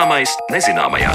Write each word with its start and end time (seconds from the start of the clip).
Zināmais 0.00 0.30
nezināmajā. 0.48 1.10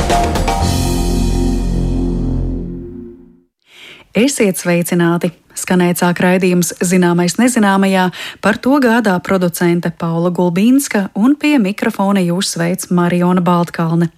Esiet 4.14 4.62
sveicināti! 4.62 5.32
Skanēt 5.58 6.04
sāk 6.04 6.22
raidījums 6.22 6.70
Zināmais 6.86 7.40
nezināmajā, 7.42 8.04
par 8.46 8.60
to 8.62 8.78
gādā 8.84 9.16
producente 9.26 9.90
Paula 9.90 10.30
Gulbīnska 10.30 11.08
un 11.18 11.34
pie 11.34 11.56
mikrofona 11.58 12.22
jūs 12.28 12.54
sveic 12.54 12.86
Mariona 12.94 13.42
Baltkalne. 13.42 14.12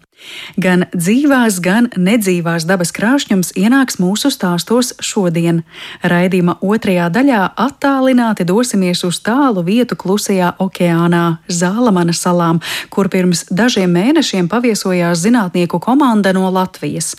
Gan 0.57 0.86
dzīvās, 0.95 1.59
gan 1.63 1.89
nedzīvās 1.93 2.65
dabas 2.68 2.91
krāšņums 2.95 3.54
ienāks 3.60 4.00
mūsu 4.01 4.32
stāstos 4.33 4.93
šodien. 5.04 5.61
Raidījuma 6.01 6.57
otrajā 6.65 7.10
daļā 7.14 7.43
attālināti 7.68 8.47
dosimies 8.47 9.04
uz 9.07 9.21
tālu 9.24 9.64
vietu 9.68 9.97
klusajā 10.00 10.55
okeānā, 10.64 11.25
Zālamana 11.47 12.15
salām, 12.18 12.61
kur 12.89 13.11
pirms 13.14 13.46
dažiem 13.51 13.93
mēnešiem 13.93 14.50
paviesojās 14.51 15.21
zinātnieku 15.24 15.79
komanda 15.83 16.33
no 16.33 16.49
Latvijas 16.52 17.15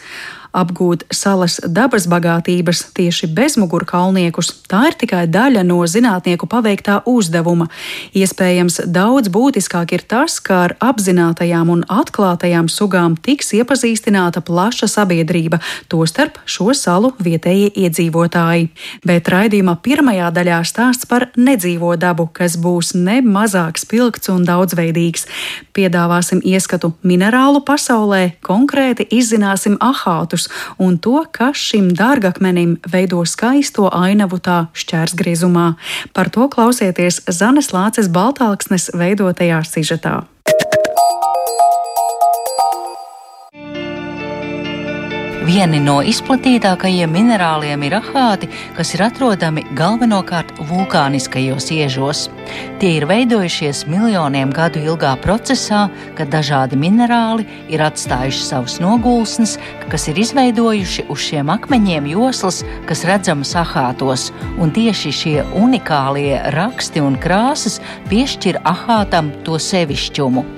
apgūt 0.57 1.05
salas 1.15 1.59
dabas 1.65 2.07
bagātības 2.11 2.85
tieši 2.97 3.29
bezmugurkalniekus, 3.37 4.53
tā 4.71 4.89
ir 4.91 4.97
tikai 4.99 5.25
daļa 5.31 5.65
no 5.67 5.81
zinātnieku 5.87 6.49
paveiktā 6.51 7.01
uzdevuma. 7.09 7.69
Iespējams, 8.17 8.81
daudz 8.87 9.31
būtiskāk 9.33 9.95
ir 9.97 10.05
tas, 10.09 10.39
ka 10.41 10.63
ar 10.69 10.77
apzinātajām 10.85 11.73
un 11.73 11.85
atklātajām 11.89 12.71
sugām 12.73 13.17
tiks 13.17 13.53
iepazīstināta 13.59 14.43
plaša 14.45 14.89
sabiedrība, 14.91 15.61
tostarp 15.93 16.41
šo 16.49 16.73
salu 16.77 17.13
vietējie 17.23 17.71
iedzīvotāji. 17.85 18.71
Bet 19.07 19.29
raidījuma 19.33 19.79
pirmajā 19.85 20.31
daļā 20.35 20.63
stāsts 20.69 21.09
par 21.09 21.29
nedzīvo 21.37 21.95
dabu, 22.01 22.29
kas 22.33 22.57
būs 22.61 22.95
ne 22.99 23.21
mazāk 23.25 23.81
spilgts 23.81 24.33
un 24.33 24.45
daudzveidīgs. 24.49 25.27
Piedāvāsim 25.77 26.41
ieskatu 26.43 26.93
minerālu 27.07 27.63
pasaulē, 27.67 28.39
konkrēti 28.45 29.07
izzināsim 29.15 29.79
ahātus, 30.39 30.49
un 30.79 30.99
to, 30.99 31.25
kas 31.33 31.57
šim 31.57 31.91
dārgakmenim 31.95 32.79
veido 32.87 33.25
skaisto 33.27 33.91
ainavu 33.91 34.39
tā 34.39 34.69
šķērsgriezumā. 34.75 35.77
Par 36.13 36.31
to 36.31 36.49
klausieties 36.49 37.23
Zanes 37.29 37.73
Lāces 37.73 38.09
Baltāksnes 38.09 38.91
veidotajā 38.95 39.63
sižetā. 39.65 40.27
Vieni 45.49 45.79
no 45.81 46.03
izplatītākajiem 46.05 47.09
minerāliem 47.09 47.81
ir 47.87 47.95
ahāti, 47.97 48.51
kas 48.77 48.91
ir 48.93 49.01
atrodami 49.07 49.63
galvenokārt 49.79 50.51
vulkāniskajos 50.69 51.71
iežos. 51.73 52.27
Tie 52.83 52.91
ir 52.99 53.07
veidojušies 53.09 53.87
miljoniem 53.89 54.53
gadu 54.53 54.83
ilgā 54.85 55.15
procesā, 55.25 55.87
kad 56.19 56.29
dažādi 56.35 56.77
minerāli 56.77 57.49
ir 57.73 57.81
atstājuši 57.87 58.45
savus 58.45 58.77
nogulsnes, 58.85 59.57
kas 59.89 60.05
ir 60.13 60.21
izveidojuši 60.21 61.07
uz 61.09 61.25
šiem 61.31 61.49
akmeņiem 61.57 62.13
joslas, 62.13 62.61
kas 62.85 63.07
redzamas 63.09 63.55
ahātos, 63.57 64.29
un 64.61 64.77
tieši 64.77 65.17
šie 65.23 65.37
unikālie 65.57 66.43
raksti 66.59 67.01
un 67.01 67.17
krāsas 67.17 67.81
piešķir 68.13 68.61
ahātam 68.69 69.33
to 69.49 69.57
sevišķumu. 69.57 70.58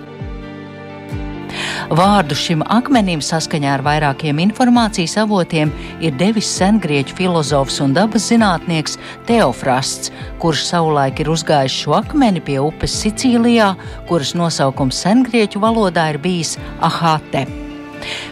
Vārdu 1.91 2.36
šim 2.38 2.60
akmenim 2.70 3.19
saskaņā 3.19 3.70
ar 3.74 3.83
vairākiem 3.83 4.38
informācijas 4.44 5.16
avotiem 5.24 5.72
ir 5.98 6.14
devis 6.20 6.47
sengrieķu 6.60 7.16
filozofs 7.19 7.80
un 7.82 7.97
dabas 7.97 8.28
zinātnieks 8.30 8.94
Teofrasts, 9.27 10.12
kurš 10.38 10.62
savulaik 10.69 11.19
ir 11.24 11.32
uzgājis 11.34 11.81
šo 11.82 11.97
akmeni 11.98 12.44
pie 12.47 12.60
upes 12.62 12.94
Sicīlijā, 13.00 13.72
kuras 14.06 14.37
nosaukums 14.38 15.03
sengrieķu 15.03 15.65
valodā 15.66 16.12
ir 16.15 16.20
bijis 16.22 16.54
Ahate. 16.78 17.69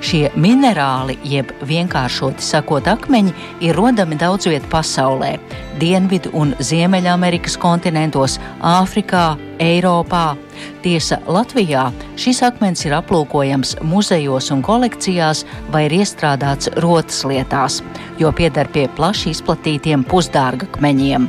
Šie 0.04 0.28
minerāli, 0.36 1.18
jeb 1.24 1.52
vienkāršoti 1.68 2.44
sakot, 2.44 2.88
akmeņi, 2.88 3.34
ir 3.60 3.76
rodami 3.76 4.18
daudz 4.18 4.48
vietā 4.50 4.68
pasaulē- 4.72 5.38
Dienvidu 5.80 6.30
un 6.32 6.54
Ziemeļamerikas 6.58 7.56
kontinentos, 7.58 8.38
Āfrikā, 8.60 9.36
Eiropā. 9.58 10.36
Tiesa, 10.82 11.18
Latvijā 11.26 11.92
šis 12.16 12.42
akmens 12.42 12.84
ir 12.86 12.92
aplūkojams 12.92 13.76
muzejos 13.82 14.50
un 14.50 14.62
kolekcijās 14.62 15.44
vai 15.70 15.84
ir 15.86 15.92
iestrādāts 16.00 16.70
rotas 16.82 17.24
lietās, 17.24 17.82
jo 18.18 18.32
pieder 18.32 18.68
pie 18.68 18.88
plaši 18.88 19.30
izplatītiem 19.30 20.04
pusdārgakmeņiem. 20.04 21.28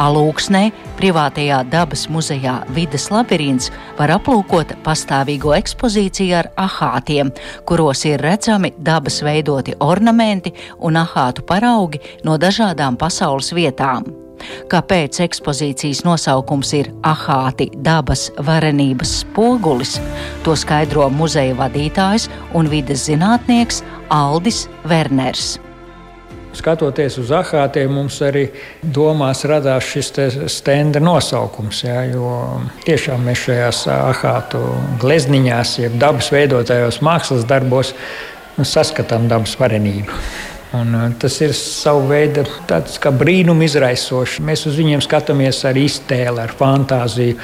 Alūksnē, 0.00 0.64
privātajā 0.98 1.60
dabas 1.70 2.06
muzejā 2.10 2.56
Vides 2.74 3.10
labirints 3.12 3.70
var 3.98 4.14
aplūkot 4.16 4.76
pastāvīgo 4.86 5.54
ekspozīciju 5.58 6.36
ar 6.40 6.50
ahātiem, 6.66 7.30
kuros 7.68 8.04
ir 8.08 8.22
redzami 8.24 8.74
dabas 8.78 9.20
veidoti 9.26 9.76
ornamenti 9.80 10.54
un 10.80 10.98
ahātu 11.00 11.46
paraugi 11.46 12.02
no 12.24 12.38
dažādām 12.38 12.98
pasaules 13.00 13.52
vietām. 13.54 14.24
Kāpēc 14.70 15.20
ekspozīcijas 15.24 16.02
nosaukums 16.06 16.72
ir 16.76 16.90
Ahāti 17.06 17.68
dabas 17.86 18.26
varenības 18.46 19.20
spogulis, 19.22 19.96
to 20.44 20.56
skaidro 20.58 21.08
muzeja 21.10 21.56
vadītājs 21.58 22.28
un 22.58 22.70
vides 22.72 23.06
zinātnieks 23.08 23.82
Aldis 24.12 24.66
Werners. 24.90 25.54
Skatoties 26.54 27.18
uz 27.18 27.32
ahātiem, 27.34 27.90
mums 27.90 28.20
arī 28.22 28.44
domās 28.82 29.42
radās 29.48 29.88
šis 29.90 30.12
stenda 30.52 31.02
nosaukums. 31.02 31.82
Jā, 31.86 32.04
jo 32.12 32.30
tiešām 32.86 33.26
mēs 33.26 33.42
šajās 33.48 33.84
ahātu 33.94 34.62
glezniņās, 35.02 35.78
jeb 35.82 35.98
dabas 36.00 36.30
veidotājos 36.34 37.00
mākslas 37.04 37.46
darbos, 37.50 37.94
saskatām 38.62 39.28
dabas 39.30 39.56
varenību. 39.58 40.14
Un 40.74 41.14
tas 41.22 41.36
ir 41.44 41.52
savu 41.54 42.08
veidu 42.10 42.42
brīnumu 43.20 43.66
izraisoši. 43.66 44.42
Mēs 44.42 44.66
uz 44.66 44.78
viņiem 44.80 45.02
skatāmies 45.06 45.62
ar 45.68 45.78
iztēli, 45.78 46.42
ar 46.42 46.54
fantāziju, 46.58 47.38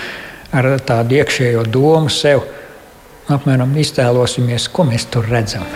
ar 0.50 0.72
tādu 0.82 1.20
iekšējo 1.20 1.66
domu 1.70 2.10
sev. 2.10 2.42
Apmēram 3.30 3.76
iztēlosimies, 3.78 4.70
ko 4.74 4.90
mēs 4.90 5.06
tur 5.14 5.30
redzam. 5.30 5.66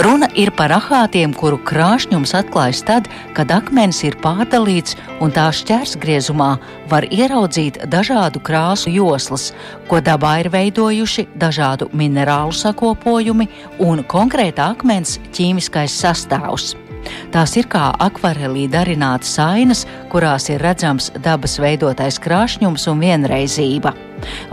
Runa 0.00 0.24
ir 0.40 0.48
par 0.56 0.72
ahātiem, 0.72 1.34
kuru 1.36 1.58
krāšņums 1.68 2.32
atklājas 2.38 2.80
tad, 2.88 3.08
kad 3.36 3.50
akmens 3.52 3.98
ir 4.06 4.16
pārdalīts 4.22 4.96
un 5.20 5.34
tā 5.36 5.50
šķērsgriezumā 5.52 6.48
var 6.88 7.04
ieraudzīt 7.12 7.76
dažādu 7.92 8.40
krāsu 8.40 8.88
joslas, 8.94 9.50
ko 9.90 10.00
dabā 10.00 10.38
ir 10.40 10.48
veidojuši 10.54 11.26
dažādu 11.36 11.90
minerālu 11.92 12.56
sakopojumi 12.56 13.50
un 13.84 14.00
konkrēta 14.08 14.70
akmens 14.72 15.18
ķīmiskais 15.36 16.00
sastāvs. 16.00 16.72
Tās 17.34 17.52
ir 17.60 17.68
kā 17.68 17.90
akvarelī 18.00 18.64
darinātas 18.72 19.36
ainas, 19.44 19.84
kurās 20.08 20.48
ir 20.48 20.64
redzams 20.64 21.12
dabas 21.20 21.60
veidotais 21.60 22.16
krāšņums 22.22 22.88
un 22.88 23.04
vienreizība. 23.04 23.92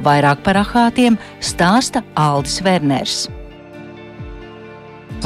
Vairāk 0.04 0.44
par 0.44 0.66
ahātiem 0.68 1.16
stāsta 1.40 2.04
Aldis 2.20 2.60
Werners. 2.66 3.30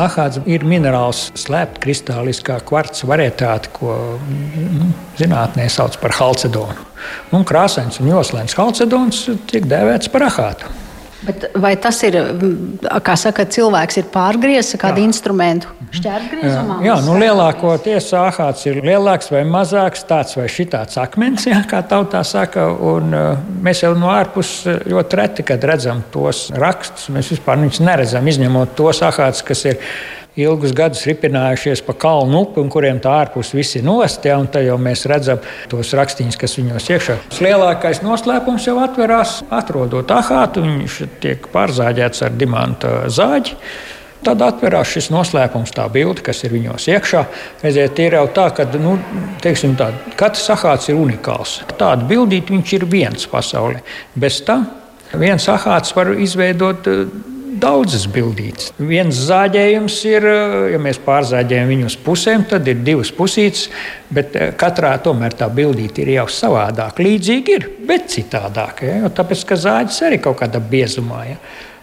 Ahāds 0.02 0.40
ir 0.50 0.64
minerāls, 0.66 1.28
slēpta 1.38 1.82
kristāliskā 1.84 2.56
kvarca 2.66 3.06
varietāte, 3.06 3.70
ko 3.76 3.94
nu, 4.26 4.88
zinātnē 5.20 5.68
sauc 5.70 6.00
par 6.02 6.16
halcedonu. 6.18 6.88
Un 7.36 7.46
krāsains 7.46 8.00
un 8.02 8.10
joslains 8.10 8.58
halcedons 8.58 9.28
tiek 9.52 9.68
dēvēts 9.70 10.10
par 10.10 10.26
ahātu. 10.32 10.72
Bet 11.24 11.46
vai 11.56 11.74
tas 11.80 12.00
ir, 12.04 12.18
kā 13.06 13.16
saka, 13.20 13.46
cilvēks 13.48 14.00
ir 14.02 14.08
pārgriezis 14.12 14.80
kādu 14.82 15.00
jā. 15.00 15.08
instrumentu 15.08 15.72
šķērsgriezumā? 15.96 16.80
Jā, 16.84 16.90
jā 16.90 16.98
nu, 17.06 17.16
lielākoties 17.22 18.10
āhāts 18.20 18.66
ir 18.68 18.82
lielāks 18.84 19.32
vai 19.32 19.44
mazāks, 19.48 20.04
tāds 20.10 20.36
vai 20.40 20.50
šitāds 20.52 21.00
akmens, 21.02 21.48
jā, 21.48 21.62
kā 21.70 21.80
tautā 21.88 22.24
saka. 22.28 22.68
Un, 22.74 23.16
uh, 23.16 23.46
mēs 23.64 23.86
jau 23.86 23.94
no 24.00 24.12
ārpuses 24.12 24.84
ļoti 24.90 25.22
reti, 25.22 25.48
kad 25.48 25.64
redzam 25.70 26.04
tos 26.14 26.50
rakstus, 26.60 27.08
mēs 27.14 27.32
vispār 27.36 27.62
viņus 27.64 27.84
neredzam, 27.84 28.28
izņemot 28.34 28.76
tos 28.80 29.04
āhāts, 29.08 29.46
kas 29.48 29.64
ir 29.72 29.80
ilgus 30.40 30.74
gadus 30.76 31.04
ripinājušies 31.08 31.84
pa 31.86 31.96
kalnu 31.98 32.44
upi, 32.44 32.62
un 32.64 32.70
kuriem 32.74 33.00
tā 33.04 33.14
ārpus 33.24 33.54
viss 33.54 33.78
ir 33.78 33.86
nost. 33.86 34.26
Ja, 34.26 34.40
tad 34.50 34.66
jau 34.66 34.78
mēs 34.82 35.06
redzam 35.10 35.42
tos 35.72 35.94
rakstīņus, 35.98 36.40
kas 36.42 36.58
viņos 36.60 36.90
iekšā. 36.96 37.18
Lielākais 37.44 38.04
noslēpums 38.06 38.68
jau 38.70 38.80
atverās, 38.84 39.42
atrodot 39.54 40.14
ahātu. 40.14 40.66
Viņš 40.66 41.02
tiek 41.24 41.50
pārzāģēts 41.54 42.26
ar 42.26 42.40
dimanta 42.40 42.96
zāģi. 43.14 43.60
Tad 44.24 44.40
atverās 44.40 44.88
šis 44.88 45.10
noslēpums, 45.12 45.74
tā 45.76 45.84
bilde, 45.92 46.24
kas 46.24 46.46
ir 46.48 46.54
viņos 46.56 46.86
iekšā. 46.94 47.26
Redziet, 47.60 47.98
ir 48.00 48.16
jau 48.16 48.24
tā, 48.32 48.46
ka 48.56 48.64
nu, 48.80 48.96
teiksim, 49.44 49.74
tā, 49.76 49.90
katrs 50.20 50.46
ahāts 50.54 50.88
ir 50.88 51.02
unikāls. 51.02 51.58
Tāda 51.76 52.08
bildīte 52.08 52.56
viņš 52.56 52.74
ir 52.78 52.88
viens 52.88 53.28
pasaulē. 53.28 53.84
Bez 54.16 54.40
tam 54.48 54.64
viens 55.20 55.44
ahāts 55.52 55.92
var 55.98 56.14
izveidot 56.16 56.88
daudzas 57.60 58.06
bildītas. 58.12 58.72
Viens 58.80 59.18
zāģējums 59.28 59.98
ir, 60.10 60.28
ja 60.74 60.80
mēs 60.82 61.00
pārzāģējam 61.04 61.72
viņu 61.74 61.90
uz 61.90 61.98
pusēm, 62.06 62.46
tad 62.50 62.68
ir 62.72 62.82
divas 62.86 63.12
pusītes, 63.16 63.68
bet 64.14 64.36
katrā 64.60 64.94
tomēr 65.04 65.36
tā 65.38 65.50
bildīte 65.54 66.04
ir 66.04 66.16
jau 66.18 66.28
savādāk. 66.32 67.02
Līdzīgi 67.04 67.58
ir, 67.58 67.68
bet 67.88 68.10
citādāk. 68.14 68.86
Ja? 68.88 69.14
Tāpēc, 69.14 69.46
ka 69.50 69.60
zāģis 69.60 70.02
arī 70.10 70.22
kaut 70.24 70.40
kādā 70.42 70.62
biezumā. 70.62 71.24
Ja? 71.32 71.40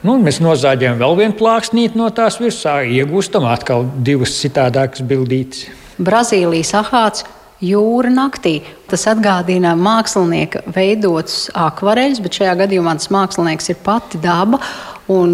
Nu, 0.07 0.17
mēs 0.23 0.41
nozāģējam 0.41 1.01
vēl 1.03 1.19
vienu 1.19 1.37
plāksnīti 1.37 2.01
no 2.01 2.09
tās 2.15 2.41
virsā, 2.41 2.81
iegūstam 2.89 3.45
atkal 3.51 3.85
divas 4.01 4.39
citādākas 4.41 5.05
bildītes. 5.05 5.69
Brazīlijas 6.01 6.73
ahāts 6.79 7.27
jūra 7.61 8.11
naktī. 8.13 8.61
Tas 8.91 9.05
atgādina 9.11 9.75
mākslinieka 9.79 10.65
veidotus 10.75 11.51
akvareļus, 11.55 12.23
bet 12.25 12.41
šajā 12.41 12.55
gadījumā 12.65 12.97
tas 12.99 13.11
mākslinieks 13.13 13.71
ir 13.73 13.79
pati 13.85 14.21
daba. 14.23 14.59
Un, 15.11 15.31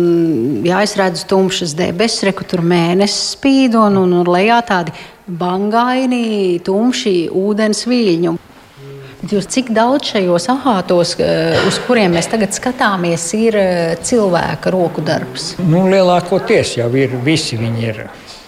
jā, 0.65 0.81
es 0.87 0.95
redzu 0.97 1.27
tumšas 1.29 1.75
debesis, 1.77 2.25
reku 2.25 2.47
tur 2.49 2.63
mēnesis 2.65 3.35
spīd, 3.35 3.77
un, 3.77 3.99
un, 4.01 4.15
un 4.23 4.31
lejā 4.33 4.63
tādi 4.65 4.95
bangaini, 5.27 6.59
tumši 6.65 7.17
ūdens 7.35 7.85
viļņi. 7.91 8.37
Jūs 9.27 9.49
cik 9.51 9.73
daudz 9.75 10.13
šajos 10.13 10.47
ahātos, 10.53 11.15
eh, 11.21 11.57
uz 11.67 11.81
kuriem 11.87 12.15
mēs 12.15 12.29
tagad 12.31 12.55
skatāmies, 12.55 13.25
ir 13.35 13.57
eh, 13.59 13.97
cilvēka 14.01 14.71
roku 14.71 15.03
darbs? 15.05 15.55
Nu, 15.59 15.87
lielākoties 15.91 16.77
jau 16.79 16.89
ir 16.95 17.17
visi 17.27 17.59
viņi 17.59 17.87
ir 17.91 18.03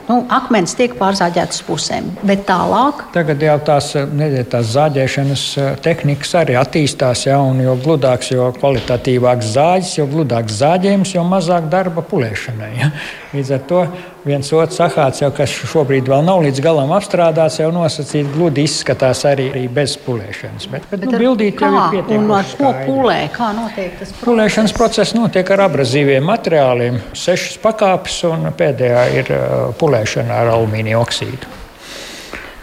Nu, 0.08 0.22
akmens 0.32 0.72
tiek 0.72 0.94
pārzāģēts 0.96 1.60
pusēm, 1.66 2.06
bet 2.25 2.46
tālāk. 2.49 3.02
Tagad 3.12 3.43
jau 3.44 3.56
tās, 3.66 3.90
neģē, 3.93 4.44
tās 4.55 4.70
zāģēšanas 4.72 5.43
eh, 5.60 5.66
tehnikas 5.84 6.32
arī 6.40 6.56
attīstās, 6.56 7.26
ja, 7.26 7.37
un 7.44 7.60
jo 7.60 7.75
gludāks, 7.84 8.31
jo 8.32 8.49
kvalitatīvāks 8.56 9.52
zāģis, 9.52 9.93
jo 9.99 10.06
gludāks 10.08 10.56
zāģējums, 10.62 11.12
jo 11.12 11.26
mazāk 11.28 11.69
darba 11.72 12.05
pulēšanai. 12.08 12.70
Ja. 12.78 12.90
Līdz 13.29 13.51
ar 13.53 13.65
to 13.69 13.81
viens 14.25 14.49
otrs 14.57 14.79
ahāts, 14.81 15.21
jau, 15.21 15.29
kas 15.37 15.53
šobrīd 15.69 16.07
vēl 16.09 16.23
nav 16.25 16.41
līdz 16.47 16.63
galam 16.65 16.95
apstrādāts, 16.97 17.59
jau 17.61 17.69
nosacīti 17.75 18.33
gludi 18.33 18.65
izskatās 18.65 19.21
arī, 19.29 19.51
arī 19.53 19.67
bez 19.69 19.99
pulēšanas. 20.01 20.69
Bet, 20.73 20.89
bet, 20.89 21.03
bet 21.05 21.13
nu, 21.13 21.21
bildīt 21.21 21.61
jau 21.61 21.71
ir 21.75 21.99
pietiekami. 21.99 22.35
Ar 22.39 22.57
ko 22.57 22.73
pulē? 22.87 23.19
Kā 23.35 23.51
notiek 23.57 23.93
tas 24.01 24.09
process? 24.15 24.25
Pulēšanas 24.25 24.77
process 24.81 25.17
notiek 25.19 25.53
ar 25.53 25.67
abrazīviem 25.69 26.25
materiāliem, 26.25 27.01
sešas 27.13 27.61
pakāpes, 27.61 28.23
un 28.33 28.49
pēdējā 28.57 29.07
ir 29.21 29.33
uh, 29.37 29.47
pulēšana 29.77 30.43
ar 30.43 30.55
alumīnija 30.57 31.05
oksīdu. 31.05 31.57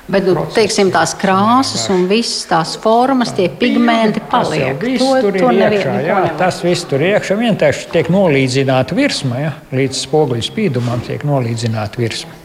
Bet 0.06 0.28
nu, 0.30 0.44
teiksim, 0.54 0.92
tās 0.94 1.16
krāsas 1.18 1.88
un 1.90 2.04
visas 2.06 2.46
tās 2.46 2.76
formas, 2.78 3.32
tie 3.34 3.48
pigmenti 3.50 4.22
paliek. 4.30 4.78
Tas 4.78 5.00
to, 5.02 5.08
tur 5.24 5.38
to 5.40 5.50
ir 5.50 5.64
iekšā, 5.66 5.94
jā, 6.06 6.18
tas 6.38 6.60
viss 6.62 6.86
tur 6.86 7.02
iekšā. 7.02 7.38
Vienkārši 7.40 7.88
tiek 7.94 8.12
nolīdzināta 8.14 8.98
virsma, 8.98 9.40
ja? 9.42 9.54
līdz 9.74 10.04
spoguļu 10.06 10.46
spīdumam 10.46 11.02
tiek 11.08 11.26
nolīdzināta 11.26 12.02
virsma. 12.02 12.38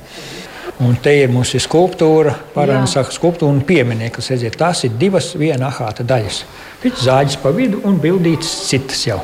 Un 0.81 0.97
te 1.05 1.13
ir 1.21 1.29
mūsu 1.29 1.61
skulptūra, 1.61 2.33
parāda 2.55 3.05
skulptūra 3.13 3.53
un 3.53 3.61
pieminieklis. 3.69 4.31
Redziet, 4.33 4.57
tās 4.57 4.81
ir 4.89 4.97
divas 4.97 5.35
viena 5.37 5.69
ahāta 5.69 6.07
daļas. 6.09 6.41
Viņš 6.81 7.05
zāģis 7.05 7.39
pa 7.43 7.53
vidu 7.53 7.83
un 7.85 8.01
bildītas 8.01 8.55
citas 8.71 9.05
jau. 9.05 9.21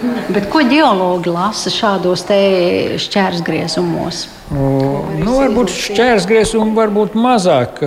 Bet 0.00 0.46
ko 0.48 0.62
ģeologi 0.64 1.28
lasa 1.28 1.68
šādos 1.72 2.22
šķērsgriezumos? 3.04 4.20
Nu, 4.50 5.34
varbūt 5.36 5.70
šķērsgriezumi 5.70 6.72
varbūt 6.74 7.18
mazāk 7.20 7.82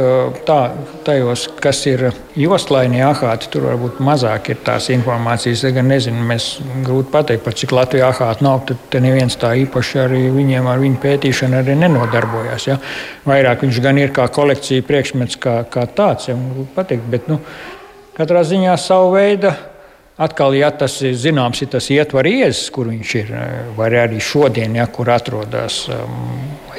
tā, 0.46 0.60
tajos, 1.08 1.48
kas 1.64 1.82
ir 1.90 2.06
joslainie 2.40 3.02
ahāti. 3.08 3.50
Tur 3.56 3.66
varbūt 3.72 3.98
mazāk 4.06 4.54
ir 4.54 4.62
tās 4.68 4.92
informācijas. 4.94 5.66
Es 5.66 5.76
gan 5.76 5.90
nezinu, 5.90 6.22
mēs 6.30 6.52
grūti 6.86 7.12
pateikt, 7.16 7.44
par 7.48 7.58
cik 7.58 7.74
Latvijā 7.74 8.14
ahāti 8.14 8.46
nav. 8.46 8.62
Tad 8.70 9.02
neviens 9.02 9.40
tā 9.42 9.56
īpaši 9.66 10.06
arī 10.06 10.24
viņiem 10.38 10.70
ar 10.70 10.86
viņu 10.86 11.02
pētīšanu 11.04 11.64
arī 11.64 11.82
nenodarbojās. 11.82 12.70
Ja? 12.70 12.80
Vairāk 13.26 13.66
viņš 13.66 13.84
gan 13.84 14.00
ir 14.06 14.14
kā 14.14 14.30
kolekcija 14.30 14.86
priekšmets 14.86 15.42
kā, 15.42 15.64
kā 15.66 15.90
tāds, 15.90 16.30
ja 16.30 16.38
pateikt, 16.78 17.10
bet 17.10 17.28
nu, 17.32 17.42
katrā 18.14 18.46
ziņā 18.46 18.78
savu 18.78 19.16
veidu 19.18 19.58
Atkal, 20.22 20.54
ja 20.54 20.70
tas 20.78 21.00
ir 21.02 21.16
zināms, 21.18 21.64
ir 21.66 21.72
tas 21.74 21.88
ietver 21.90 22.28
iezis, 22.30 22.68
kur 22.74 22.92
viņš 22.92 23.14
ir, 23.18 23.32
vai 23.78 23.88
arī 23.98 24.20
šodien, 24.22 24.76
ja, 24.78 24.86
kur 24.94 25.10
atrodas 25.10 25.88
um, 25.90 26.28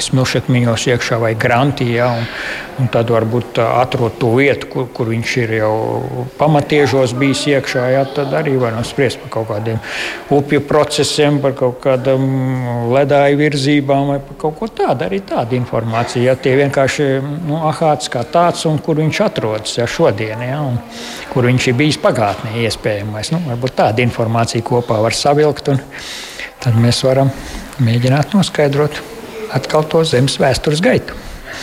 smilšakmeņos 0.02 0.86
iekšā 0.92 1.18
vai 1.22 1.32
grantī, 1.38 1.92
ja, 1.96 2.08
un, 2.16 2.26
un 2.82 2.90
tad 2.92 3.10
varbūt 3.12 3.60
uh, 3.60 3.78
atrod 3.80 4.16
to 4.20 4.32
vietu, 4.38 4.68
kur, 4.72 4.88
kur 4.94 5.10
viņš 5.12 5.34
ir 5.44 5.54
jau 5.60 5.74
pamatiežos 6.38 7.14
bijis 7.18 7.44
iekšā, 7.52 7.84
ja, 7.94 8.04
tad 8.16 8.34
arī 8.34 8.56
varam 8.60 8.84
spriest 8.86 9.20
par 9.22 9.32
kaut 9.36 9.48
kādiem 9.52 9.80
upju 10.34 10.62
procesiem, 10.68 11.38
par 11.44 11.56
kaut 11.58 11.80
kādām 11.84 12.26
ledāju 12.94 13.40
virzībām 13.40 14.12
vai 14.14 14.18
par 14.24 14.40
kaut 14.44 14.58
ko 14.60 14.70
tādu. 14.82 15.06
Arī 15.06 15.22
tāda 15.26 15.56
informācija, 15.58 16.24
ja 16.30 16.36
tie 16.38 16.56
vienkārši 16.58 17.08
nu, 17.48 17.60
ahāts 17.70 18.10
kā 18.12 18.24
tāds 18.26 18.66
un 18.70 18.80
kur 18.82 18.98
viņš 19.00 19.22
atrodas 19.28 19.78
ja, 19.78 19.88
šodien, 19.90 20.42
ja, 20.44 20.60
un 20.64 20.80
kur 21.32 21.46
viņš 21.50 21.70
ir 21.70 21.78
bijis 21.78 22.00
pagātnē 22.02 22.56
iespējams 22.64 23.12
mēs 23.14 23.32
nu, 23.34 23.42
varbūt 23.48 23.76
tādu 23.78 24.04
informāciju 24.04 24.66
kopā 24.66 24.98
varam 25.02 25.18
savilkt, 25.18 25.70
un 25.72 25.80
tad 26.62 26.78
mēs 26.80 27.02
varam 27.06 27.30
mēģināt 27.84 28.34
noskaidrot 28.36 29.13
atkal 29.54 29.86
to 29.88 30.02
zemes 30.08 30.38
vēstures 30.40 30.82
gaitu. 30.84 31.16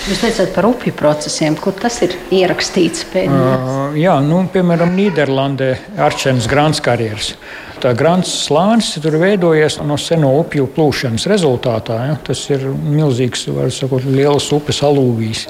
Jūs 0.08 0.22
teicāt 0.24 0.54
par 0.56 0.66
upju 0.70 0.94
procesiem, 0.98 1.58
kur 1.60 1.76
tas 1.78 2.00
ir 2.06 2.16
ierakstīts 2.34 3.04
pēdējais? 3.12 3.66
Uh, 3.68 3.98
jā, 4.00 4.16
nu, 4.24 4.40
piemēram, 4.54 4.96
Nīderlandē 4.98 5.74
Arčēnas 6.00 6.48
grāns 6.50 6.80
karjeras. 6.84 7.34
Tā 7.82 7.92
grāns 7.98 8.32
slānis 8.46 8.94
tur 9.02 9.18
veidojies 9.22 9.80
no 9.86 9.98
seno 10.00 10.32
upju 10.40 10.68
plūšanas 10.76 11.28
rezultātā. 11.30 11.98
Ja? 12.12 12.18
Tas 12.24 12.44
ir 12.54 12.68
milzīgs, 12.72 13.48
var 13.54 13.72
sakot, 13.74 14.06
liels 14.06 14.52
upes 14.56 14.84
alūvijas 14.86 15.48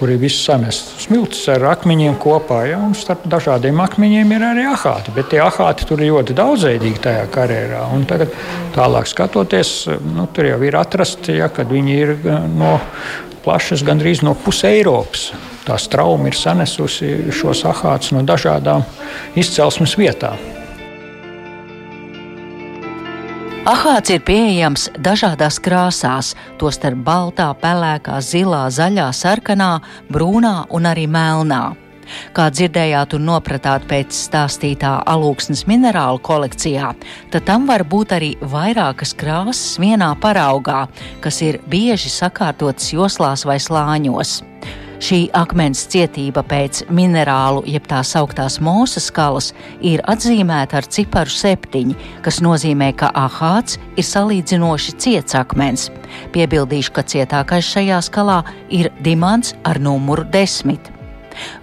kur 0.00 0.10
ir 0.10 0.20
viss 0.20 0.40
samests 0.46 1.04
smilts 1.04 1.42
ar 1.52 1.66
akmeņiem 1.74 2.16
kopā. 2.20 2.62
Ja? 2.70 2.78
Un 2.80 2.94
starp 2.96 3.26
dažādiem 3.30 3.80
akmeņiem 3.84 4.32
ir 4.32 4.44
arī 4.48 4.66
ahāti, 4.72 5.12
bet 5.12 5.28
tie 5.32 5.42
ahāti 5.44 5.84
tur 5.88 6.00
ir 6.00 6.14
ļoti 6.14 6.36
daudzveidīgi 6.38 7.02
tajā 7.04 7.26
karjerā. 7.34 7.84
Un 7.94 8.06
tagad, 8.08 8.32
tālāk 8.76 9.10
skatoties, 9.10 9.74
nu, 10.16 10.24
tur 10.32 10.48
jau 10.48 10.60
ir 10.64 10.78
atrasti, 10.80 11.36
ja, 11.42 11.50
kad 11.52 11.68
viņi 11.68 11.98
ir 12.00 12.14
eh, 12.16 12.46
no 12.48 12.78
plašas, 13.44 13.84
gandrīz 13.84 14.24
no 14.24 14.32
puses 14.36 14.70
Eiropas. 14.72 15.30
Tā 15.66 15.76
strauma 15.80 16.30
ir 16.30 16.38
sanesusi 16.38 17.28
šos 17.36 17.66
ahātus 17.68 18.14
no 18.16 18.24
dažādām 18.26 18.86
izcelsmes 19.38 19.98
vietām. 20.00 20.59
Ahāts 23.70 24.10
ir 24.10 24.22
pieejams 24.26 24.88
dažādās 24.98 25.60
krāsās, 25.62 26.32
tostarp 26.58 27.04
baltā, 27.06 27.52
pelēkā, 27.60 28.16
zilā, 28.18 28.64
zaļā, 28.74 29.04
sarkanā, 29.14 29.68
brūnā 30.10 30.64
un 30.74 30.88
arī 30.90 31.04
melnā. 31.06 31.60
Kā 32.34 32.48
dzirdējāt 32.50 33.14
un 33.14 33.28
nopratāt 33.28 33.86
pēc 33.86 34.16
stāstītā 34.24 34.96
alūksnes 35.12 35.68
minerālu 35.70 36.18
kolekcijā, 36.26 36.90
tad 37.30 37.46
tam 37.46 37.70
var 37.70 37.86
būt 37.86 38.16
arī 38.18 38.32
vairākas 38.42 39.14
krāsas 39.14 39.78
vienā 39.78 40.16
paraugā, 40.18 40.88
kas 41.22 41.38
ir 41.46 41.62
bieži 41.70 42.10
sakārtotas 42.10 42.90
joslās 42.96 43.46
vai 43.46 43.60
slāņos. 43.62 44.40
Šī 45.00 45.30
akmens 45.32 45.86
cietība 45.88 46.42
pēc 46.44 46.82
minerālu, 46.92 47.62
jeb 47.64 47.86
tā 47.88 48.02
sauktās 48.04 48.58
mūzes 48.60 49.06
skalas, 49.08 49.46
ir 49.80 50.02
atzīmēta 50.04 50.76
ar 50.76 50.88
ciparu 50.92 51.32
septiņi, 51.32 51.96
kas 52.20 52.42
nozīmē, 52.44 52.90
ka 53.00 53.08
ahāts 53.16 53.78
ir 53.96 54.04
salīdzinoši 54.04 54.94
ciets 55.00 55.38
akmens. 55.40 55.88
Piebildīšu, 56.34 56.92
ka 56.92 57.06
cietākais 57.14 57.72
šajā 57.72 58.02
skalā 58.10 58.42
ir 58.68 58.90
dimants 59.00 59.54
ar 59.64 59.80
numuru 59.80 60.26
desmit. 60.36 60.92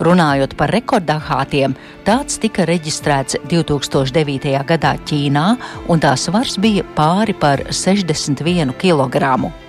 Runājot 0.01 0.57
par 0.57 0.73
rekordahātiem, 0.73 1.77
tāds 2.09 2.41
tika 2.41 2.65
reģistrēts 2.65 3.37
2009. 3.51 4.57
gadā 4.65 4.95
Ķīnā, 5.05 5.45
un 5.93 6.01
tā 6.01 6.17
svars 6.17 6.57
bija 6.57 6.87
pāri 6.97 7.37
par 7.37 7.67
61 7.69 8.73
kg. 8.81 9.66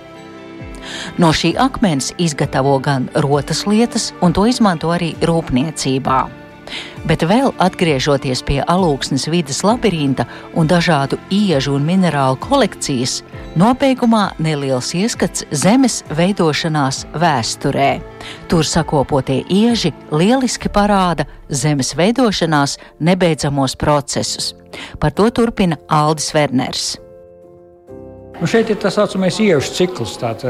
No 1.17 1.33
šī 1.35 1.55
akmens 1.59 2.13
izgatavo 2.17 2.77
gan 2.79 3.09
rotas 3.15 3.65
lietas, 3.67 4.11
un 4.21 4.33
to 4.33 4.45
izmanto 4.49 4.93
arī 4.95 5.13
rūpniecībā. 5.21 6.19
Bet 7.07 7.23
vēl 7.23 7.53
atgriežoties 7.63 8.41
pie 8.45 8.59
alūksnes 8.67 9.27
vidas 9.31 9.61
labirinta 9.65 10.25
un 10.57 10.67
dažādu 10.69 11.17
iežu 11.33 11.73
un 11.77 11.87
minerālu 11.87 12.37
kolekcijas, 12.43 13.21
nobeigumā 13.59 14.29
neliels 14.43 14.91
ieskats 14.97 15.45
zemes 15.51 16.01
veidošanās 16.13 17.05
vēsturē. 17.15 17.89
Tur 18.51 18.67
sakopotie 18.67 19.41
ieži 19.49 19.93
lieliski 20.11 20.69
parāda 20.69 21.25
zemes 21.49 21.95
veidošanās 21.97 22.77
nebeidzamos 22.99 23.77
procesus. 23.79 24.53
Par 24.99 25.15
to 25.15 25.29
turpina 25.31 25.79
Aldis 25.87 26.33
Werners. 26.35 26.97
Nu 28.39 28.47
šeit 28.47 28.69
ir 28.71 28.77
tā 28.79 28.87
saucamais 28.93 29.35
iešu 29.43 29.73
cikls. 29.75 30.15
Tād, 30.21 30.45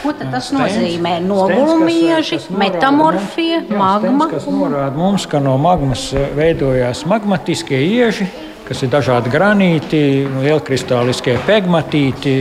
Ko 0.00 0.14
tas 0.16 0.48
stens, 0.48 0.54
nozīmē? 0.56 1.18
Nogulumieži, 1.20 2.38
metamorfija, 2.56 3.60
magma. 3.68 4.30
Tas 4.32 4.48
norāda 4.48 4.96
mums, 4.96 5.26
ka 5.28 5.40
no 5.44 5.58
magmas 5.60 6.08
veidojās 6.36 7.04
magmatiskie 7.08 7.82
ieži, 7.90 8.30
kas 8.66 8.80
ir 8.82 8.90
dažādi 8.94 9.30
granīti, 9.30 10.00
lielkristāliskie 10.46 11.36
pegmatīti 11.46 12.34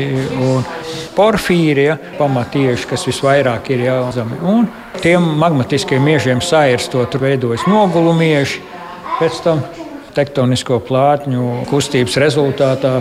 un 0.47 0.63
porfīrija 1.15 1.99
pamatieši, 2.15 2.87
kas 2.89 3.03
visvairāk 3.11 3.73
ir 3.75 3.85
jāzemi. 3.89 4.39
Un 4.47 4.69
tiem 5.03 5.27
magmatiskiem 5.43 6.07
miežiem 6.07 6.39
sairstot, 6.43 7.11
tur 7.11 7.27
veidojas 7.27 7.67
nogulumieži. 7.67 8.63
Pēc 9.19 9.43
tam 9.43 9.61
tektonisko 10.15 10.79
plātņu 10.88 11.65
kustības 11.69 12.15
rezultātā 12.22 12.93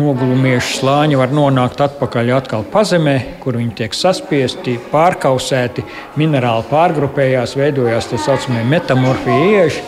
nogulumiešu 0.00 0.78
slāņi 0.80 1.18
var 1.20 1.34
nonākt 1.34 1.80
atpakaļ 1.84 2.32
atkal 2.38 2.64
pazemē, 2.72 3.16
kur 3.42 3.58
viņi 3.60 3.74
tiek 3.82 3.96
saspiesti, 3.96 4.78
pārkausēti, 4.92 5.84
minerāli 6.20 6.64
pārgrupējās, 6.70 7.56
veidojās 7.60 8.08
tā 8.12 8.20
saucamie 8.20 8.64
metamorfija 8.68 9.64
ieži. 9.64 9.84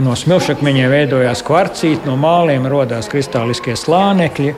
No 0.00 0.14
smilšakmeņiem 0.16 0.88
veidojās 0.88 1.42
kvarcīti, 1.44 2.08
no 2.08 2.16
māliem 2.16 2.64
radās 2.70 3.10
kristāliskie 3.12 3.76
slānekļi. 3.76 4.54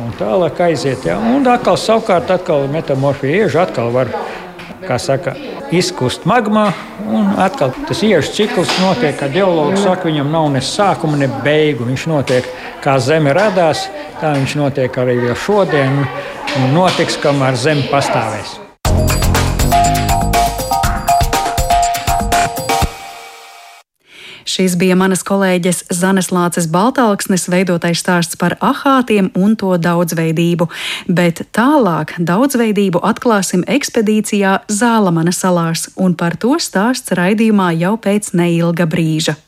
Un 0.00 0.14
tālāk 0.16 0.62
aiziet, 0.64 1.04
ja? 1.04 1.18
un 1.20 1.44
atkal 1.50 1.76
savukārt 1.76 2.30
atkal 2.32 2.64
metamorfija 2.72 3.44
ieža 3.44 3.66
atkal 3.66 3.90
var, 3.92 4.08
kā 4.86 4.98
saka, 5.02 5.34
izkust 5.74 6.26
magmā. 6.28 6.70
Un 7.10 7.34
atkal 7.42 7.74
tas 7.88 8.02
iešu 8.06 8.34
cikls 8.36 8.72
notiek, 8.82 9.16
kā 9.18 9.30
geologs 9.32 9.84
saka, 9.84 10.08
viņam 10.08 10.32
nav 10.32 10.48
ne 10.54 10.64
sākuma, 10.64 11.18
ne 11.20 11.30
beigu. 11.44 11.88
Viņš 11.88 12.08
notiek 12.10 12.48
kā 12.84 12.98
zeme 13.02 13.34
radās, 13.36 13.88
tā 14.22 14.34
viņš 14.38 14.56
notiek 14.60 14.98
arī 15.02 15.20
šodien 15.34 16.02
un 16.04 16.74
notiks, 16.74 17.20
kamēr 17.20 17.58
zeme 17.58 17.88
pastāvēs. 17.92 18.69
Šis 24.60 24.74
bija 24.76 24.92
manas 24.92 25.22
kolēģes 25.24 25.78
Zanes 25.96 26.26
Lāces 26.36 26.66
Baltāksnes 26.68 27.46
veidotais 27.48 28.02
stāsts 28.02 28.36
par 28.36 28.58
ahātiem 28.60 29.30
un 29.32 29.54
to 29.56 29.70
daudzveidību, 29.80 30.66
bet 31.08 31.40
tālāk 31.56 32.12
daudzveidību 32.28 33.00
atklāsim 33.00 33.64
ekspedīcijā 33.64 34.58
Zālamana 34.68 35.32
salās, 35.32 35.88
un 35.96 36.12
par 36.12 36.36
to 36.36 36.58
stāsts 36.60 37.16
raidījumā 37.16 37.72
jau 37.80 37.96
pēc 38.04 38.34
neilga 38.36 38.84
brīža. 38.84 39.40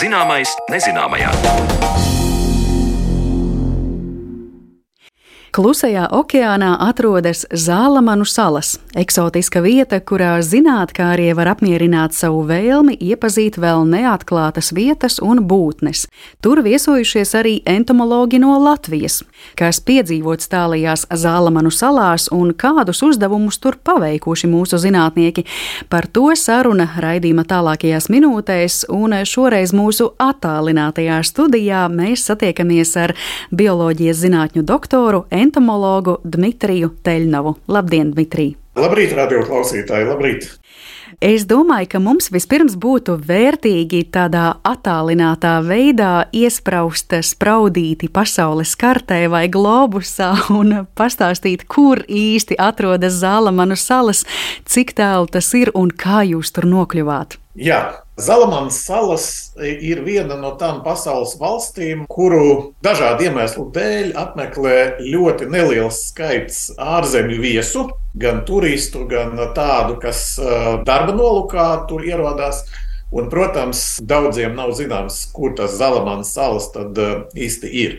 Zināmais 0.00 0.48
nezināmajā. 0.72 2.09
Klusajā 5.50 6.04
okeānā 6.14 6.76
atrodas 6.78 7.40
Zālamanu 7.50 8.22
salas, 8.22 8.76
eksotiska 8.94 9.58
vieta, 9.64 9.98
kurā 9.98 10.36
zinātnēkārie 10.46 11.32
var 11.34 11.48
apmierināt 11.56 12.14
savu 12.14 12.44
vēlmi 12.46 12.94
iepazīt 13.02 13.58
vēl 13.58 13.82
neatklātas 13.90 14.70
vietas 14.70 15.18
un 15.18 15.40
būtnes. 15.50 16.04
Tur 16.38 16.60
viesojušies 16.62 17.34
arī 17.40 17.54
entomologi 17.66 18.38
no 18.38 18.52
Latvijas, 18.62 19.24
kas 19.58 19.82
piedzīvots 19.82 20.46
tālajās 20.52 21.08
Zālamanu 21.10 21.74
salās 21.74 22.28
un 22.30 22.54
kādus 22.54 23.02
uzdevumus 23.08 23.58
tur 23.58 23.74
paveikuši 23.82 24.46
mūsu 24.54 24.78
zinātnieki. 24.78 25.48
Par 25.90 26.06
to 26.06 26.28
saruna 26.38 26.86
raidījuma 26.94 27.42
tālākajās 27.42 28.06
minūtēs, 28.06 28.84
un 28.86 29.18
šoreiz 29.26 29.74
mūsu 29.74 30.12
attālinātajā 30.14 31.18
studijā 31.26 31.82
mēs 31.90 32.30
satiekamies 32.30 32.96
ar 33.02 33.18
bioloģijas 33.50 34.22
zinātņu 34.22 34.66
doktoru 34.70 35.26
entomologu 35.40 36.18
Dmitriju 36.24 36.94
Teļnovu. 37.04 37.56
Labdien, 37.72 38.12
Dmitrij! 38.14 38.54
Labrīt, 38.80 39.14
radio 39.16 39.42
klausītāji! 39.46 40.08
Labrīt! 40.08 40.50
Es 41.20 41.42
domāju, 41.44 41.88
ka 41.92 41.98
mums 42.00 42.30
vispirms 42.32 42.76
būtu 42.80 43.16
vērtīgi 43.26 44.06
tādā 44.14 44.54
attālinātā 44.64 45.58
veidā 45.66 46.12
iespraust 46.32 47.12
spraudīti 47.26 48.08
pasaules 48.08 48.72
kartē 48.80 49.24
vai 49.28 49.42
globusā 49.52 50.30
un 50.60 50.86
pastāstīt, 50.96 51.66
kur 51.68 52.00
īsti 52.06 52.56
atrodas 52.56 53.18
Zālamanu 53.20 53.76
salas, 53.76 54.24
cik 54.64 54.94
tālu 54.96 55.28
tas 55.28 55.50
ir 55.58 55.74
un 55.74 55.92
kā 55.92 56.22
jūs 56.30 56.54
tur 56.56 56.68
nokļuvāt. 56.70 57.36
Jā, 57.58 57.82
Zalamānas 58.20 58.82
salas 58.84 59.24
ir 59.56 60.02
viena 60.04 60.36
no 60.36 60.50
tām 60.60 60.82
pasaules 60.84 61.36
valstīm, 61.40 62.02
kuru 62.10 62.74
dažādu 62.84 63.28
iemeslu 63.28 63.64
dēļ 63.72 64.10
apmeklē 64.20 64.74
ļoti 65.00 65.48
neliels 65.48 66.02
skaits 66.10 66.58
ārzemju 66.76 67.38
viesu, 67.40 67.86
gan 68.20 68.42
turistu, 68.48 69.06
gan 69.08 69.32
tādu, 69.56 69.96
kas 70.02 70.34
darba 70.86 71.16
nolūkā 71.16 71.66
tur 71.88 72.04
ierodās. 72.04 72.66
Un, 73.10 73.26
protams, 73.32 73.96
daudziem 74.06 74.52
nav 74.54 74.70
zināms, 74.78 75.24
kur 75.34 75.56
tas 75.58 75.72
Zalamānas 75.80 76.30
salas 76.36 76.68
tad 76.70 76.98
īsti 77.34 77.72
ir. 77.82 77.96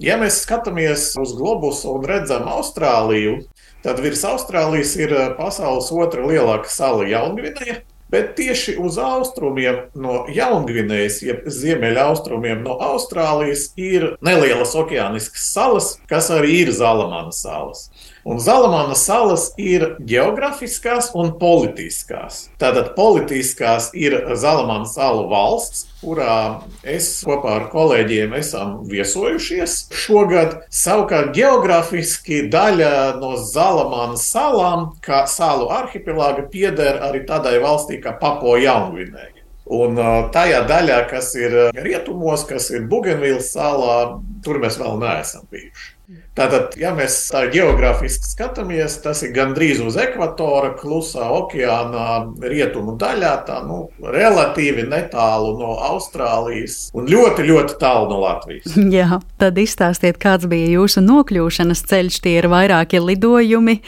Ja 0.00 0.16
mēs 0.20 0.38
skatāmies 0.46 1.10
uz 1.20 1.34
globusu 1.36 1.90
un 1.98 2.06
redzam 2.08 2.46
Austrāliju, 2.54 3.42
tad 3.84 4.00
virs 4.04 4.24
Austrālijas 4.28 4.94
ir 5.00 5.12
pasaules 5.36 5.90
otra 5.92 6.24
lielākā 6.24 6.72
sala 6.72 7.04
Jaungvinēja 7.10 7.82
Bet 8.10 8.36
tieši 8.38 8.76
uz 8.78 9.00
austrumiem 9.02 9.88
no 9.98 10.20
Jaungvinējas, 10.30 11.16
jeb 11.26 11.48
ziemeļaustrumiem 11.50 12.62
no 12.62 12.76
Austrālijas, 12.92 13.72
ir 13.74 14.12
nelielas 14.22 14.76
okeāniskas 14.78 15.48
salas, 15.50 15.88
kas 16.06 16.30
arī 16.30 16.60
ir 16.62 16.70
Zalamānas 16.76 17.42
salas. 17.42 17.88
Un 18.26 18.40
Zalamāna 18.42 18.96
salas 18.98 19.52
ir 19.54 19.84
geogrāfiskās 20.02 21.12
un 21.14 21.28
politiskās. 21.38 22.48
Tātad 22.58 22.88
politiskās 22.96 23.92
ir 23.94 24.16
Zalamāna 24.34 24.88
salu 24.90 25.28
valsts, 25.30 25.84
kurā 26.00 26.64
es 26.82 27.06
kopā 27.22 27.54
ar 27.60 27.68
kolēģiem 27.70 28.34
esam 28.34 28.80
viesojušies 28.90 29.76
šogad. 29.94 30.58
Savukārt 30.74 31.30
geogrāfiski 31.38 32.42
daļa 32.50 32.90
no 33.22 33.36
Zalamānas 33.38 34.26
salām, 34.34 34.88
kā 35.06 35.22
salu 35.30 35.70
arhipelāga, 35.78 36.48
pieder 36.50 36.98
arī 37.06 37.22
tādai 37.30 37.60
valstī 37.62 38.02
kā 38.02 38.18
Papo 38.18 38.58
Jaungvinēja. 38.58 39.36
Un 39.66 39.98
tajā 40.34 40.64
daļā, 40.66 41.04
kas 41.10 41.30
ir 41.38 41.54
rietumos, 41.78 42.42
kas 42.50 42.72
ir 42.74 42.90
Bugenvīlas 42.90 43.54
salā, 43.54 44.16
tur 44.42 44.58
mēs 44.62 44.82
vēl 44.82 44.98
neesam 44.98 45.46
bijuši. 45.46 45.95
Tātad, 46.36 46.76
ja 46.78 46.92
mēs 46.94 47.16
tā 47.32 47.46
geogrāfiski 47.50 48.28
skatāmies, 48.30 48.98
tas 49.02 49.24
ir 49.26 49.32
gandrīz 49.34 49.80
uz 49.82 49.96
ekvatora, 49.98 50.74
klusā 50.78 51.24
okeāna 51.34 52.04
rietumu 52.44 52.94
daļā, 53.00 53.32
tā 53.48 53.56
nu, 53.66 53.80
relatīvi 54.14 54.84
netālu 54.86 55.56
no 55.58 55.72
Austrālijas 55.88 56.92
un 56.94 57.08
ļoti, 57.10 57.48
ļoti 57.48 57.78
tālu 57.80 58.06
no 58.12 58.20
Latvijas. 58.22 58.76
Jā, 58.96 59.18
tad 59.40 59.58
izstāstiet, 59.58 60.20
kāds 60.22 60.46
bija 60.50 60.76
jūsu 60.76 61.02
nokļūšanas 61.02 61.82
ceļš. 61.90 62.20
Tie 62.22 62.36
ir 62.38 62.50
vairāki 62.52 63.02
lidojumi, 63.02 63.80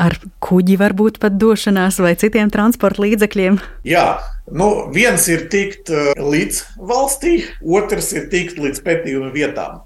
ar 0.00 0.16
kuģi 0.44 0.78
varbūt 0.80 1.20
pat 1.20 1.36
došanās 1.36 2.00
vai 2.00 2.14
citiem 2.16 2.48
transporta 2.54 3.04
līdzekļiem. 3.04 3.60
Jā, 3.88 4.06
nu, 4.54 4.70
viens 4.94 5.26
ir 5.28 5.48
tikt 5.52 5.92
eh, 5.92 6.14
līdz 6.16 6.62
valstī, 6.88 7.42
otrs 7.60 8.14
ir 8.16 8.30
tikt 8.32 8.62
līdz 8.62 8.82
pētījuma 8.86 9.34
vietām. 9.34 9.82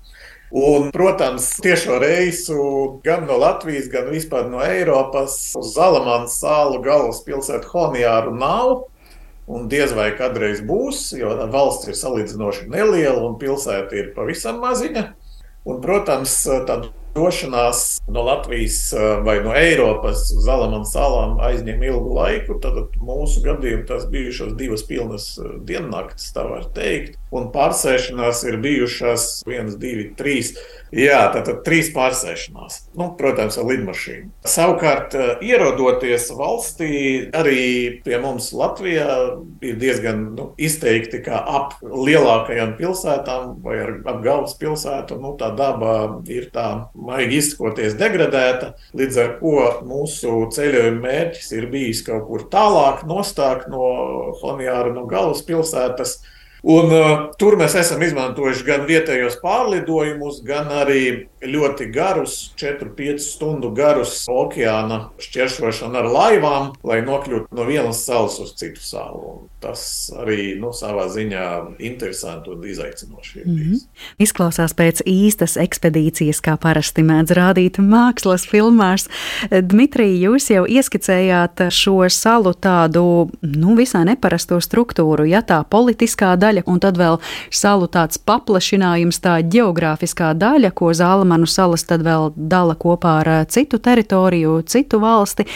Un, 0.52 0.90
protams, 0.92 1.46
tiešo 1.64 1.96
reisu 1.98 3.00
gan 3.04 3.24
no 3.24 3.38
Latvijas, 3.40 3.86
gan 3.88 4.10
vispār 4.12 4.50
no 4.52 4.60
Eiropas 4.60 5.54
uz 5.56 5.70
Zalamānas 5.72 6.34
salu 6.42 6.82
galvaspilsētu 6.84 7.70
Honijāru 7.72 8.34
nav. 8.36 8.82
Un 9.48 9.64
diez 9.72 9.94
vai 9.96 10.10
kādreiz 10.18 10.60
būs, 10.68 11.06
jo 11.16 11.32
valsts 11.54 11.88
ir 11.88 11.96
salīdzinoši 11.96 12.68
neliela 12.68 13.24
un 13.24 13.38
pilsēta 13.40 13.96
ir 13.96 14.12
pavisam 14.12 14.60
maziņa. 14.60 15.06
Un, 15.64 15.80
protams, 15.80 16.36
tāda 16.68 16.92
došanās 17.14 18.00
no 18.08 18.22
Latvijas 18.22 18.92
eh, 18.92 18.98
vai 19.24 19.38
no 19.44 19.54
Eiropas 19.56 20.30
uz 20.32 20.44
Zalamanas 20.46 20.92
salām 20.94 21.38
aizņem 21.44 21.82
ilgu 21.88 22.14
laiku. 22.16 22.58
Tad 22.62 22.96
mūsu 23.00 23.42
gadījumā 23.44 23.86
tas 23.88 24.06
bijušas 24.12 24.54
divas 24.58 24.84
pilnas 24.88 25.32
eh, 25.38 25.56
diennaktis, 25.68 26.32
tā 26.36 26.46
var 26.48 26.68
teikt. 26.76 27.18
Un 27.32 27.50
pārsēšanās 27.54 28.44
ir 28.48 28.60
bijušas 28.64 29.28
viens, 29.48 29.76
divi, 29.80 30.10
trīs. 30.18 30.54
Jā, 30.92 31.22
tātad 31.32 31.62
trīs 31.64 31.88
pārsēšanās. 31.94 32.74
Nu, 33.00 33.06
protams, 33.16 33.56
ar 33.56 33.64
lidmašīnu. 33.64 34.26
Savukārt, 34.44 35.14
eh, 35.16 35.30
ierodoties 35.48 36.26
valstī, 36.36 37.30
arī 37.32 38.02
pie 38.04 38.18
mums 38.20 38.50
Latvijā 38.52 39.40
ir 39.64 39.78
diezgan 39.80 40.34
nu, 40.36 40.50
izteikti, 40.60 41.22
ka 41.24 41.40
ap 41.40 41.78
lielākajām 41.80 42.76
pilsētām 42.76 43.62
vai 43.64 43.78
ap 43.80 44.20
galvaspilsētu 44.20 45.16
nu, 45.22 45.32
tā 45.40 45.48
daba 45.56 46.20
ir 46.28 46.50
tā 46.52 46.90
maigi 46.92 47.40
izsakoties 47.40 47.96
degradēta. 47.96 48.74
Līdz 48.92 49.22
ar 49.24 49.32
to 49.40 49.64
mūsu 49.88 50.34
ceļojuma 50.52 51.00
mērķis 51.06 51.52
ir 51.56 51.70
bijis 51.72 52.04
kaut 52.04 52.28
kur 52.28 52.44
tālāk, 52.52 53.06
nostāk 53.08 53.64
no 53.72 54.36
Honijāra, 54.42 54.92
no 54.92 55.06
galvaspilsētas 55.08 56.18
Un, 56.62 56.92
uh, 56.94 57.12
tur 57.38 57.56
mēs 57.58 57.74
esam 57.80 58.02
izmantojuši 58.06 58.66
gan 58.68 58.84
vietējos 58.86 59.40
pārlidojumus, 59.42 60.42
gan 60.46 60.70
arī 60.82 61.31
ļoti 61.42 61.88
garus, 61.92 62.52
4-5 62.60 63.18
stundu 63.22 63.72
garus 63.74 64.22
okeāna 64.30 65.08
šķērsošanu 65.22 65.98
ar 65.98 66.08
laivām, 66.10 66.68
lai 66.86 67.00
nokļūtu 67.04 67.50
no 67.56 67.66
vienas 67.66 68.04
salas 68.06 68.38
uz 68.42 68.54
citu 68.58 68.82
salu. 68.82 69.48
Tas 69.62 70.10
arī 70.18 70.56
nu, 70.58 70.72
savā 70.74 71.06
ziņā 71.12 71.44
interesanti 71.86 72.50
un 72.50 72.64
izaicinoši. 72.66 73.42
Mm 73.44 73.56
-hmm. 73.56 73.80
Izklausās 74.18 74.74
pēc 74.74 75.02
īstas 75.06 75.56
ekspedīcijas, 75.56 76.40
kā 76.42 76.56
parasti 76.56 77.02
mēdz 77.02 77.34
rādīt 77.38 77.78
mākslas 77.78 78.46
filmās. 78.46 79.08
Dmitrij, 79.50 80.18
jūs 80.26 80.50
jau 80.50 80.64
ieskicējāt 80.66 81.70
šo 81.70 82.08
salu 82.08 82.52
tādu 82.54 83.30
nu, 83.42 83.74
visai 83.74 84.04
neparasto 84.04 84.60
struktūru, 84.60 85.24
ja 85.24 85.42
tā 85.42 85.64
politiskā 85.64 86.36
daļa 86.36 86.62
un 86.66 86.80
tad 86.80 86.98
vēl 86.98 87.18
salu 87.50 87.86
tāds 87.86 88.18
paplašinājums, 88.18 89.20
tā 89.20 89.38
geogrāfiskā 89.42 90.34
daļa, 90.34 90.70
ko 90.70 90.92
Zālamanu 91.32 91.48
salas 91.48 91.84
tad 91.88 92.02
vēl 92.04 92.32
dala 92.36 92.74
kopā 92.76 93.20
ar 93.22 93.28
eh, 93.28 93.44
citu 93.48 93.78
teritoriju, 93.78 94.62
citu 94.66 95.00
valsti. 95.00 95.46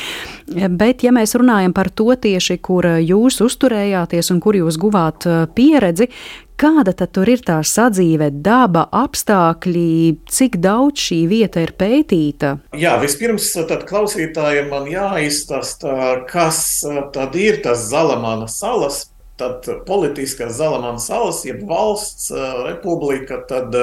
Bet, 0.46 1.02
ja 1.02 1.12
mēs 1.12 1.34
runājam 1.36 1.74
par 1.74 1.90
to 1.90 2.14
tieši, 2.14 2.58
kur 2.62 2.86
jūs 3.02 3.40
uzturējāties 3.44 4.30
un 4.32 4.40
kur 4.40 4.56
jūs 4.56 4.78
guvāt 4.78 5.26
eh, 5.26 5.46
pieredzi, 5.54 6.08
Kāda 6.56 6.94
tad 6.96 7.10
tur 7.12 7.28
ir 7.28 7.42
tā 7.44 7.58
sadzīve, 7.60 8.30
daba, 8.40 8.86
apstākļi, 8.88 10.22
cik 10.24 10.54
daudz 10.64 11.02
šī 11.04 11.18
vieta 11.28 11.60
ir 11.60 11.74
pētīta? 11.76 12.54
Jā, 12.72 12.94
vispirms 13.02 13.50
klausītājiem 13.84 14.70
man 14.72 14.88
jāizstāsta, 14.88 16.22
kas 16.30 16.80
tad 17.12 17.36
ir 17.36 17.60
tas 17.60 17.84
Zalamana 17.90 18.48
salas. 18.48 19.02
Tad 19.36 19.66
politiskā 19.84 20.46
Zalamana 20.48 20.96
salas, 21.02 21.42
jeb 21.44 21.60
valsts 21.68 22.30
republika, 22.64 23.42
tad 23.44 23.74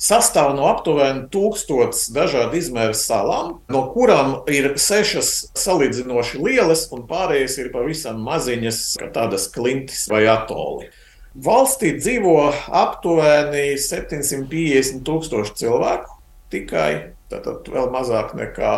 sastāv 0.00 0.54
no 0.56 0.70
aptuveni 0.70 1.26
tūkstotis 1.32 2.06
dažādu 2.16 2.56
izmēru 2.56 2.96
salām, 2.96 3.58
no 3.68 3.82
kurām 3.92 4.38
ir 4.48 4.70
sešas 4.80 5.52
salīdzinoši 5.52 6.40
lielas, 6.40 6.86
un 6.96 7.04
pārējās 7.10 7.58
ir 7.60 7.68
pavisam 7.74 8.24
maziņas, 8.24 8.80
kā 9.02 9.10
tādas 9.12 9.50
klintis 9.52 10.06
vai 10.08 10.24
atoli. 10.32 10.88
Valstī 11.32 11.94
dzīvo 11.96 12.38
aptuveni 12.72 13.76
750 13.80 15.04
tūkstoši 15.04 15.58
cilvēku 15.60 16.18
tikai, 16.52 17.12
tātad 17.32 17.68
vēl 17.72 17.92
mazāk 17.92 18.32
nekā 18.36 18.72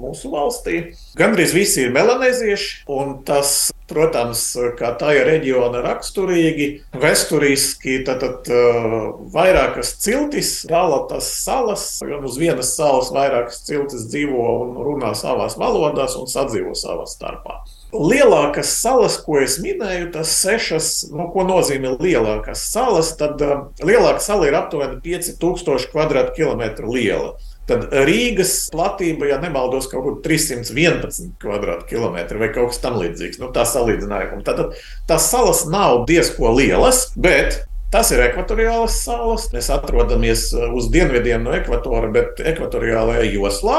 mūsu 0.00 0.30
valstī. 0.32 0.80
Gandrīz 1.18 1.54
visi 1.54 1.84
ir 1.84 1.94
melanēzieši, 1.94 2.84
un 2.90 3.18
tas, 3.26 3.70
protams, 3.90 4.42
kā 4.78 4.94
tā 4.98 5.12
ir 5.18 5.28
reģiona 5.28 5.82
raksturīgi, 5.84 6.68
vēsturiski, 7.00 8.00
tad, 8.06 8.24
tad 8.24 8.50
uh, 8.50 8.98
vairākas 9.34 9.94
ciltis 10.02 10.56
dala 10.70 11.04
tas 11.10 11.28
salas, 11.44 11.86
gan 12.02 12.26
uz 12.26 12.38
vienas 12.40 12.74
salas 12.78 13.12
vairākas 13.14 13.62
ciltis 13.68 14.08
dzīvo 14.10 14.48
un 14.64 14.76
runā 14.88 15.14
savās 15.18 15.58
valodās 15.60 16.18
un 16.18 16.30
sadzīvo 16.30 16.74
savā 16.78 17.06
starpā. 17.10 17.62
Lielākās 17.94 18.72
salas, 18.80 19.20
ko 19.22 19.38
es 19.38 19.60
minēju, 19.62 20.08
tas 20.16 20.32
sešas, 20.40 20.88
nu, 21.14 21.28
ko 21.30 21.44
nozīmē 21.46 21.94
lielākās 22.00 22.66
salas, 22.72 23.12
tad 23.20 23.42
uh, 23.44 23.68
lielākā 23.86 24.24
sala 24.24 24.50
ir 24.50 24.58
aptuveni 24.58 24.98
5000 25.04 26.34
km2 26.34 26.90
liela. 26.90 27.36
Tad 27.68 27.86
Rīgas 28.04 28.68
platība, 28.72 29.30
ja 29.30 29.38
nemaldos, 29.40 29.86
kaut 29.88 30.04
kur 30.04 30.16
311 30.24 31.36
km2 31.40 32.40
vai 32.40 32.50
kaut 32.52 32.74
kas 32.74 32.82
tamlīdzīgs. 32.82 33.40
Nu, 33.40 33.48
tā 33.54 33.64
salīdzinājuma. 33.68 34.42
Tad 34.44 34.76
tās 35.08 35.30
salas 35.32 35.64
nav 35.72 36.04
diezko 36.10 36.52
lielas, 36.58 37.06
bet 37.16 37.64
Tas 37.94 38.08
ir 38.10 38.18
ekvatoriālas 38.24 38.96
salas. 39.04 39.44
Mēs 39.54 39.68
atrodamies 39.70 40.48
uz 40.74 40.88
dienvidiem 40.90 41.44
no 41.46 41.52
ekvatora, 41.54 42.08
bet 42.10 42.40
ekvatoriālajā 42.42 43.28
joslā. 43.36 43.76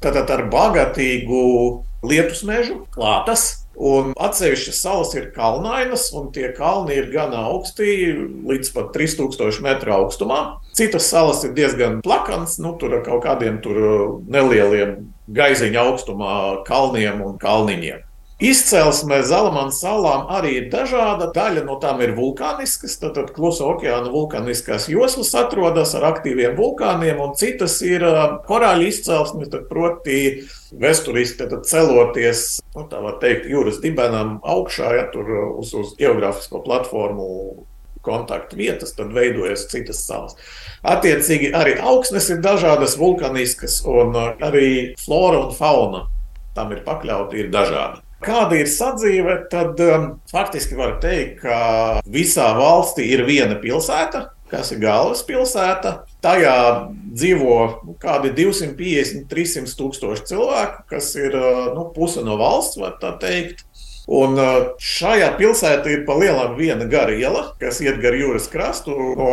Tātad 0.00 0.32
ar 0.32 0.46
bagātīgu 0.48 1.42
lietus 2.08 2.40
mežu, 2.48 2.78
klātas, 2.94 3.66
Un 3.80 4.10
atsevišķas 4.20 4.82
salas 4.84 5.14
ir 5.16 5.30
kalnainas, 5.32 6.10
un 6.12 6.28
tie 6.34 6.50
kalni 6.52 6.98
ir 7.00 7.08
gan 7.14 7.32
augsti, 7.32 7.86
līdz 8.50 8.72
pat 8.74 8.90
3000 8.92 9.62
metru 9.64 9.94
augstumā. 9.96 10.40
Citas 10.76 11.08
salas 11.08 11.40
ir 11.48 11.54
diezgan 11.56 12.02
plakanas, 12.04 12.58
nu, 12.60 12.74
tur 12.76 12.98
ar 12.98 13.06
kaut 13.06 13.24
kādiem 13.24 13.56
nelieliem 14.28 15.08
gaiziņa 15.32 15.86
augstumā 15.86 16.36
kalniem 16.68 17.24
un 17.24 17.40
kalniņiem. 17.40 18.04
Izcelsme 18.40 19.18
Zalamanas 19.20 19.82
salām 19.82 20.30
arī 20.32 20.54
ir 20.62 20.68
dažāda. 20.72 21.26
Daļa 21.34 21.66
no 21.66 21.74
tām 21.82 21.98
ir 22.00 22.14
vulkāniskas, 22.16 22.94
tad, 23.02 23.12
tad 23.18 23.34
klusa 23.36 23.66
okeāna 23.68 24.08
vulkāniskās 24.08 24.86
joslas 24.88 25.34
atrodas 25.36 25.92
ar 25.98 26.06
aktīviem 26.08 26.56
vulkāniem, 26.56 27.20
un 27.20 27.36
citas 27.36 27.76
ir 27.84 28.00
korāļu 28.48 28.88
izcelsme, 28.88 29.44
tad 29.52 29.68
proti 29.68 30.40
vēsturiski 30.72 31.50
celoties, 31.68 32.46
nu, 32.72 32.88
tā 32.88 33.04
var 33.04 33.20
teikt, 33.20 33.44
jūras 33.52 33.82
dibenam 33.84 34.38
augšā, 34.40 34.96
ja 34.96 35.06
tur 35.12 35.28
uz, 35.60 35.76
uz 35.76 35.92
geogrāfisko 36.00 36.64
platformu 36.64 37.28
kontaktu 38.00 38.56
vietas, 38.56 38.96
tad 38.96 39.12
veidojas 39.12 39.68
citas 39.68 40.00
salas. 40.08 40.40
Attiecīgi 40.80 41.52
arī 41.52 41.76
augsnes 41.76 42.32
ir 42.32 42.40
dažādas, 42.40 42.96
vulkāniskas, 42.96 43.82
un 43.84 44.16
arī 44.16 44.94
flora 45.04 45.44
un 45.44 45.52
fauna 45.52 46.06
tam 46.56 46.72
ir 46.72 46.80
pakļauti, 46.88 47.44
ir 47.44 47.52
dažādi. 47.52 48.00
Kāda 48.20 48.58
ir 48.60 48.68
sadzīve, 48.68 49.36
tad 49.52 49.80
um, 49.80 50.10
faktiski 50.28 50.76
var 50.76 50.98
teikt, 51.00 51.40
ka 51.40 52.02
visā 52.04 52.50
valstī 52.58 53.06
ir 53.14 53.24
viena 53.24 53.56
pilsēta, 53.62 54.26
kas 54.50 54.74
ir 54.74 54.82
galvaspilsēta. 54.82 55.94
Tajā 56.20 56.56
dzīvo 57.16 57.56
nu, 57.86 57.94
kādi 58.02 58.34
250, 58.36 59.24
300 59.30 59.72
tūkstoši 59.78 60.26
cilvēku, 60.34 60.84
kas 60.92 61.14
ir 61.16 61.36
uh, 61.38 61.70
nu, 61.76 61.86
puse 61.96 62.20
no 62.26 62.36
valsts, 62.40 62.76
var 62.82 62.98
tā 63.00 63.14
teikt. 63.22 63.64
Un 64.10 64.34
uh, 64.42 64.72
šajā 64.82 65.28
pilsētā 65.38 65.92
ir 65.92 66.00
pa 66.06 66.16
lielam 66.18 66.56
viena 66.58 66.82
gara 66.90 67.14
iela, 67.14 67.44
kas 67.60 67.78
iet 67.84 68.00
gar 68.02 68.16
jūras 68.18 68.48
krastu 68.50 68.90
no 68.90 69.28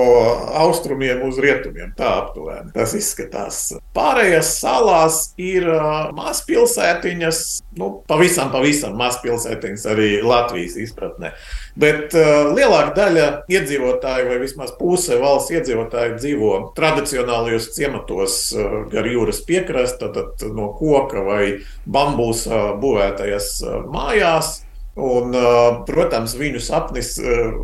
austrumiem 0.62 1.24
uz 1.26 1.40
rietumiem. 1.42 1.96
Tā 1.98 2.12
aptuveni 2.20 2.70
tas 2.76 2.94
izskatās. 2.98 3.62
Pārējās 3.98 4.52
salās 4.60 5.18
ir 5.42 5.66
uh, 5.66 6.12
mazpilsētiņas, 6.14 7.40
nu, 7.82 7.90
pavisam, 8.10 8.52
pavisam 8.54 8.94
mazpilsētiņas 9.02 9.88
arī 9.90 10.12
Latvijas 10.22 10.78
izpratnē. 10.86 11.34
Bet 11.74 12.14
uh, 12.14 12.52
lielākā 12.54 12.94
daļa 13.00 13.26
iedzīvotāju, 13.50 14.30
vai 14.30 14.38
vismaz 14.46 14.76
puse 14.78 15.18
valsts 15.18 15.56
iedzīvotāju, 15.58 16.20
dzīvo 16.22 16.54
tradicionālajos 16.78 17.72
ciematos 17.74 18.38
uh, 18.54 18.78
gar 18.94 19.10
jūras 19.10 19.42
piekrasta, 19.50 20.14
tad 20.14 20.46
no 20.54 20.70
koka 20.78 21.26
vai 21.26 21.44
bambusa 21.90 22.78
būvētajās 22.78 23.52
uh, 23.66 23.82
mājās. 23.90 24.67
Un, 24.98 25.36
protams, 25.86 26.34
viņu 26.40 26.62
sapnis, 26.64 27.14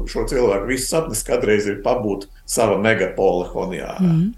šo 0.10 0.26
cilvēku 0.30 0.70
visu 0.70 0.86
sapnis 0.86 1.24
kādreiz 1.26 1.66
ir 1.66 1.82
pabūt 1.86 2.28
sava 2.46 2.78
megapola 2.78 3.48
Honijā. 3.50 3.96
Mm. 3.98 4.32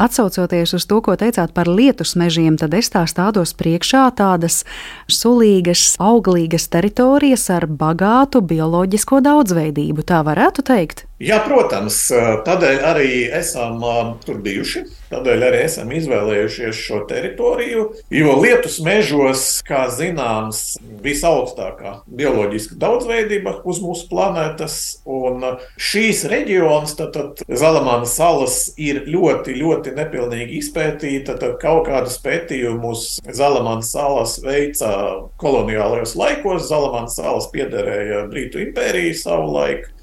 Atcaucoties 0.00 0.72
uz 0.74 0.86
to, 0.88 1.00
ko 1.04 1.14
teicāt 1.20 1.52
par 1.54 1.68
lietus 1.68 2.16
mežiem, 2.18 2.56
tad 2.60 2.74
es 2.74 2.90
tā 2.92 3.04
stādos 3.10 3.52
priekšā 3.58 4.06
tādas 4.18 4.62
sulīgas, 5.10 5.94
auglīgas 6.00 6.68
teritorijas 6.72 7.48
ar 7.54 7.68
bagātu 7.68 8.42
bioloģisko 8.42 9.20
daudzveidību. 9.28 10.06
Tā 10.06 10.24
varētu 10.26 10.66
teikt. 10.66 11.06
Jā, 11.20 11.36
protams, 11.44 12.06
tādēļ 12.46 12.78
arī 12.94 13.10
esam 13.36 13.82
tur 14.24 14.38
bijuši. 14.40 14.86
Tādēļ 15.10 15.42
arī 15.50 15.58
esam 15.66 15.90
izvēlējušies 15.92 16.78
šo 16.80 17.02
teritoriju. 17.10 17.82
Jo 18.14 18.36
lietus 18.40 18.78
mežos, 18.86 19.42
kā 19.68 19.82
zināms, 19.92 20.78
visaugstākā 21.04 21.98
bioloģiska 22.08 22.78
daudzveidība 22.80 23.58
uz 23.68 23.82
mūsu 23.84 24.08
planētas. 24.08 24.78
Un 25.04 25.44
šīs 25.76 26.24
reģionas, 26.32 26.96
tad, 26.96 27.12
tad 27.12 27.44
Zalamānas 27.52 28.16
salas, 28.16 28.58
ir 28.80 29.04
ļoti, 29.10 29.58
ļoti 29.60 29.92
nepilnīgi 30.00 30.56
izpētīta. 30.62 31.36
Tad 31.36 31.60
kaut 31.60 31.84
kādus 31.90 32.16
pētījumus 32.24 33.06
Zalamānas 33.28 33.92
salas 33.92 34.38
veica 34.40 34.96
koloniālajos 35.42 36.16
laikos. 36.16 36.68
Zalamānas 36.72 37.20
salas 37.20 37.52
piederēja 37.52 38.24
Brītu 38.32 38.64
impēriju 38.70 39.20
savu 39.20 39.56
laiku. 39.58 39.98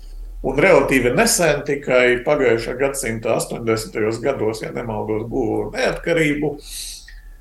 Un 0.46 0.60
relatīvi 0.62 1.16
nesen, 1.18 1.64
tikai 1.66 2.20
pagājušā 2.26 2.76
gadsimta 2.78 3.34
80. 3.40 4.22
gados, 4.22 4.62
ja 4.62 4.70
nemaldos, 4.76 5.26
guva 5.32 5.72
neatkarību. 5.74 6.54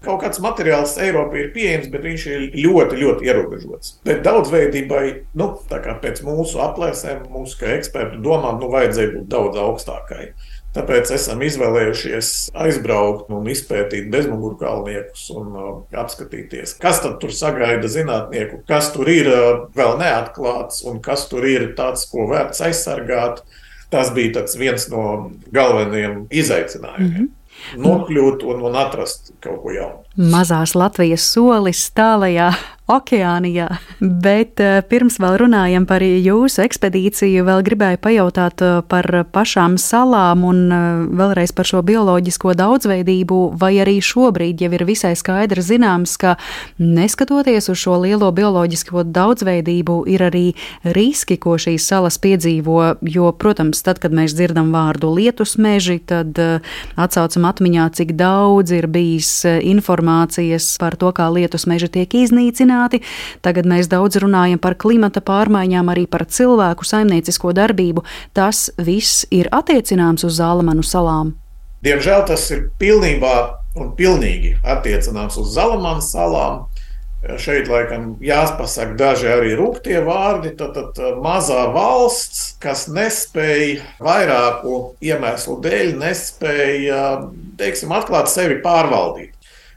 Kaut 0.06 0.20
kāds 0.22 0.40
materiāls 0.40 0.94
Eiropā 1.02 1.40
ir 1.40 1.50
pieejams, 1.54 1.88
bet 1.92 2.04
viņš 2.06 2.24
ir 2.30 2.42
ļoti, 2.54 2.98
ļoti 3.00 3.28
ierobežots. 3.28 3.96
Bet 4.06 4.22
daudzveidībai, 4.24 5.04
nu, 5.40 5.48
pēc 5.68 6.22
mūsu 6.24 6.60
aplēsēm, 6.62 7.24
mūsu 7.32 7.58
kā 7.60 7.72
ekspertu 7.74 8.20
domām, 8.24 8.60
nu, 8.62 8.70
vajadzēja 8.72 9.12
būt 9.16 9.28
daudz 9.32 9.60
augstākai. 9.60 10.28
Tāpēc 10.76 11.12
esam 11.16 11.40
izvēlējušies 11.46 12.32
aizbraukt 12.66 13.30
un 13.32 13.46
izpētīt 13.52 14.10
bezmugurkalniekus 14.12 15.28
un 15.36 15.54
uh, 15.56 15.70
apskatīties, 15.96 16.76
kas 16.82 17.00
tur 17.04 17.32
sagaida 17.32 17.88
zinātnieku, 17.88 18.60
kas 18.68 18.92
tur 18.94 19.08
ir 19.12 19.30
uh, 19.32 19.46
vēl 19.76 19.96
neatklāts 20.02 20.84
un 20.88 21.00
kas 21.04 21.26
tur 21.30 21.48
ir 21.48 21.70
tāds, 21.78 22.04
ko 22.10 22.28
vērts 22.32 22.60
aizsargāt. 22.68 23.42
Tas 23.90 24.10
bija 24.10 24.42
viens 24.58 24.88
no 24.90 25.02
galvenajiem 25.54 26.26
izaicinājumiem. 26.34 27.10
Mm 27.10 27.24
-hmm 27.24 27.34
nokļūt 27.76 28.44
un, 28.46 28.62
un 28.68 28.78
atrast 28.78 29.32
kaut 29.44 29.62
ko 29.64 29.74
jaunu. 29.74 30.02
Mazās 30.32 30.74
Latvijas 30.78 31.26
solis 31.32 31.86
tālajā 31.96 32.50
okeānijā. 32.92 33.68
Bet 34.00 34.60
uh, 34.60 34.82
pirms 34.84 35.16
vēl 35.22 35.38
runājam 35.40 35.86
par 35.88 36.02
jūsu 36.04 36.60
ekspedīciju, 36.66 37.44
vēl 37.46 37.62
gribēju 37.64 38.00
pajautāt 38.04 38.60
uh, 38.60 38.80
par 38.84 39.08
pašām 39.32 39.78
salām 39.80 40.44
un 40.44 40.58
uh, 40.68 40.82
vēlreiz 41.16 41.54
par 41.56 41.68
šo 41.68 41.80
bioloģisko 41.86 42.52
daudzveidību, 42.60 43.38
vai 43.56 43.72
arī 43.80 43.96
šobrīd 44.04 44.60
jau 44.60 44.68
ir 44.76 44.84
visai 44.84 45.14
skaidri 45.16 45.64
zināms, 45.64 46.18
ka 46.20 46.34
neskatoties 46.76 47.70
uz 47.72 47.80
šo 47.80 47.96
lielo 48.02 48.28
bioloģisko 48.36 49.06
daudzveidību, 49.16 49.96
ir 50.12 50.26
arī 50.28 50.44
riski, 50.84 51.38
ko 51.40 51.56
šīs 51.56 51.88
salas 51.88 52.20
piedzīvo, 52.20 52.98
jo, 53.00 53.32
protams, 53.32 53.80
tad, 53.86 54.02
kad 54.02 54.12
mēs 54.12 54.36
dzirdam 54.36 54.74
vārdu 54.76 55.14
lietus 55.16 55.56
meži, 55.56 55.98
tad 56.04 56.36
atsaucam 57.00 57.48
atmiņā, 57.48 57.88
cik 57.96 58.12
daudz 58.18 58.76
ir 58.76 58.90
bijis 58.92 59.32
informācijas 59.46 60.68
par 60.82 60.98
to, 61.00 61.14
kā 61.16 61.30
lietus 61.32 61.64
meži 61.70 61.88
tiek 61.96 62.18
iznīcināti. 62.20 63.00
Tagad 63.46 63.68
mēs 63.68 63.85
daudz 63.92 64.20
runājam 64.22 64.60
par 64.62 64.76
klimata 64.78 65.22
pārmaiņām, 65.24 65.90
arī 65.92 66.06
par 66.10 66.26
cilvēku 66.26 66.86
saimniecisko 66.86 67.52
darbību. 67.56 68.04
Tas 68.36 68.68
viss 68.76 69.26
ir 69.34 69.50
attiecināms 69.54 70.26
uz 70.26 70.38
Zālamanu 70.40 70.84
salām. 70.86 71.34
Diemžēl 71.86 72.24
tas 72.26 72.48
ir 72.50 72.68
pilnībā 72.80 73.36
un 73.76 73.92
pilnīgi 73.98 74.56
attiecināms 74.64 75.36
uz 75.40 75.52
Zalamanu 75.54 76.04
salām. 76.04 76.64
Šeit 77.42 77.66
laikam 77.66 78.12
jāpasaka 78.22 78.94
daži 78.98 79.26
arī 79.32 79.54
rūktie 79.58 79.98
vārdi. 80.06 80.52
Tad, 80.58 80.76
tad 80.94 81.18
mazā 81.24 81.64
valsts, 81.74 82.52
kas 82.62 82.86
nespēja 82.92 83.82
vairāku 84.02 84.76
iemeslu 85.02 85.58
dēļ, 85.64 85.94
nespēja 86.02 87.00
teiksim, 87.58 87.94
atklāt 87.96 88.30
sevi 88.30 88.60
pārvaldīt. 88.62 89.35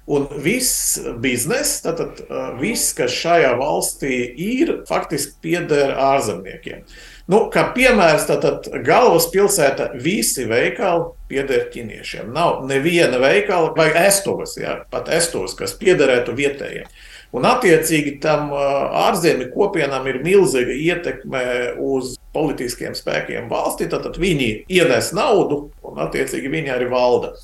Un 0.10 0.26
viss 0.42 0.98
bizness, 1.22 1.84
tātad 1.86 2.24
viss, 2.58 2.96
kas 2.98 3.14
šajā 3.14 3.52
valstī 3.60 4.16
ir, 4.42 4.80
faktiski 4.90 5.36
pieder 5.44 5.94
ārzemniekiem. 6.02 6.82
Nu, 7.30 7.44
kā 7.54 7.68
piemērs, 7.76 8.26
tad 8.26 8.72
galvaspilsēta 8.88 9.92
visi 10.02 10.48
veikali 10.50 11.12
pieder 11.30 11.68
ķīniešiem. 11.70 12.32
Nav 12.34 12.64
neviena 12.66 13.20
veikala 13.22 13.70
vai 13.78 13.92
estuvas, 14.08 14.56
jā, 14.58 14.80
pat 14.90 15.12
estuvas, 15.14 15.54
kas 15.60 15.78
piederētu 15.78 16.34
vietējiem. 16.34 16.90
Un, 17.38 17.46
attiecīgi, 17.46 18.16
tam 18.24 18.50
ārzemju 18.58 19.52
kopienām 19.54 20.10
ir 20.10 20.24
milzīga 20.26 20.74
ietekme 20.74 21.44
uz 21.86 22.16
politiskiem 22.34 22.98
spēkiem 22.98 23.46
valstī. 23.52 23.86
Tad 23.94 24.18
viņi 24.18 24.50
ienes 24.66 25.14
naudu, 25.14 25.68
un, 25.86 26.02
attiecīgi, 26.02 26.50
viņi 26.50 26.74
arī 26.74 26.90
valda. 26.90 27.36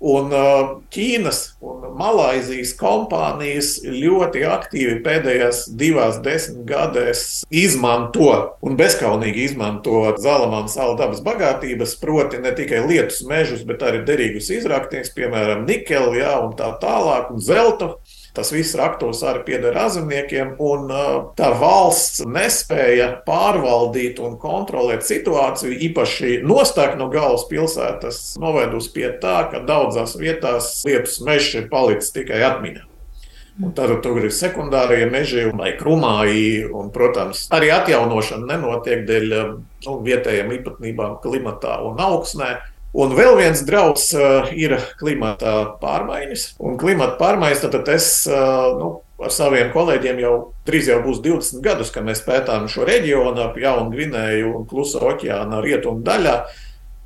Un 0.00 0.30
uh, 0.32 0.78
Ķīnas 0.88 1.38
un 1.60 1.82
Malaisijas 2.00 2.70
kompānijas 2.80 3.74
ļoti 3.84 4.46
aktīvi 4.48 4.94
pēdējās 5.04 5.66
divās 5.76 6.16
desmitgadēs 6.24 7.24
izmanto 7.52 8.30
un 8.64 8.78
bezskaunīgi 8.80 9.44
izmanto 9.50 10.06
Zalamāna 10.16 10.72
salu 10.72 10.96
dabas 10.96 11.20
bagātības, 11.26 11.98
proti 12.00 12.40
ne 12.40 12.54
tikai 12.56 12.80
lietus 12.86 13.20
mežus, 13.28 13.60
bet 13.68 13.84
arī 13.84 14.00
derīgus 14.08 14.48
izrakties, 14.56 15.12
piemēram, 15.16 15.66
nikeli, 15.68 16.22
jā, 16.22 16.32
un 16.46 16.56
tā 16.56 16.72
tālāk, 16.80 17.28
un 17.34 17.44
zeltu. 17.44 17.92
Tas 18.36 18.52
viss 18.54 18.76
raktos 18.78 19.24
arī 19.26 19.42
pieder 19.48 19.74
azemniekiem, 19.80 20.52
un 20.62 20.92
tā 21.38 21.48
valsts 21.58 22.22
nespēja 22.22 23.08
pārvaldīt 23.26 24.20
un 24.22 24.36
kontrolēt 24.38 25.02
situāciju, 25.06 25.74
īpaši 25.90 26.36
nostāk 26.46 26.94
no 27.00 27.08
galvaspilsētas, 27.10 28.22
novedusi 28.42 28.94
pie 28.94 29.08
tā, 29.22 29.40
ka 29.50 29.64
daudzās 29.66 30.14
vietās 30.20 30.76
lietus 30.86 31.18
mežs 31.26 31.58
ir 31.58 31.66
palicis 31.72 32.14
tikai 32.14 32.44
atmiņā. 32.52 32.86
Un 33.60 33.74
tad 33.76 33.90
tur 34.00 34.22
ir 34.22 34.32
sekundārie 34.32 35.04
meži 35.10 35.50
vai 35.52 35.74
krumāji, 35.76 36.62
un, 36.72 36.88
protams, 36.94 37.42
arī 37.52 37.68
atjaunošana 37.74 38.46
nenotiek 38.54 39.02
dēļ 39.08 39.26
nu, 39.34 39.96
vietējām 40.06 40.54
īpatnībām 40.56 41.18
klimatā 41.24 41.80
un 41.84 42.00
augsnē. 42.00 42.54
Un 42.90 43.12
vēl 43.14 43.36
viens 43.38 43.60
draudz 43.62 44.08
uh, 44.18 44.48
ir 44.50 44.74
klimata 44.98 45.76
pārmaiņas. 45.82 46.46
Un 46.66 46.78
klimata 46.80 47.14
pārmaiņas, 47.20 47.62
tad 47.70 47.90
es 47.94 48.08
uh, 48.26 48.72
nu, 48.80 48.88
ar 49.22 49.34
saviem 49.34 49.70
kolēģiem 49.74 50.18
jau 50.24 50.32
drīz 50.66 50.90
jau 50.90 50.98
būs 51.04 51.20
20 51.22 51.62
gadus, 51.62 51.92
kad 51.94 52.06
mēs 52.06 52.24
pētām 52.26 52.66
šo 52.72 52.88
reģionu 52.88 53.44
ap 53.44 53.60
Jaunu 53.60 53.92
Gvinēju 53.94 54.50
un 54.56 54.66
Klusa 54.70 55.04
okeāna 55.12 55.62
rietumu 55.62 56.02
daļā. 56.06 56.34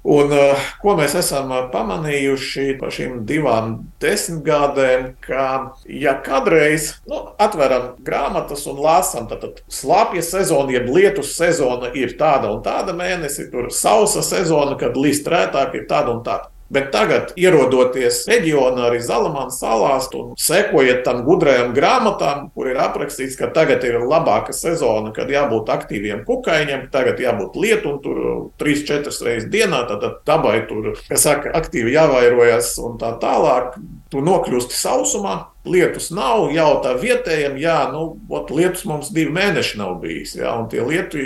Un, 0.05 0.29
uh, 0.37 0.65
ko 0.83 0.93
mēs 0.99 1.15
esam 1.17 1.49
uh, 1.49 1.63
pamanījuši 1.73 2.75
par 2.77 2.93
šīm 2.93 3.23
divām 3.25 3.71
desmitgadēm, 4.05 5.07
ka, 5.25 5.47
ja 5.89 6.13
kādreiz 6.27 6.91
nu, 7.09 7.23
atveram 7.41 7.95
grāmatas 8.05 8.67
un 8.69 8.83
lasām, 8.85 9.31
tad, 9.31 9.47
tad 9.47 9.63
slāpja 9.73 10.21
sezona, 10.27 10.75
jeb 10.77 10.91
lietus 10.93 11.33
sezona 11.39 11.89
ir 11.97 12.19
tāda 12.21 12.53
un 12.53 12.61
tāda 12.67 12.93
mēnesi, 12.97 13.49
tur 13.53 13.71
sausa 13.73 14.21
sezona, 14.27 14.77
kad 14.81 14.99
līst 15.01 15.25
rētāk 15.25 15.79
ir 15.81 15.89
tāda 15.89 16.13
un 16.13 16.21
tāda. 16.27 16.54
Bet 16.73 16.89
tagad, 16.95 17.35
ierodoties 17.37 18.23
reģionā, 18.29 18.87
arī 18.89 19.01
Zalamānas 19.05 19.59
salās, 19.61 20.09
un 20.17 20.33
sekojot 20.41 21.03
tam 21.05 21.21
gudrajam 21.27 21.75
grāmatām, 21.77 22.49
kur 22.57 22.71
ir 22.71 22.81
aprakstīts, 22.81 23.37
ka 23.37 23.51
tagad 23.53 23.85
ir 23.85 24.01
labāka 24.01 24.55
sezona, 24.57 25.13
kad 25.15 25.29
jābūt 25.31 25.69
aktīviem 25.75 26.25
kukaiņiem, 26.25 26.89
tagad 26.95 27.21
jābūt 27.21 27.59
lietu 27.61 27.93
un 27.93 28.01
tur 28.05 28.23
3-4 28.63 29.13
reizes 29.27 29.51
dienā, 29.53 29.85
tad 29.91 30.09
dabai 30.27 30.63
tur, 30.71 30.95
kas 31.09 31.27
saka, 31.29 31.53
aktīvi 31.61 31.95
jāvairojas 31.99 32.75
un 32.83 32.97
tā 33.03 33.13
tālāk. 33.21 33.77
Tu 34.11 34.23
nokļūsti 34.25 34.77
sausumā, 34.79 35.37
lietus 35.69 36.11
nav, 36.15 36.49
jautā 36.55 36.95
vietējiem, 37.01 37.57
jā, 37.61 37.79
nu, 37.93 38.15
ot, 38.33 38.53
lietus 38.55 38.85
mums 38.89 39.13
divi 39.13 39.35
mēneši 39.37 39.81
nav 39.81 39.99
bijis. 40.03 40.37
Jā, 40.39 40.57
un 40.57 40.69
tie 40.73 40.85
lietu 40.87 41.21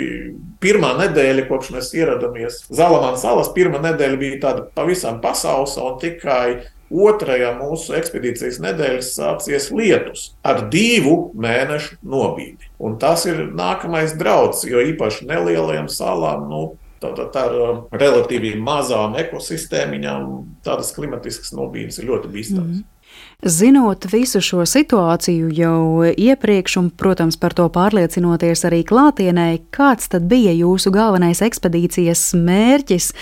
pirmā 0.63 0.93
nedēļa, 0.99 1.45
kopš 1.49 1.71
mēs 1.75 1.93
ieradāmies 1.97 2.63
Zalamānas 2.69 3.23
salas, 3.25 3.53
pirmā 3.55 3.81
nedēļa 3.83 4.19
bija 4.19 4.41
tāda 4.43 4.67
pavisam 4.75 5.21
pasausa 5.23 5.85
un 5.85 5.97
tikai 6.01 6.59
otrajā 6.89 7.53
mūsu 7.59 7.93
ekspedīcijas 7.99 8.59
nedēļā 8.63 9.01
sācies 9.05 9.69
lietus 9.73 10.31
ar 10.43 10.65
divu 10.73 11.31
mēnešu 11.37 11.99
nobīdi. 12.01 12.71
Un 12.81 12.97
tas 13.01 13.27
ir 13.29 13.45
nākamais 13.53 14.15
draudz, 14.17 14.65
jo 14.67 14.81
īpaši 14.91 15.29
nelielajām 15.29 15.89
salām. 15.91 16.47
Nu, 16.49 16.63
Tātad 16.99 17.35
ar 17.39 17.53
um, 17.55 17.77
relatīvi 17.95 18.57
mazām 18.59 19.13
ekosistēmiņām 19.21 20.25
tādas 20.65 20.89
klimatiskas 20.91 21.53
nobīdes 21.55 22.01
ir 22.01 22.09
ļoti 22.09 22.31
bīstamas. 22.33 22.73
Mm 22.73 22.81
-hmm. 22.81 22.98
Zinot 23.39 24.03
visu 24.11 24.41
šo 24.43 24.65
situāciju 24.67 25.47
jau 25.55 26.03
iepriekš, 26.11 26.73
un, 26.81 26.89
protams, 26.91 27.37
par 27.39 27.53
to 27.55 27.69
pārliecinoties 27.71 28.65
arī 28.67 28.81
klātienē, 28.83 29.45
kāds 29.71 30.11
tad 30.11 30.25
bija 30.27 30.51
jūsu 30.57 30.91
galvenais 30.91 31.39
ekspedīcijas 31.47 32.33
mērķis 32.35 33.13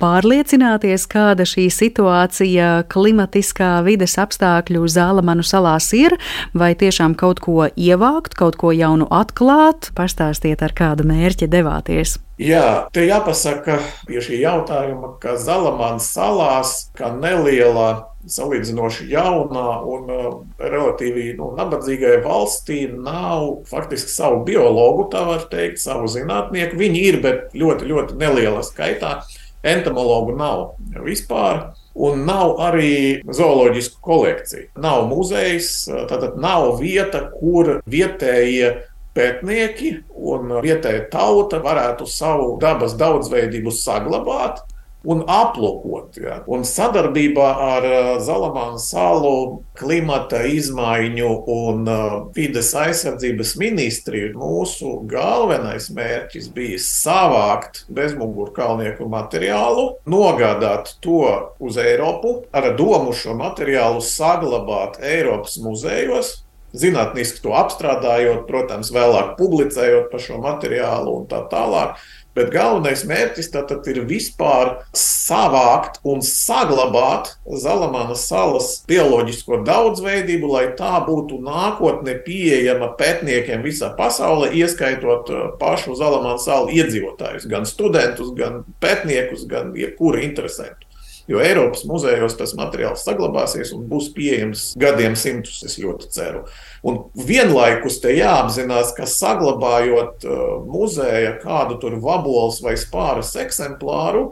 pārliecināties, 0.00 1.06
kāda 1.10 1.46
šī 1.48 1.68
situācija 1.74 2.70
klimatiskā 2.90 3.72
vides 3.86 4.16
apstākļu 4.20 4.88
Zālamanu 4.90 5.44
salās 5.46 5.90
ir, 5.96 6.16
vai 6.56 6.72
tiešām 6.78 7.14
kaut 7.20 7.42
ko 7.44 7.68
ievākt, 7.68 8.34
kaut 8.38 8.58
ko 8.60 8.72
jaunu 8.74 9.08
atklāt, 9.12 9.92
pastāstiet, 9.96 10.64
ar 10.64 10.74
kādu 10.76 11.06
mērķi 11.10 11.50
devāties. 11.52 12.18
Jā, 12.40 12.88
te 12.88 13.02
jāpasaka 13.04 13.82
pie 14.08 14.22
šī 14.24 14.38
jautājuma, 14.40 15.18
ka 15.20 15.34
Zalamānas 15.36 16.06
salās, 16.14 16.70
kā 16.96 17.10
nelielā 17.12 17.90
salīdzinoši 18.28 19.10
jaunā 19.12 19.66
un 19.88 20.08
uh, 20.12 20.24
relatīvi 20.60 21.34
nu, 21.38 21.50
nabadzīgai 21.58 22.18
valstī 22.24 22.82
nav 22.92 23.66
faktiski 23.68 24.12
savu 24.12 24.40
biologu, 24.48 25.08
tā 25.12 25.26
var 25.28 25.46
teikt, 25.52 25.80
savu 25.84 26.08
zinātnieku. 26.08 26.80
Viņi 26.80 27.04
ir, 27.10 27.20
bet 27.24 27.56
ļoti, 27.56 27.88
ļoti 27.92 28.18
nelielā 28.20 28.64
skaitā. 28.64 29.18
Entomologu 29.62 30.36
nav 30.36 30.74
vispār. 31.04 31.70
Un 32.00 32.22
nav 32.24 32.54
arī 32.62 33.20
zooloģisku 33.26 33.98
kolekciju. 34.04 34.68
Nav 34.80 35.08
muzejs, 35.10 35.88
tātad 36.08 36.38
nav 36.40 36.78
vieta, 36.80 37.26
kur 37.34 37.80
vietējie 37.90 38.70
pētnieki 39.16 39.90
un 40.14 40.54
vietējā 40.62 41.08
tauta 41.12 41.58
varētu 41.64 42.06
savu 42.08 42.54
dabas 42.62 42.94
daudzveidību 43.00 43.72
saglabāt 43.74 44.62
un 45.04 45.22
aplūkot. 45.24 46.18
Ja. 46.20 46.40
Un 46.50 46.64
sadarbībā 46.66 47.46
ar 47.64 47.86
uh, 47.86 48.10
Zalamānu 48.24 48.80
salu 48.82 49.34
klimata 49.78 50.42
izmaiņu 50.48 51.30
un 51.50 51.88
uh, 51.88 52.16
vides 52.36 52.72
aizsardzības 52.76 53.54
ministriju 53.60 54.34
mūsu 54.40 54.92
galvenais 55.10 55.88
mērķis 55.96 56.50
bija 56.54 56.80
savākt 56.84 57.84
bezmugurkalnieku 57.92 59.08
materiālu, 59.10 59.86
nogādāt 60.10 60.94
to 61.04 61.24
uz 61.60 61.80
Eiropu, 61.80 62.40
ar 62.52 62.72
domu 62.76 63.16
šo 63.16 63.34
materiālu 63.38 64.04
saglabāt 64.04 65.00
Eiropas 65.04 65.56
muzejos, 65.62 66.40
zinātniski 66.76 67.42
to 67.42 67.54
apstrādājot, 67.58 68.44
protams, 68.48 68.92
vēlāk 68.94 69.34
publicējot 69.38 70.10
par 70.12 70.22
šo 70.22 70.38
materiālu 70.42 71.16
un 71.20 71.28
tā 71.30 71.42
tālāk. 71.50 71.98
Bet 72.36 72.52
galvenais 72.54 73.00
mērķis 73.10 73.48
tad 73.50 73.72
ir 73.90 74.04
vispār 74.06 74.76
savākt 74.96 75.98
un 76.06 76.22
saglabāt 76.22 77.32
Zalamanas 77.58 78.28
salas 78.30 78.68
bioloģisko 78.90 79.60
daudzveidību, 79.66 80.50
lai 80.52 80.66
tā 80.78 80.92
būtu 81.06 81.40
nākotnē 81.42 82.20
pieejama 82.26 82.92
pētniekiem 83.00 83.64
visā 83.66 83.90
pasaulē, 83.98 84.52
ieskaitot 84.60 85.32
uh, 85.34 85.48
pašu 85.58 85.96
Zalamanas 85.98 86.46
salu 86.46 86.70
iedzīvotājus, 86.76 87.48
gan 87.50 87.66
studentus, 87.66 88.30
gan 88.38 88.62
pētniekus, 88.82 89.48
gan 89.50 89.74
jebkuru 89.78 90.22
interesantu. 90.22 90.86
Jo 91.30 91.38
Eiropas 91.38 91.84
muzejos 91.86 92.34
tas 92.38 92.56
materiāls 92.58 93.04
saglabāsies 93.06 93.70
un 93.76 93.84
būs 93.90 94.08
pieejams 94.16 94.72
gadiem 94.80 95.14
simtus, 95.18 95.60
es 95.66 95.76
ļoti 95.78 96.08
ceru. 96.10 96.46
Un 96.86 97.02
vienlaikus 97.12 97.98
te 98.00 98.14
jāapzinās, 98.16 98.94
ka 98.96 99.08
saglabājot 99.08 100.24
uh, 100.24 100.38
muzeja 100.64 101.34
kādu 101.42 101.76
tur 101.82 101.98
vaboles 102.00 102.62
vai 102.64 102.76
spāras 102.80 103.34
eksemplāru, 103.40 104.30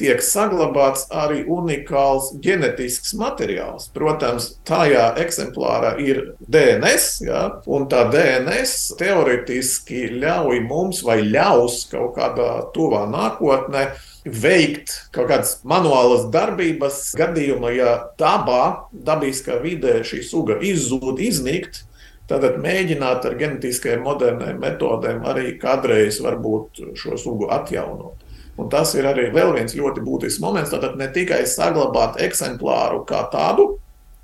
tiek 0.00 0.22
saglabāts 0.24 1.06
arī 1.14 1.44
unikāls 1.50 2.32
ģenetisks 2.42 3.14
materiāls. 3.18 3.88
Protams, 3.94 4.50
tajā 4.66 5.12
eksemplārā 5.22 5.94
ir 6.02 6.22
DNS, 6.40 7.06
ja, 7.28 7.44
un 7.70 7.86
tā 7.90 8.04
DNS 8.10 8.96
teorētiski 9.00 10.08
ļauj 10.18 10.64
mums 10.66 11.04
vai 11.06 11.20
ļaus 11.26 11.84
kaut 11.92 12.16
kādā 12.18 12.50
tuvā 12.74 13.04
nākotnē 13.12 13.86
veikt 14.24 14.92
kaut 15.14 15.28
kādas 15.30 15.58
manuālas 15.68 16.28
darbības 16.32 17.10
gadījumā, 17.18 17.74
ja 17.76 17.96
dabā, 18.20 18.88
dabiskā 18.92 19.60
vidē 19.62 20.00
šī 20.06 20.22
suga 20.26 20.58
izzūd, 20.64 21.20
iznīkt. 21.22 21.84
Tad 22.24 22.40
mēģināt 22.56 23.26
ar 23.28 23.34
genetiskajām 23.36 24.06
modernām 24.06 24.56
metodēm 24.62 25.26
arī 25.28 25.58
kādreiz 25.60 26.22
varbūt 26.24 26.80
šo 26.96 27.18
sugu 27.20 27.50
atjaunot. 27.52 28.23
Un 28.60 28.68
tas 28.70 28.92
ir 28.94 29.06
arī 29.10 29.30
viens 29.34 29.74
ļoti 29.74 30.02
būtisks 30.04 30.42
moments. 30.42 30.70
Tātad 30.70 30.94
ne 31.00 31.08
tikai 31.10 31.42
saglabāt 31.50 32.20
eksemplāru 32.22 33.02
kā 33.08 33.24
tādu, 33.32 33.74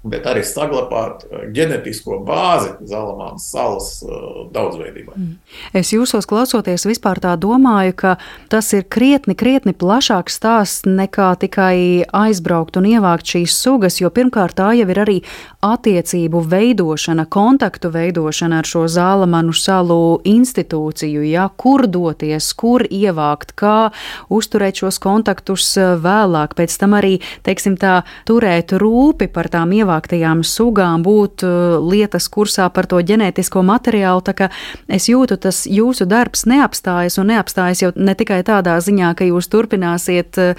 bet 0.02 0.24
arī 0.24 0.40
saglabāt 0.46 1.26
eh, 1.28 1.42
ģenetisko 1.52 2.20
bāzi 2.24 2.72
Zalamānas 2.88 3.44
salas 3.52 3.88
uh, 4.06 4.46
daudzveidībai. 4.54 5.16
Mm. 5.16 5.34
Es 5.76 5.92
jūsos 5.92 6.24
klausoties, 6.28 6.86
vispār 6.88 7.20
tā 7.20 7.34
domāju, 7.40 7.92
ka 8.00 8.14
tas 8.52 8.70
ir 8.76 8.86
krietni, 8.88 9.36
krietni 9.36 9.74
plašāks 9.76 10.38
stāsts 10.40 10.88
nekā 10.88 11.28
tikai 11.42 12.06
aizbraukt 12.16 12.78
un 12.80 12.88
ievākt 12.88 13.28
šīs 13.34 13.56
sugas, 13.60 13.98
jo 14.00 14.08
pirmkārt 14.14 14.56
tā 14.60 14.70
jau 14.78 14.88
ir 14.88 15.02
arī 15.04 15.18
attiecību 15.64 16.40
veidošana, 16.48 17.26
kontaktu 17.28 17.92
veidošana 17.92 18.62
ar 18.62 18.70
šo 18.70 18.86
Zalamanu 18.88 19.52
salu 19.52 20.20
institūciju, 20.24 21.26
ja, 21.28 21.50
kur 21.60 21.84
doties, 21.84 22.48
kur 22.56 22.86
ievākt, 22.88 23.52
kā 23.60 23.90
uzturēt 24.32 24.80
šos 24.80 25.00
kontaktus 25.02 25.68
eh, 25.76 25.92
vēlāk, 26.00 26.56
pēc 26.56 26.78
tam 26.80 26.96
arī, 26.96 27.18
teiksim 27.44 27.76
tā, 27.80 28.00
turēt 28.28 28.72
rūpi 28.80 29.28
par 29.28 29.52
tām 29.52 29.76
ievākt 29.76 29.89
ievāktajām 29.90 30.42
sugām 30.46 31.02
būt 31.02 31.44
uh, 31.44 31.78
lietas 31.82 32.28
kursā 32.30 32.70
par 32.70 32.86
to 32.86 33.00
ģenētisko 33.02 33.62
materiālu. 33.62 34.22
Tā 34.22 34.34
kā 34.34 34.50
es 34.88 35.08
jūtu, 35.08 35.36
tas 35.36 35.66
jūsu 35.66 36.06
darbs 36.06 36.46
neapstājas 36.46 37.18
un 37.18 37.30
neapstājas 37.34 37.82
jau 37.82 37.92
ne 37.96 38.14
tikai 38.14 38.42
tādā 38.46 38.78
ziņā, 38.80 39.14
ka 39.16 39.24
jūs 39.24 39.50
turpināsiet 39.50 40.38
uh, 40.38 40.54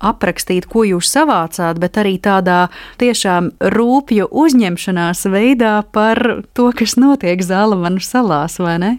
aprakstīt, 0.00 0.66
ko 0.66 0.84
jūs 0.88 1.10
savācāt, 1.12 1.78
bet 1.78 1.98
arī 2.00 2.16
tādā 2.18 2.70
tiešām 3.00 3.52
rūpju 3.60 4.30
uzņemšanās 4.32 5.26
veidā 5.28 5.82
par 5.92 6.42
to, 6.56 6.70
kas 6.72 6.96
notiek 6.96 7.42
Zālamanu 7.44 8.00
salās, 8.00 8.58
vai 8.58 8.78
ne? 8.80 8.92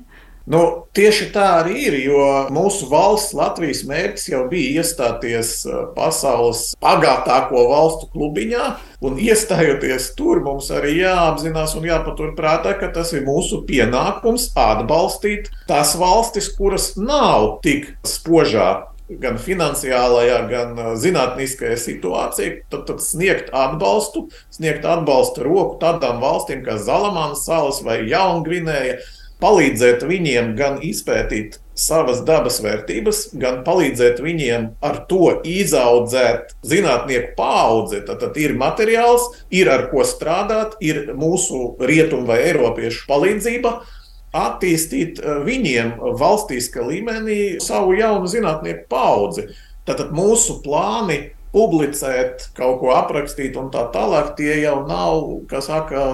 Nu, 0.49 0.88
tieši 0.97 1.27
tā 1.36 1.43
arī 1.60 1.84
ir, 1.86 1.95
jo 2.01 2.21
mūsu 2.54 2.88
valsts, 2.89 3.36
Latvijas 3.38 3.84
mērķis 3.86 4.32
jau 4.32 4.41
bija 4.49 4.82
iestāties 4.82 5.51
uh, 5.69 5.84
pasaules 5.93 6.71
bagātāko 6.82 7.67
valstu 7.69 8.10
klubiņā. 8.15 8.71
Un 9.06 9.19
iestājoties 9.21 10.12
tur, 10.17 10.41
mums 10.45 10.71
arī 10.73 10.95
jāapzinās 11.04 11.75
un 11.77 11.86
jāpaturprātā, 11.86 12.73
ka 12.82 12.89
tas 12.95 13.13
ir 13.13 13.25
mūsu 13.27 13.62
pienākums 13.69 14.49
atbalstīt 14.58 15.51
tās 15.69 15.93
valstis, 16.01 16.49
kuras 16.58 16.95
nav 16.97 17.60
tik 17.65 17.91
spožā 18.01 18.88
gan 19.21 19.38
finansiālajā, 19.38 20.41
gan 20.49 20.73
uh, 20.73 20.91
zinātniskajā 20.97 21.77
situācijā, 21.86 22.60
tad, 22.73 22.88
tad 22.89 23.06
sniegt 23.06 23.54
atbalstu, 23.54 24.32
sniegt 24.49 24.89
atbalsta 24.89 25.45
roku 25.45 25.77
tādām 25.84 26.17
valstīm 26.23 26.65
kā 26.65 26.82
Zalamānas 26.82 27.45
salas 27.45 27.84
vai 27.86 28.01
Jaungvinēja 28.10 29.01
palīdzēt 29.41 30.06
viņiem 30.08 30.54
gan 30.58 30.80
izpētīt 30.86 31.58
savas 31.82 32.21
dabas 32.27 32.60
vērtības, 32.62 33.21
gan 33.41 33.62
palīdzēt 33.65 34.21
viņiem 34.21 34.67
ar 34.86 35.01
to 35.10 35.32
izaudzēt 35.47 36.54
zinātnieku 36.67 37.34
paudzi. 37.38 38.04
Tad, 38.06 38.21
tad 38.21 38.38
ir 38.41 38.54
materiāls, 38.60 39.25
ir 39.54 39.71
ar 39.71 39.88
ko 39.91 40.06
strādāt, 40.08 40.77
ir 40.84 41.10
mūsu 41.17 41.75
rietumu 41.82 42.30
vai 42.30 42.41
eiropiešu 42.51 43.08
palīdzība. 43.10 43.75
Attīstīt 44.38 45.19
eh, 45.19 45.41
viņiem 45.43 45.97
valstiskā 46.19 46.86
līmenī 46.88 47.60
savu 47.63 47.97
jaunu 47.97 48.30
zinātnieku 48.32 48.88
paudzi. 48.91 49.49
Tātad 49.88 50.13
mūsu 50.15 50.62
plāni 50.63 51.32
publicēt, 51.51 52.51
kaut 52.56 52.80
ko 52.80 52.93
aprakstīt 52.95 53.58
un 53.60 53.71
tā 53.73 53.88
tālāk, 53.91 54.36
tie 54.38 54.54
jau 54.62 54.77
nav, 54.88 55.25
kā 55.51 55.60
saka, 55.63 56.06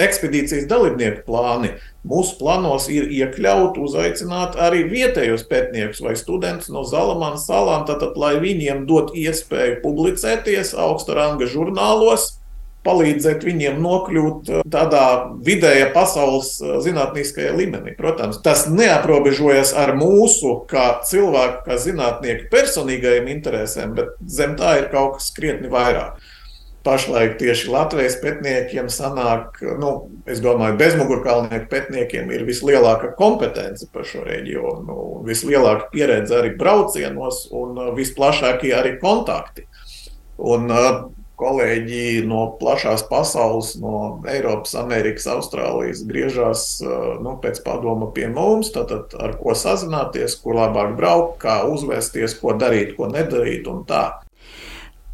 ekspedīcijas 0.00 0.68
dalībnieku 0.70 1.24
plāni. 1.26 1.74
Mūsu 2.04 2.36
plānos 2.40 2.90
ir 2.92 3.08
iekļaut, 3.08 3.78
uzaicināt 3.80 4.58
arī 4.60 4.84
vietējos 4.90 5.46
pētniekus 5.48 6.02
vai 6.04 6.14
studentus 6.20 6.70
no 6.72 6.84
Zalamānas 6.88 7.46
salām, 7.48 7.86
tātad, 7.88 8.18
lai 8.20 8.36
viņiem 8.42 8.84
dot 8.90 9.14
iespēju 9.16 9.80
publicēties 9.84 10.74
augsta 10.76 11.16
ranga 11.16 11.48
žurnālos, 11.48 12.34
palīdzēt 12.84 13.46
viņiem 13.46 13.78
nokļūt 13.80 14.50
uh, 14.52 14.60
tādā 14.68 15.04
vidējā 15.46 15.86
pasaules 15.94 16.50
uh, 16.60 16.76
zinātniskajā 16.84 17.54
līmenī. 17.56 17.94
Protams, 17.96 18.42
tas 18.44 18.66
neaprobežojas 18.68 19.72
ar 19.80 19.94
mūsu, 19.96 20.58
kā 20.68 21.00
cilvēku, 21.08 21.62
kā 21.64 21.80
zinātnieku 21.80 22.50
personīgajiem 22.52 23.32
interesēm, 23.38 23.96
bet 23.96 24.12
zem 24.28 24.58
tā 24.60 24.76
ir 24.82 24.90
kaut 24.92 25.16
kas 25.16 25.32
krietni 25.32 25.72
vairāk 25.72 26.20
pašlaik 26.84 27.38
tieši 27.40 27.70
Latvijas 27.72 28.18
pētniekiem 28.20 28.90
sanāk, 28.92 29.58
nu, 29.80 29.94
es 30.28 30.42
domāju, 30.44 30.76
bezmugurkalnieku 30.80 31.68
pētniekiem 31.70 32.30
ir 32.34 32.44
vislielākā 32.48 33.14
kompetence 33.18 33.88
par 33.92 34.06
šo 34.08 34.24
reģionu, 34.26 35.24
vislielākā 35.26 35.90
pieredze 35.94 36.38
arī 36.38 36.54
braucienos 36.60 37.46
un 37.56 37.80
uh, 37.80 37.92
visplašākie 37.96 38.74
arī 38.76 38.98
kontakti. 39.00 39.66
Un, 40.36 40.68
uh, 40.68 41.04
kolēģi 41.40 42.24
no 42.30 42.44
plašās 42.60 43.02
pasaules, 43.08 43.72
no 43.82 44.20
Eiropas, 44.30 44.76
Amerikas, 44.78 45.26
Austrālijas 45.32 46.04
griežas 46.06 46.66
uh, 46.84 47.16
nu, 47.24 47.36
pēc 47.42 47.58
padoma 47.64 48.12
pie 48.14 48.28
mums, 48.30 48.70
tātad 48.74 49.16
ar 49.18 49.34
ko 49.40 49.56
sazināties, 49.58 50.36
kur 50.42 50.60
labāk 50.60 50.94
braukt, 50.98 51.40
kā 51.42 51.62
uzvesties, 51.70 52.36
ko 52.38 52.54
darīt, 52.60 52.94
ko 52.98 53.10
nedarīt 53.10 53.66
un 53.70 53.82
tā. 53.88 54.04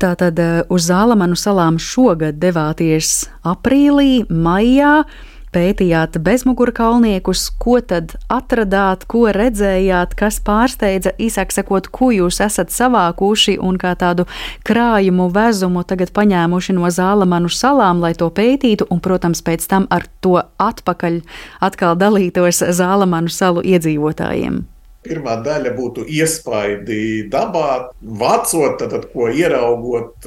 Tātad 0.00 0.38
eh, 0.40 0.62
uz 0.72 0.86
Zālamanu 0.88 1.36
salām 1.36 1.76
šogad 1.76 2.38
devāties 2.40 3.26
aprīlī, 3.44 4.24
maijā. 4.32 5.02
Pētījāt 5.50 6.14
bezmugurkalniekus, 6.22 7.48
ko 7.58 7.80
tad 7.82 8.14
atradāt, 8.30 9.02
ko 9.10 9.24
redzējāt, 9.34 10.14
kas 10.14 10.38
pārsteidza, 10.46 11.10
īsāk 11.18 11.50
sakot, 11.50 11.90
ko 11.90 12.12
jūs 12.14 12.38
esat 12.46 12.70
savākuši 12.70 13.56
un 13.58 13.76
kā 13.82 13.96
tādu 13.98 14.28
krājumu 14.64 15.26
vezumu 15.34 15.82
tagad 15.82 16.14
paņēmuši 16.14 16.78
no 16.78 16.86
Zālamanu 16.86 17.50
salām, 17.50 17.98
lai 18.00 18.14
to 18.14 18.30
pētītu, 18.30 18.86
un, 18.94 19.02
protams, 19.02 19.42
pēc 19.42 19.66
tam 19.68 19.90
ar 19.90 20.06
to 20.22 20.38
atpakaļ 20.38 21.20
atkal 21.66 21.98
dalītos 21.98 22.62
Zālamanu 22.70 23.28
salu 23.28 23.66
iedzīvotājiem. 23.66 24.62
Pirmā 25.00 25.38
daļa 25.40 25.70
būtu 25.78 26.02
iespaidi 26.12 27.24
dabā, 27.32 27.88
vācot, 28.20 28.74
tad, 28.82 28.90
tad, 28.92 29.06
ko 29.14 29.30
ieraugot, 29.32 30.26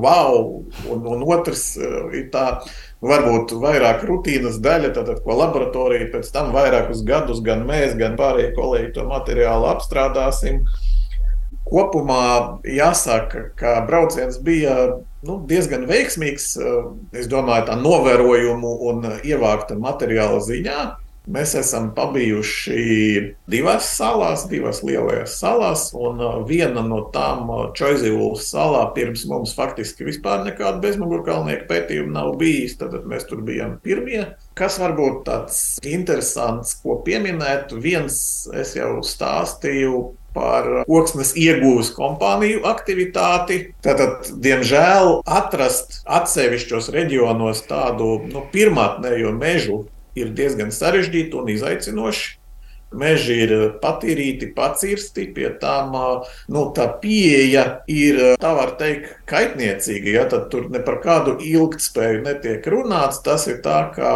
wow, 0.00 0.38
un, 0.88 1.02
un 1.12 1.24
otrs 1.28 1.64
uh, 1.76 2.06
ir 2.16 2.30
tā, 2.32 2.46
varbūt 3.04 3.52
vairāk 3.60 4.06
rutīnas 4.08 4.56
daļa, 4.64 4.94
tad, 4.96 5.10
ko 5.26 5.36
laboratorija 5.36 6.06
pēc 6.14 6.30
tam 6.32 6.54
vairākus 6.54 7.02
gadus, 7.04 7.42
gan 7.44 7.66
mēs, 7.68 7.92
gan 8.00 8.16
pārējie 8.16 8.54
kolēģi 8.56 8.94
to 8.96 9.04
materiālu 9.10 9.68
apstrādāsim. 9.74 10.62
Kopumā 11.68 12.62
jāsaka, 12.64 13.50
ka 13.60 13.74
brauciens 13.90 14.38
bija 14.40 14.78
nu, 15.20 15.36
diezgan 15.50 15.84
veiksmīgs, 15.90 16.48
uh, 16.56 16.94
es 17.12 17.28
domāju, 17.28 17.68
tā 17.68 17.76
novērojumu 17.76 18.72
un 18.88 19.04
ievākta 19.20 19.76
materiāla 19.76 20.40
ziņā 20.48 20.80
Mēs 21.28 21.52
esam 21.60 21.90
pabijuši 21.96 22.82
divās 23.52 23.90
salās, 23.98 24.46
divās 24.48 24.80
lielajās 24.86 25.34
salās, 25.42 25.88
un 25.92 26.22
uh, 26.24 26.38
viena 26.48 26.80
no 26.86 27.02
tām 27.12 27.50
uh, 27.52 27.64
Čoizivūlas 27.76 28.46
salā 28.48 28.86
pirms 28.96 29.26
mums 29.28 29.52
faktiski 29.56 30.06
vispār 30.08 30.46
nekāda 30.46 30.80
bezmugurkalnieku 30.84 31.68
pētījuma 31.68 32.14
nav 32.14 32.32
bijis. 32.40 32.78
Tad 32.80 32.96
mēs 33.08 33.28
tur 33.28 33.42
bijām 33.44 33.76
pirmie. 33.84 34.22
Kas 34.56 34.78
varbūt 34.80 35.20
tāds 35.28 35.58
interesants, 35.84 36.78
ko 36.80 36.96
pieminēt, 37.04 37.76
viens 37.76 38.16
es 38.56 38.72
jau 38.78 38.96
stāstīju 39.04 40.00
par 40.38 40.66
koksnes 40.88 41.34
iegūves 41.38 41.92
kompāniju 41.96 42.64
aktivitāti. 42.68 43.60
Tātad, 43.84 44.32
diemžēl, 44.44 45.20
atrast 45.28 46.00
atsevišķos 46.08 46.90
reģionos 46.94 47.64
tādu 47.68 48.14
nu, 48.30 48.44
pirmotnējo 48.54 49.36
mežu 49.36 49.84
ir 50.24 50.34
diezgan 50.36 50.74
sarežģīti 50.74 51.38
un 51.38 51.54
izaicinoši. 51.54 52.36
Meži 52.88 53.34
ir 53.44 53.50
patīrīti, 53.82 54.46
pacirsti, 54.56 55.26
pie 55.36 55.50
tām 55.60 55.92
nu, 56.48 56.60
tā 56.72 56.86
pieeja 57.02 57.82
ir, 57.84 58.16
tā 58.40 58.52
var 58.56 58.70
teikt, 58.80 59.10
kaitniecīga. 59.28 60.14
Ja, 60.14 60.22
tad 60.32 60.46
tur 60.48 60.70
ne 60.72 60.80
par 60.80 60.96
kādu 61.02 61.34
ilgspēju 61.44 62.22
netiek 62.24 62.64
runāts. 62.72 63.20
Tas 63.26 63.44
ir 63.52 63.58
tā, 63.64 63.90
ka 63.92 64.12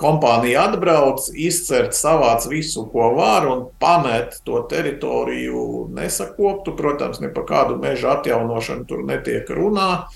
kompānija 0.00 0.64
atbrauc, 0.70 1.28
izcert, 1.36 1.92
savāc 1.92 2.46
visu, 2.48 2.86
ko 2.88 3.10
var 3.18 3.50
un 3.52 3.66
pamet 3.82 4.38
to 4.48 4.62
teritoriju 4.70 5.90
nesakoptu. 5.98 6.72
Protams, 6.78 7.20
ne 7.20 7.28
par 7.28 7.44
kādu 7.50 7.76
meža 7.82 8.16
atjaunošanu 8.16 8.88
tur 8.88 9.04
netiek 9.04 9.52
runā. 9.52 10.06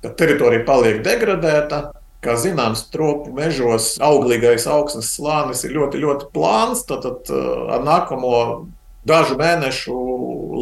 Tad 0.00 0.16
teritorija 0.16 0.64
paliek 0.64 1.04
degradēta. 1.04 1.90
Kā 2.24 2.38
zināms, 2.40 2.86
tropu 2.92 3.34
mežos 3.36 3.94
auglīgais 4.02 4.64
augsnes 4.70 5.12
slānis 5.12 5.64
ir 5.66 5.74
ļoti, 5.76 6.00
ļoti 6.00 6.30
plāns. 6.32 6.86
Tad, 6.88 7.04
tad 7.04 7.32
uh, 7.34 7.74
ar 7.76 7.84
nākamo 7.84 8.36
dažu 9.04 9.36
mēnešu 9.36 9.96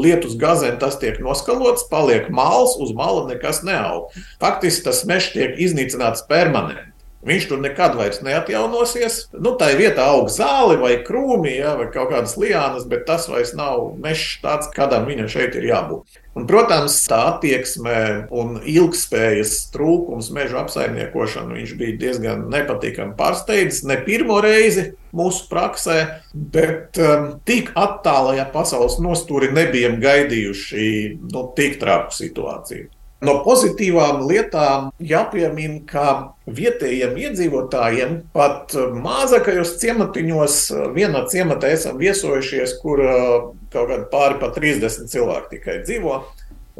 lietus 0.02 0.34
gazēm 0.40 0.78
tas 0.82 0.96
tiek 0.98 1.20
noskalots, 1.22 1.86
paliek 1.90 2.30
māls, 2.34 2.74
uz 2.82 2.90
mala 2.96 3.26
nekas 3.28 3.62
neaug. 3.66 4.10
Faktiski 4.42 4.88
tas 4.88 5.04
mežs 5.08 5.32
tiek 5.36 5.54
iznīcināts 5.60 6.26
permanenti. 6.30 6.91
Viņš 7.22 7.44
tur 7.52 7.60
nekad 7.62 7.94
vairs 7.94 8.18
neatjaunosies. 8.26 9.18
Nu, 9.38 9.52
tā 9.58 9.70
ir 9.72 9.78
vietā 9.78 10.08
aug 10.10 10.26
zāli 10.32 10.74
vai 10.80 10.96
krūmi, 11.06 11.52
ja, 11.54 11.76
vai 11.78 11.86
kaut 11.94 12.10
kādas 12.10 12.34
liānas, 12.40 12.88
bet 12.90 13.04
tas 13.06 13.28
vairs 13.30 13.52
nav 13.54 13.92
mežs 14.02 14.40
tāds, 14.42 14.70
kādam 14.74 15.06
viņam 15.06 15.28
šeit 15.30 15.54
ir 15.58 15.68
jābūt. 15.68 16.18
Un, 16.34 16.48
protams, 16.48 16.96
tā 17.06 17.20
attieksme 17.34 17.94
un 18.34 18.56
ilgspējas 18.58 19.52
trūkums 19.74 20.32
meža 20.34 20.64
apsaimniekošana 20.64 21.60
bija 21.78 21.98
diezgan 22.00 22.48
nepatīkami 22.50 23.14
pārsteidzis. 23.18 23.84
Ne 23.86 24.00
pirmo 24.02 24.40
reizi 24.42 24.88
mūsu 25.14 25.46
praksē, 25.52 25.98
bet 26.32 26.98
um, 26.98 27.28
tik 27.46 27.70
attālajā 27.78 28.48
pasaules 28.54 28.98
nostūri 29.04 29.52
nebijām 29.54 30.00
gaidījuši 30.02 30.88
nu, 31.28 31.46
tik 31.54 31.78
traku 31.84 32.16
situāciju. 32.16 32.88
No 33.22 33.36
pozitīvām 33.44 34.24
lietām 34.26 34.88
jāpiemina, 34.98 35.78
ka 35.86 36.06
vietējiem 36.50 37.14
iedzīvotājiem 37.22 38.16
pat 38.34 38.74
mazākajos 38.98 39.76
ciematiņos, 39.78 40.56
vienā 40.96 41.22
ciematā 41.30 41.70
esam 41.70 42.00
viesojušies, 42.02 42.74
kur 42.82 43.04
uh, 43.06 43.36
kaut 43.70 43.92
kādi 43.92 44.08
pāri 44.10 44.40
pa 44.42 44.50
30 44.56 45.06
cilvēki 45.12 45.52
tikai 45.54 45.78
dzīvo. 45.84 46.18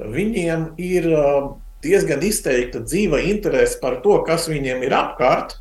Viņiem 0.02 0.72
ir 0.82 1.06
uh, 1.14 1.52
diezgan 1.86 2.26
izteikta 2.26 2.82
dzīva 2.82 3.22
interese 3.30 3.78
par 3.78 4.00
to, 4.02 4.18
kas 4.26 4.50
viņiem 4.50 4.82
ir 4.82 4.98
apkārt. 4.98 5.60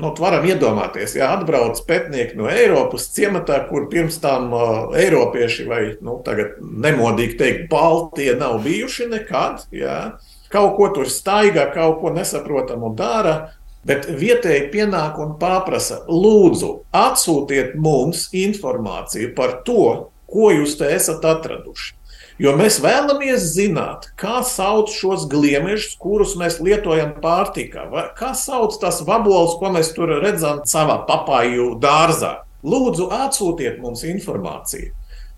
Nu, 0.00 0.14
varam 0.16 0.46
iedomāties, 0.48 1.12
ja 1.18 1.34
atbrauc 1.36 1.80
pētnieki 1.84 2.38
no 2.38 2.46
Eiropas 2.48 3.10
ciematā, 3.12 3.58
kur 3.68 3.90
pirms 3.92 4.16
tam 4.22 4.52
uh, 4.56 4.70
Eiropieši 4.96 5.66
vai 5.68 5.80
nu, 6.00 6.16
tagad 6.24 6.56
nemodīgi 6.62 7.36
teikt, 7.40 7.66
Baltija 7.72 8.38
nav 8.40 8.62
bijuši 8.64 9.10
nekad. 9.12 9.66
Ja. 9.76 10.16
Kaut 10.52 10.78
ko 10.78 10.88
tur 10.96 11.10
staigā, 11.12 11.66
kaut 11.74 12.00
ko 12.00 12.12
nesaprotamu 12.14 12.94
dara. 12.96 13.52
Bet 13.84 14.06
vietēji 14.06 14.68
pienāk 14.70 15.16
un 15.18 15.34
paprasa, 15.40 16.04
lūdzu, 16.06 16.70
atsūtiet 16.94 17.74
mums 17.74 18.28
informāciju 18.30 19.32
par 19.34 19.58
to, 19.66 19.86
ko 20.30 20.52
jūs 20.54 20.76
te 20.78 20.86
esat 20.94 21.24
atraduši. 21.26 21.96
Jo 22.40 22.54
mēs 22.56 22.78
vēlamies 22.80 23.44
zināt, 23.52 24.08
kā 24.16 24.40
sauc 24.46 24.92
šos 24.94 25.26
gliemežus, 25.30 25.98
kurus 26.00 26.32
mēs 26.40 26.58
lietojam 26.64 27.12
pārtikā, 27.20 27.84
vai 27.92 28.06
kā 28.16 28.32
sauc 28.38 28.78
tās 28.80 29.02
vaboles, 29.04 29.58
ko 29.60 29.72
mēs 29.74 29.92
tur 29.96 30.14
redzam 30.22 30.62
savā 30.68 31.02
papāju 31.08 31.74
dārzā. 31.82 32.38
Lūdzu, 32.64 33.10
atsūtiet 33.12 33.80
mums 33.82 34.04
informāciju. 34.06 34.92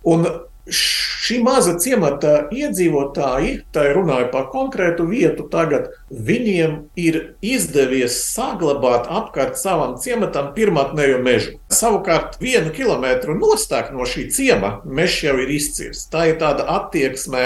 Un 0.05 0.27
Šī 0.65 1.43
maza 1.45 1.75
ciemata 1.81 2.47
iedzīvotāji, 2.53 3.51
tā 3.73 3.83
ir 3.91 3.99
runāja 3.99 4.31
par 4.33 4.47
konkrētu 4.53 5.05
vietu, 5.11 5.45
tagad 5.53 5.91
viņiem 6.09 6.79
ir 7.01 7.19
izdevies 7.45 8.17
saglabāt 8.33 9.11
apkārt 9.13 9.61
savam 9.61 9.99
ciematam 10.01 10.53
pirmotnējo 10.57 11.21
mežu. 11.25 11.59
Savukārt, 11.69 12.39
vienu 12.41 12.73
kilometru 12.77 13.37
nostāk 13.37 13.93
no 13.93 14.09
šī 14.09 14.31
ciema 14.33 14.79
mežs 14.85 15.21
jau 15.27 15.37
ir 15.45 15.53
izcirsts. 15.53 16.09
Tā 16.13 16.31
ir 16.33 16.41
tāda 16.41 16.65
attieksme, 16.79 17.45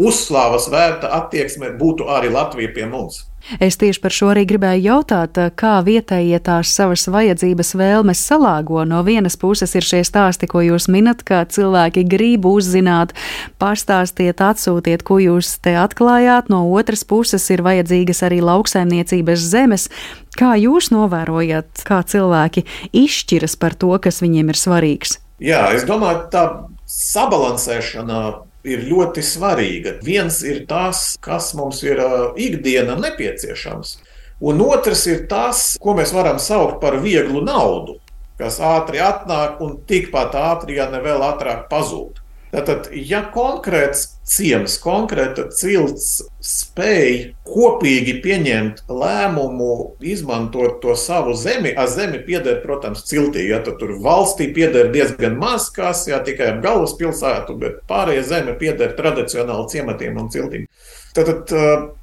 uzslavas 0.00 0.70
vērta 0.72 1.12
attieksme 1.20 1.74
būtu 1.80 2.08
arī 2.16 2.32
Latvija 2.32 2.72
pie 2.76 2.88
mums. 2.88 3.26
Es 3.60 3.76
tieši 3.76 4.00
par 4.00 4.14
šo 4.14 4.30
arī 4.32 4.44
gribēju 4.48 4.86
jautāt, 4.86 5.38
kā 5.60 5.74
vietējie 5.84 6.38
tās 6.44 6.70
savas 6.72 7.04
vajadzības 7.12 7.74
vēlmes 7.76 8.22
salāgo. 8.24 8.84
No 8.88 9.02
vienas 9.04 9.36
puses 9.40 9.74
ir 9.76 9.84
šie 9.84 10.00
stāsti, 10.06 10.48
ko 10.48 10.62
jūs 10.64 10.88
minat, 10.92 11.20
ka 11.26 11.42
cilvēki 11.44 12.06
grib 12.08 12.48
uzzināt, 12.48 13.12
pastāstiet, 13.60 14.40
atsūtiet, 14.40 15.04
ko 15.04 15.20
jūs 15.20 15.58
te 15.64 15.76
atklājāt. 15.76 16.48
No 16.52 16.64
otras 16.72 17.04
puses 17.04 17.44
ir 17.52 17.64
vajadzīgas 17.66 18.24
arī 18.24 18.40
lauksaimniecības 18.44 19.44
zemes. 19.52 19.90
Kā 20.34 20.54
jūs 20.58 20.88
novērojat, 20.94 21.84
kā 21.86 22.00
cilvēki 22.00 22.64
izšķiras 22.96 23.60
par 23.60 23.76
to, 23.76 23.92
kas 24.02 24.24
viņiem 24.24 24.50
ir 24.50 24.58
svarīgs? 24.58 25.18
Jā, 25.44 25.66
es 25.76 25.84
domāju, 25.86 26.24
tā 26.32 26.44
sabalansēšana 26.88 28.20
ir 28.64 28.86
ļoti 28.88 29.22
svarīga. 29.24 29.98
Viens 30.04 30.40
ir 30.46 30.64
tas, 30.70 31.14
kas 31.22 31.52
mums 31.58 31.82
ir 31.84 32.00
ikdiena 32.40 32.96
nepieciešams, 33.00 33.98
un 34.44 34.64
otrs 34.64 35.06
ir 35.10 35.26
tas, 35.30 35.74
ko 35.80 35.94
mēs 35.98 36.14
varam 36.16 36.40
saukt 36.42 36.80
par 36.82 36.98
vieglu 37.04 37.44
naudu, 37.44 37.98
kas 38.40 38.58
ātri 38.58 39.02
atnāk 39.04 39.60
un 39.62 39.78
tikpat 39.86 40.34
ātri, 40.40 40.78
ja 40.80 40.88
ne 40.90 41.00
vēl 41.04 41.22
ātrāk 41.28 41.68
pazūd. 41.70 42.23
Tātad, 42.54 42.86
ja 42.94 43.18
konkrēts 43.34 44.04
ciems, 44.30 44.76
konkrēta 44.78 45.48
cilts 45.50 46.20
spēj 46.38 47.32
kopīgi 47.48 48.20
pieņemt 48.22 48.84
lēmumu, 48.86 49.70
izmantot 50.06 50.78
to 50.84 50.94
savu 50.98 51.34
zemi, 51.34 51.72
a 51.74 51.88
zemi 51.90 52.20
pieder, 52.22 52.60
protams, 52.62 53.02
ciltī, 53.08 53.48
ja 53.48 53.58
tur 53.66 53.96
valstī 54.04 54.52
pieder 54.54 54.92
diezgan 54.94 55.34
maz 55.40 55.66
kas, 55.74 56.04
ja 56.06 56.22
tikai 56.22 56.52
ap 56.52 56.62
galvaspilsētu, 56.62 57.58
bet 57.58 57.82
pārējie 57.90 58.22
zeme 58.30 58.54
pieder 58.60 58.94
tradicionāli 59.00 59.72
ciematiem 59.74 60.22
un 60.22 60.30
ciltīm. 60.30 60.68
Tātad 61.14 61.52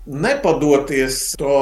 nepadoties 0.08 1.34
to 1.40 1.56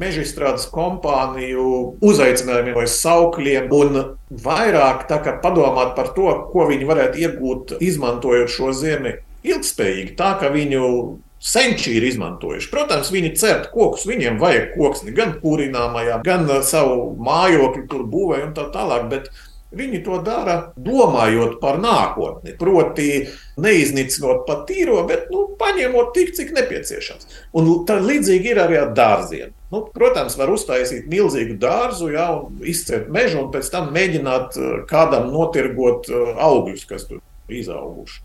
mežstrādes 0.00 0.66
kompāniju 0.72 1.68
uzaicinājumiem 2.02 2.74
vai 2.74 2.88
saukļiem, 2.90 3.70
un 3.70 4.00
vairāk 4.42 5.06
padomāt 5.44 5.94
par 5.94 6.10
to, 6.16 6.26
ko 6.50 6.66
viņi 6.72 6.90
varētu 6.90 7.22
iegūt, 7.22 7.78
izmantojot 7.78 8.50
šo 8.50 8.74
zemi 8.74 9.14
ilgspējīgi, 9.46 10.16
tā 10.18 10.34
ka 10.40 10.50
viņu 10.50 10.90
senči 11.38 11.94
ir 11.96 12.06
izmantojuši. 12.08 12.70
Protams, 12.72 13.12
viņi 13.14 13.34
cert 13.38 13.70
kokus, 13.70 14.06
viņiem 14.08 14.40
vajag 14.42 14.72
koksni 14.74 15.14
gan 15.14 15.36
kurināmajā, 15.38 16.18
gan 16.26 16.48
savu 16.66 17.12
mājokli 17.22 17.86
tur 17.90 18.02
būvē 18.10 18.42
un 18.48 18.56
tā 18.58 18.66
tālāk. 18.74 19.06
Bet 19.12 19.30
Viņi 19.68 19.98
to 20.00 20.22
dara 20.24 20.72
domājot 20.80 21.58
par 21.60 21.76
nākotni, 21.82 22.54
proti, 22.56 23.26
neiznīcinot 23.60 24.46
pat 24.46 24.62
tīro, 24.70 25.02
bet 25.08 25.26
nu, 25.32 25.42
paņemot 25.60 26.14
tik, 26.16 26.32
cik 26.38 26.54
nepieciešams. 26.56 27.28
Un 27.52 27.68
tā 27.88 27.98
līdzīgi 28.00 28.54
ir 28.54 28.62
arī 28.62 28.78
ar 28.80 28.94
dārziem. 28.96 29.52
Nu, 29.68 29.82
protams, 29.92 30.38
var 30.40 30.48
uztaisīt 30.54 31.10
milzīgu 31.12 31.58
dārzu, 31.60 32.08
ja, 32.14 32.30
izcert 32.64 33.10
mežu 33.12 33.42
un 33.42 33.50
pēc 33.52 33.68
tam 33.74 33.92
mēģināt 33.92 34.56
eh, 34.56 34.70
kādam 34.88 35.28
notirgot 35.34 36.08
eh, 36.08 36.30
augļus, 36.48 36.86
kas 36.88 37.04
tur 37.10 37.20
izauguši. 37.52 38.22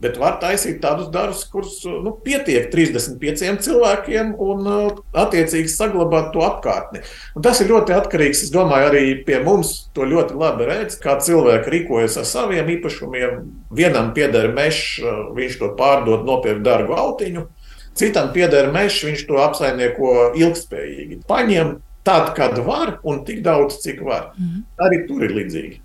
Bet 0.00 0.16
var 0.16 0.38
taisīt 0.40 0.78
tādus 0.80 1.10
darbus, 1.12 1.42
kurus 1.52 1.82
nu, 1.84 2.14
pietiek 2.24 2.70
35 2.72 3.60
cilvēkiem 3.66 4.32
un 4.40 4.64
uh, 4.64 4.86
attiecīgi 5.24 5.68
saglabāt 5.68 6.30
to 6.32 6.40
apkārtni. 6.46 7.02
Un 7.36 7.44
tas 7.44 7.60
ir 7.60 7.68
ļoti 7.68 7.92
atkarīgs. 7.98 8.46
Es 8.46 8.54
domāju, 8.54 8.88
arī 8.88 9.02
pie 9.26 9.42
mums 9.44 9.74
to 9.96 10.08
ļoti 10.08 10.38
labi 10.40 10.70
redz, 10.70 10.96
kā 11.02 11.18
cilvēki 11.20 11.74
rīkojas 11.74 12.16
ar 12.22 12.28
saviem 12.30 12.72
īpašumiem. 12.78 13.44
Vienam 13.76 14.14
pieder 14.16 14.48
mežs, 14.56 14.96
uh, 15.04 15.20
viņš 15.36 15.60
to 15.60 15.74
pārdod, 15.76 16.24
nopērk 16.28 16.64
dārgu 16.64 16.96
autiņu. 16.96 17.44
Citam 18.00 18.32
pieder 18.32 18.72
mežs, 18.72 19.02
viņš 19.04 19.26
to 19.28 19.36
apsaimnieko 19.44 20.30
ilgspējīgi. 20.38 21.20
Paņem 21.28 21.76
tad, 22.08 22.32
kad 22.38 22.56
var, 22.64 22.96
un 23.04 23.20
tik 23.28 23.44
daudz, 23.44 23.82
cik 23.84 24.00
var. 24.06 24.30
Mm. 24.38 24.64
Arī 24.80 25.04
tur 25.08 25.28
ir 25.28 25.36
līdzīgi. 25.36 25.80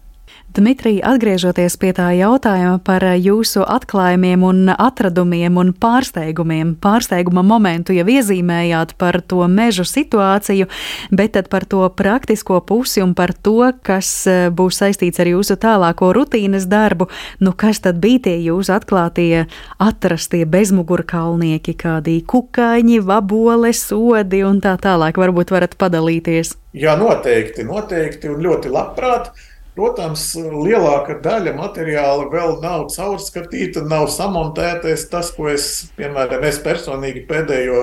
Dmitrija, 0.56 1.02
atgriežoties 1.12 1.74
pie 1.76 1.90
tā 1.92 2.06
jautājuma 2.16 2.78
par 2.88 3.04
jūsu 3.20 3.66
atklājumiem 3.68 4.44
un 4.48 4.70
atradumiem 4.72 5.58
un 5.60 5.74
pārsteigumiem, 5.76 6.70
pārsteiguma 6.80 7.42
momentu 7.44 7.92
jau 7.92 8.06
iezīmējāt 8.08 8.94
par 8.96 9.18
to 9.20 9.42
mežu 9.52 9.84
situāciju, 9.84 10.70
bet 11.12 11.34
tad 11.36 11.50
par 11.52 11.66
to 11.68 11.82
praktisko 11.92 12.62
pusi 12.64 13.04
un 13.04 13.12
par 13.18 13.34
to, 13.36 13.74
kas 13.84 14.12
eh, 14.32 14.46
būs 14.48 14.80
saistīts 14.80 15.20
ar 15.20 15.28
jūsu 15.34 15.58
tālāko 15.60 16.14
rutīnas 16.16 16.70
darbu, 16.72 17.10
nu 17.44 17.52
kas 17.52 17.84
tad 17.84 18.00
bija 18.00 18.22
tie 18.30 18.38
jūsu 18.46 18.78
atklātie, 18.78 19.50
atrastie 19.84 20.46
bezmugurkalnieki, 20.48 21.74
kādi 21.82 22.22
kukaiņi, 22.24 23.02
vabole, 23.04 23.74
sodi 23.76 24.40
un 24.48 24.64
tā 24.64 24.78
tālāk. 24.80 25.20
Varbūt 25.20 25.52
varat 25.52 25.76
padalīties. 25.76 26.54
Jā, 26.80 26.96
noteikti, 26.96 27.68
noteikti 27.68 28.32
un 28.32 28.40
ļoti 28.48 28.72
labprāt. 28.72 29.34
Protams, 29.76 30.30
lielākā 30.40 31.18
daļa 31.20 31.52
materiāla 31.58 32.30
vēl 32.32 32.54
nav 32.64 32.86
caurskatīta, 32.94 33.84
nav 33.84 34.08
samontēties. 34.14 35.10
Tas, 35.12 35.34
ko 35.36 35.50
es, 35.52 35.90
piemēram, 35.98 36.46
es 36.48 36.62
personīgi 36.64 37.26
pēdējo 37.28 37.82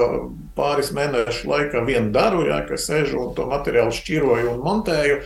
pāris 0.57 0.89
mēnešu 0.97 1.51
laikā 1.53 1.85
vien 1.85 2.09
daru, 2.15 2.47
jā, 2.49 2.63
ka 2.65 2.81
sēžu 2.81 3.27
un 3.27 3.35
to 3.37 3.45
materiālu 3.51 3.93
šķiroju 3.93 4.55
un 4.55 4.65
montēju. 4.65 5.21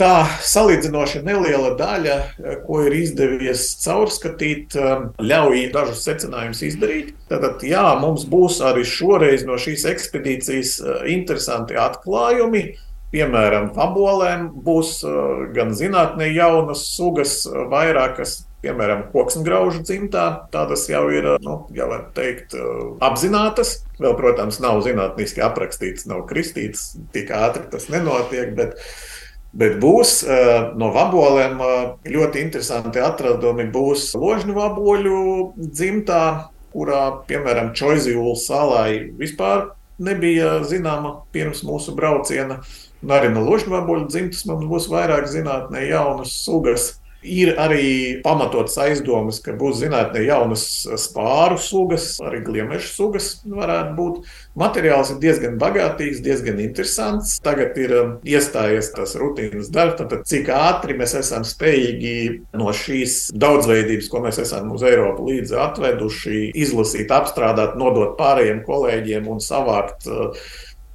Tā 0.00 0.24
salīdzinoši 0.48 1.20
neliela 1.22 1.74
daļa, 1.76 2.18
ko 2.64 2.82
ir 2.88 2.94
izdevies 2.96 3.68
caurskatīt, 3.84 4.74
ļauj 5.20 5.64
dažus 5.74 6.02
secinājumus 6.08 6.66
izdarīt. 6.72 7.14
Tātad, 7.30 7.62
jā, 7.62 7.86
mums 8.00 8.24
būs 8.26 8.62
arī 8.64 8.82
šoreiz 8.88 9.44
no 9.46 9.60
šīs 9.60 9.84
ekspedīcijas 9.92 10.78
interesanti 11.12 11.78
atklājumi 11.78 12.70
Piemēram, 13.10 13.72
pabolēm 13.74 14.44
būs 14.62 15.00
uh, 15.02 15.48
gan 15.54 15.72
zinātnē 15.74 16.28
jaunas 16.30 16.84
sugas, 16.92 17.40
uh, 17.48 17.64
vairākas, 17.72 18.44
piemēram, 18.62 19.08
koksngraužu 19.10 19.82
dzimtā. 19.82 20.26
Tādas 20.54 20.84
jau 20.86 21.08
ir, 21.10 21.26
uh, 21.32 21.40
nu, 21.42 21.56
jau 21.74 21.88
var 21.90 22.04
teikt, 22.14 22.54
apzinātas. 23.02 23.80
Vēl, 23.98 24.14
protams, 24.18 24.60
nav 24.62 24.78
zinātniski 24.86 25.42
aprakstīts, 25.42 26.06
nav 26.06 26.22
kristīts, 26.30 26.92
tik 27.14 27.32
ātri 27.34 27.66
tas 27.72 27.90
nenotiek. 27.92 28.54
Bet, 28.58 28.78
Bet 29.50 29.80
būs 29.82 30.20
no 30.78 30.92
vaboliem 30.94 31.56
ļoti 32.06 32.38
interesanti 32.38 33.00
atradumi. 33.02 33.64
Būs 33.74 34.12
ložņu 34.14 34.54
vaboļu 34.54 35.22
dzimtā, 35.58 36.20
kurā, 36.70 37.00
piemēram, 37.26 37.72
Čoizijūlu 37.74 38.36
salai 38.38 39.10
vispār 39.18 39.72
nebija 39.98 40.60
zināma 40.62 41.16
pirms 41.34 41.64
mūsu 41.66 41.96
brauciena. 41.98 42.60
Arī 43.08 43.30
no 43.32 43.44
ložņvaboļu 43.46 44.08
dzimtas 44.10 44.44
mums 44.48 44.66
būs 44.68 44.88
vairāk 44.92 45.28
zinātnē 45.30 45.86
jaunas 45.88 46.34
sugas. 46.44 46.94
Ir 47.20 47.50
arī 47.60 48.20
pamatots 48.24 48.78
aizdomas, 48.80 49.42
ka 49.44 49.52
būs 49.52 49.82
zinātnē 49.82 50.22
jaunas 50.24 50.62
spāru 51.02 51.58
sugas, 51.60 52.14
arī 52.24 52.38
gliemežu 52.46 52.88
sugas 52.88 53.26
varētu 53.44 53.92
būt. 53.98 54.30
Materiāls 54.56 55.10
ir 55.12 55.18
diezgan 55.20 55.58
bagātīgs, 55.60 56.22
diezgan 56.24 56.62
interesants. 56.64 57.34
Tagad 57.44 57.76
ir 57.76 57.92
um, 57.98 58.14
iestājies 58.24 58.88
tas 58.96 59.12
rutīnas 59.20 59.68
darbs, 59.68 60.00
tad 60.00 60.24
cik 60.32 60.48
ātri 60.56 60.96
mēs 60.96 61.12
esam 61.20 61.44
spējīgi 61.44 62.14
no 62.56 62.72
šīs 62.72 63.18
daudzveidības, 63.36 64.08
ko 64.08 64.24
mēs 64.24 64.40
esam 64.40 64.72
uz 64.72 64.86
Eiropu 64.88 65.28
līdzi 65.28 65.60
atveduši, 65.60 66.40
izlasīt, 66.56 67.12
apstrādāt, 67.12 67.76
nodot 67.76 68.16
pārējiem 68.16 68.64
kolēģiem 68.64 69.28
un 69.28 69.44
savākt 69.44 70.08
uh, 70.08 70.32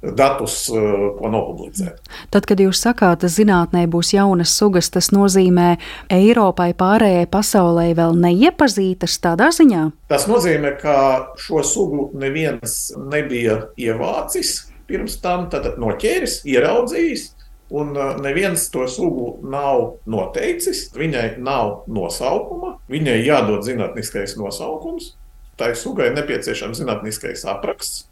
datus, 0.02 0.68
eh, 0.68 0.74
ko 1.18 1.30
nopublicēt. 1.32 2.00
Tad, 2.30 2.46
kad 2.46 2.60
jūs 2.60 2.80
sakāt, 2.82 3.20
ka 3.24 3.30
zinātnē 3.32 3.86
būs 3.90 4.12
jaunas 4.14 4.52
sugas, 4.52 4.90
tas 4.90 5.10
nozīmē 5.10 5.76
Eiropai 6.12 6.72
pārējai 6.76 7.26
pasaulē 7.26 7.94
vēl 7.96 8.16
neiepazītas 8.20 9.18
tādā 9.22 9.48
ziņā? 9.54 9.92
Tas 10.08 10.26
nozīmē, 10.28 10.76
ka 10.80 10.96
šo 11.40 11.62
sugu 11.64 12.10
neviens 12.14 12.92
nebija 12.96 13.68
ievācis 13.78 14.66
pirms 14.86 15.18
tam, 15.20 15.48
tad 15.50 15.78
noķēris, 15.78 16.44
ieraudzījis. 16.46 17.32
Un 17.70 17.96
eh, 17.96 18.16
neviens 18.22 18.68
to 18.70 18.86
sugu 18.86 19.40
nav 19.42 19.98
noteicis. 20.06 20.90
Viņai 20.94 21.38
nav 21.42 21.88
nosaukuma, 21.88 22.76
viņai 22.90 23.22
jādod 23.26 23.64
zinātniskais 23.66 24.36
nosaukums. 24.38 25.14
Tai 25.56 25.70
sugai 25.72 26.10
nepieciešams 26.12 26.82
zinātniskais 26.82 27.46
apraksts 27.48 28.04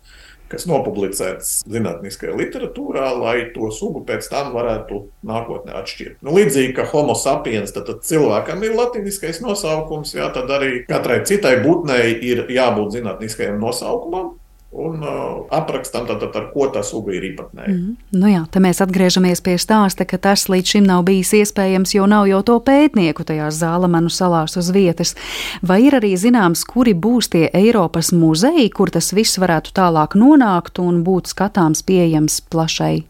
kas 0.54 0.68
nopublicēts 0.70 1.54
zinātniskajā 1.70 2.34
literatūrā, 2.38 3.08
lai 3.18 3.36
to 3.54 3.70
sugu 3.74 4.04
pēc 4.06 4.28
tam 4.30 4.52
varētu 4.56 5.00
nākotnē 5.26 5.74
atšķirt. 5.80 6.20
Nu, 6.24 6.34
līdzīgi 6.38 6.74
kā 6.76 6.86
Homo 6.92 7.16
sapiens, 7.18 7.74
tad, 7.74 7.88
tad 7.90 8.04
cilvēkam 8.06 8.62
ir 8.64 8.76
latviešu 8.78 9.44
nosaukums, 9.44 10.14
jā, 10.16 10.30
tad 10.34 10.50
arī 10.54 10.84
katrai 10.88 11.20
citai 11.26 11.56
būtnei 11.64 12.14
ir 12.24 12.46
jābūt 12.52 12.98
zinātniskajam 12.98 13.60
nosaukumam 13.62 14.34
un 14.74 15.02
uh, 15.02 15.46
aprakstam, 15.54 16.06
tad, 16.06 16.18
tad, 16.18 16.34
ar 16.34 16.48
ko 16.50 16.66
tā 16.74 16.82
suga 16.82 17.12
ir 17.14 17.22
īpatnēja. 17.30 17.68
Mm 17.68 17.80
-hmm. 17.80 18.18
nu 18.20 18.26
jā, 18.26 18.42
te 18.50 18.60
mēs 18.60 18.82
atgriežamies 18.82 19.40
pie 19.40 19.54
stāsta, 19.58 20.04
ka 20.04 20.18
tas 20.18 20.48
līdz 20.48 20.66
šim 20.66 20.84
nav 20.84 21.04
bijis 21.04 21.32
iespējams, 21.32 21.94
jo 21.94 22.06
nav 22.06 22.26
jau 22.26 22.42
to 22.42 22.58
pētnieku 22.60 23.24
tajās 23.24 23.54
zālamanu 23.54 24.10
salās 24.10 24.56
uz 24.56 24.70
vietas. 24.70 25.14
Vai 25.62 25.82
ir 25.86 25.94
arī 25.94 26.16
zināms, 26.16 26.64
kuri 26.64 26.94
būs 26.94 27.30
tie 27.30 27.50
Eiropas 27.54 28.12
muzeji, 28.12 28.70
kur 28.70 28.90
tas 28.90 29.12
viss 29.12 29.38
varētu 29.38 29.70
tālāk 29.72 30.14
nonākt 30.14 30.78
un 30.78 31.04
būt 31.04 31.26
skatāms, 31.26 31.82
pieejams 31.82 32.40
plašai 32.50 33.04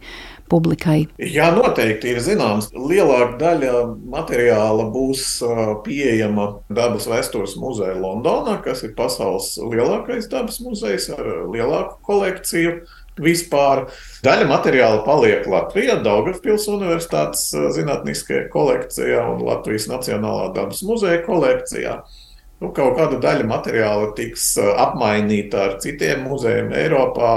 publikai? 0.50 1.06
Jā, 1.18 1.50
noteikti 1.54 2.12
ir 2.14 2.20
zināms. 2.24 2.70
Lielāka 2.74 3.38
daļa 3.40 3.72
materiāla 4.12 4.88
būs 4.94 5.26
pieejama 5.86 6.48
Dabas 6.72 7.08
vēstures 7.10 7.56
muzeja 7.60 7.96
Londonā, 7.98 8.58
kas 8.64 8.84
ir 8.86 8.94
pasaules 8.98 9.54
lielākais 9.58 10.28
dabas 10.32 10.60
muzejs 10.64 11.10
ar 11.14 11.24
lielāku 11.52 11.98
kolekciju. 12.06 12.76
Vispār 13.14 13.84
daļa 14.26 14.46
materiāla 14.50 15.04
paliek 15.06 15.44
Latvijā, 15.46 16.00
Daugavpils 16.02 16.66
Universitātes 16.72 17.46
zinātniskajā 17.76 18.48
kolekcijā 18.50 19.20
un 19.30 19.44
Latvijas 19.46 19.86
Nacionālā 19.86 20.48
dabas 20.56 20.82
muzeja 20.82 21.20
kolekcijā. 21.22 22.00
Nu, 22.62 22.70
kaut 22.74 22.96
kāda 22.98 23.20
daļa 23.22 23.46
materiāla 23.46 24.10
tiks 24.18 24.54
apmainīta 24.58 25.62
ar 25.68 25.76
citiem 25.82 26.24
muzejiem 26.26 26.72
Eiropā, 26.74 27.34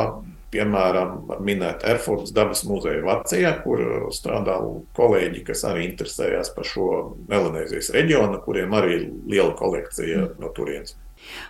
piemēram, 0.54 1.34
minēta 1.43 1.91
Erfurtas 1.93 2.34
dabas 2.36 2.64
muzeja 2.68 3.04
Vācijā, 3.06 3.52
kur 3.64 3.84
strādā 4.16 4.58
kolēģi, 4.98 5.43
kas 5.48 5.66
arī 5.70 5.89
interesējās 5.89 6.54
par 6.56 6.68
šo 6.68 6.91
Melanēzijas 7.32 7.91
reģionu, 7.95 8.39
kuriem 8.45 8.78
arī 8.78 8.95
ir 9.00 9.10
liela 9.34 9.54
kolekcija 9.60 10.32
no 10.39 10.54
turienes. 10.56 10.95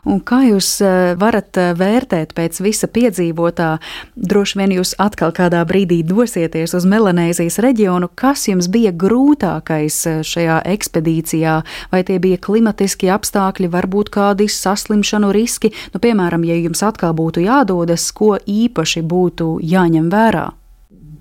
Un 0.08 0.22
kā 0.24 0.40
jūs 0.48 0.70
eh, 0.86 1.14
varat 1.20 1.58
eh, 1.60 1.74
vērtēt 1.78 2.34
pēc 2.38 2.62
visa 2.64 2.88
piedzīvotā? 2.92 3.70
Droši 4.16 4.60
vien 4.62 4.76
jūs 4.78 4.94
atkal 5.04 5.34
kādā 5.36 5.64
brīdī 5.68 6.00
dosieties 6.08 6.76
uz 6.78 6.88
Melanēzijas 6.88 7.60
reģionu. 7.64 8.10
Kas 8.16 8.48
jums 8.48 8.70
bija 8.72 8.94
grūtākais 8.96 10.00
eh, 10.08 10.22
šajā 10.28 10.62
ekspedīcijā? 10.76 11.58
Vai 11.92 12.04
tie 12.08 12.20
bija 12.24 12.40
klimatiskie 12.40 13.12
apstākļi, 13.16 13.72
varbūt 13.74 14.14
kādi 14.14 14.48
saslimšanu 14.52 15.34
riski? 15.36 15.74
Nu, 15.94 16.02
piemēram, 16.04 16.48
ja 16.48 16.56
jums 16.62 16.86
atkal 16.88 17.16
būtu 17.18 17.44
jādodas, 17.44 18.08
ko 18.16 18.38
īpaši 18.40 19.04
būtu 19.04 19.58
jāņem 19.66 20.10
vērā? 20.14 20.48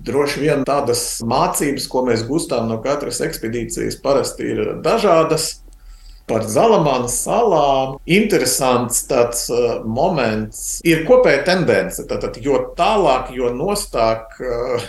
Droši 0.07 0.39
vien 0.39 0.61
tādas 0.63 1.19
mācības, 1.27 1.87
ko 1.91 2.05
mēs 2.07 2.23
gūstam 2.23 2.69
no 2.71 2.77
katras 2.79 3.19
ekspedīcijas, 3.25 3.99
parasti 3.99 4.53
ir 4.53 4.77
dažādas 4.85 5.57
par 6.27 6.43
Zalamānu 6.51 7.09
salām. 7.11 7.95
Interesants 8.05 9.05
tāds 9.09 9.45
uh, 9.53 9.79
moments 9.87 10.81
ir 10.87 11.05
kopēja 11.07 11.45
tendence. 11.47 12.03
Tātad, 12.09 12.39
jo 12.43 12.59
tālāk, 12.77 13.31
jo 13.35 13.53
nostāk 13.55 14.35
uh, 14.43 14.83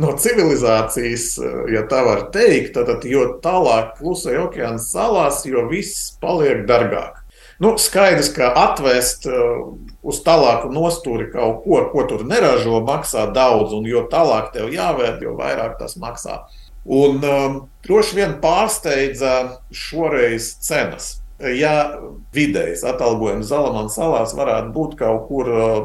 no 0.00 0.14
civilizācijas, 0.20 1.28
uh, 1.42 1.58
ja 1.74 1.84
tā 1.90 2.04
var 2.06 2.28
teikt, 2.34 2.78
tad 2.78 3.04
jo 3.08 3.26
tālāk 3.44 3.96
klusē 3.98 4.38
okeāna 4.46 4.80
salās, 4.82 5.42
jo 5.48 5.66
viss 5.70 6.14
paliek 6.22 6.64
dārgāk. 6.70 7.20
Nu, 7.62 7.76
skaidrs, 7.78 8.32
ka 8.34 8.48
atvest 8.58 9.28
uh, 9.30 9.74
uz 10.02 10.18
tālāku 10.26 10.72
nostūri 10.74 11.28
kaut 11.30 11.62
ko, 11.66 11.84
ko 11.92 12.06
tur 12.10 12.24
neražo, 12.26 12.80
maksā 12.86 13.28
daudz, 13.34 13.74
un 13.76 13.86
jo 13.86 14.06
tālāk 14.10 14.50
tev 14.54 14.72
jāvērt, 14.74 15.22
jo 15.22 15.36
vairāk 15.38 15.78
tas 15.78 15.94
maksā. 15.98 16.42
Un 16.84 17.20
um, 17.24 17.60
droši 17.86 18.16
vien 18.18 18.38
pārsteidza 18.42 19.60
šoreiz 19.72 20.54
cenas. 20.64 21.18
Ja 21.40 21.98
vidējs 22.36 22.84
atalgojums 22.86 23.48
Zalamānas 23.50 23.96
salās 23.98 24.34
varētu 24.36 24.72
būt 24.74 24.98
kaut 25.00 25.24
kur 25.28 25.50
uh, 25.50 25.78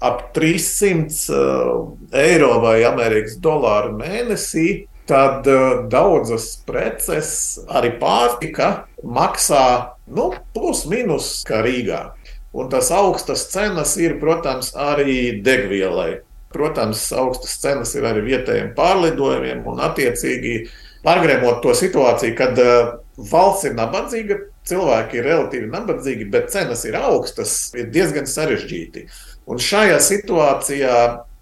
ap 0.00 0.30
300 0.36 1.34
uh, 1.34 1.90
eiro 2.14 2.54
vai 2.62 2.80
amerikāņu 2.86 3.42
dolāru 3.42 3.96
mēnesī, 3.98 4.86
tad 5.10 5.46
uh, 5.50 5.84
daudzas 5.90 6.52
preces, 6.68 7.30
arī 7.68 7.92
pārtika, 8.00 8.88
maksā 9.02 9.64
nu, 10.06 10.30
plus 10.54 10.84
mīnus 10.88 11.42
kā 11.48 11.62
Rīgā. 11.66 12.02
Un 12.54 12.70
tas 12.72 12.88
augstas 12.94 13.44
cenas 13.52 13.96
ir, 14.00 14.16
protams, 14.22 14.72
arī 14.72 15.42
degvielai. 15.44 16.22
Protams, 16.54 17.02
augstas 17.12 17.58
cenas 17.60 17.92
ir 17.98 18.06
arī 18.08 18.24
vietējiem 18.30 18.72
pārlidojumiem 18.76 19.66
un 19.68 19.82
attiecīgi 19.84 20.54
pārgrēmot 21.04 21.60
to 21.64 21.74
situāciju, 21.76 22.36
kad 22.38 22.58
uh, 22.62 22.94
valsts 23.30 23.68
ir 23.68 23.76
nabadzīga, 23.76 24.38
cilvēki 24.68 25.20
ir 25.20 25.28
relatīvi 25.28 25.70
nabadzīgi, 25.72 26.28
bet 26.32 26.50
cenas 26.54 26.84
ir 26.88 26.96
augstas, 26.98 27.54
ir 27.76 27.90
diezgan 27.92 28.28
sarežģīti. 28.28 29.06
Un 29.48 29.60
šajā 29.62 30.00
situācijā 30.04 30.98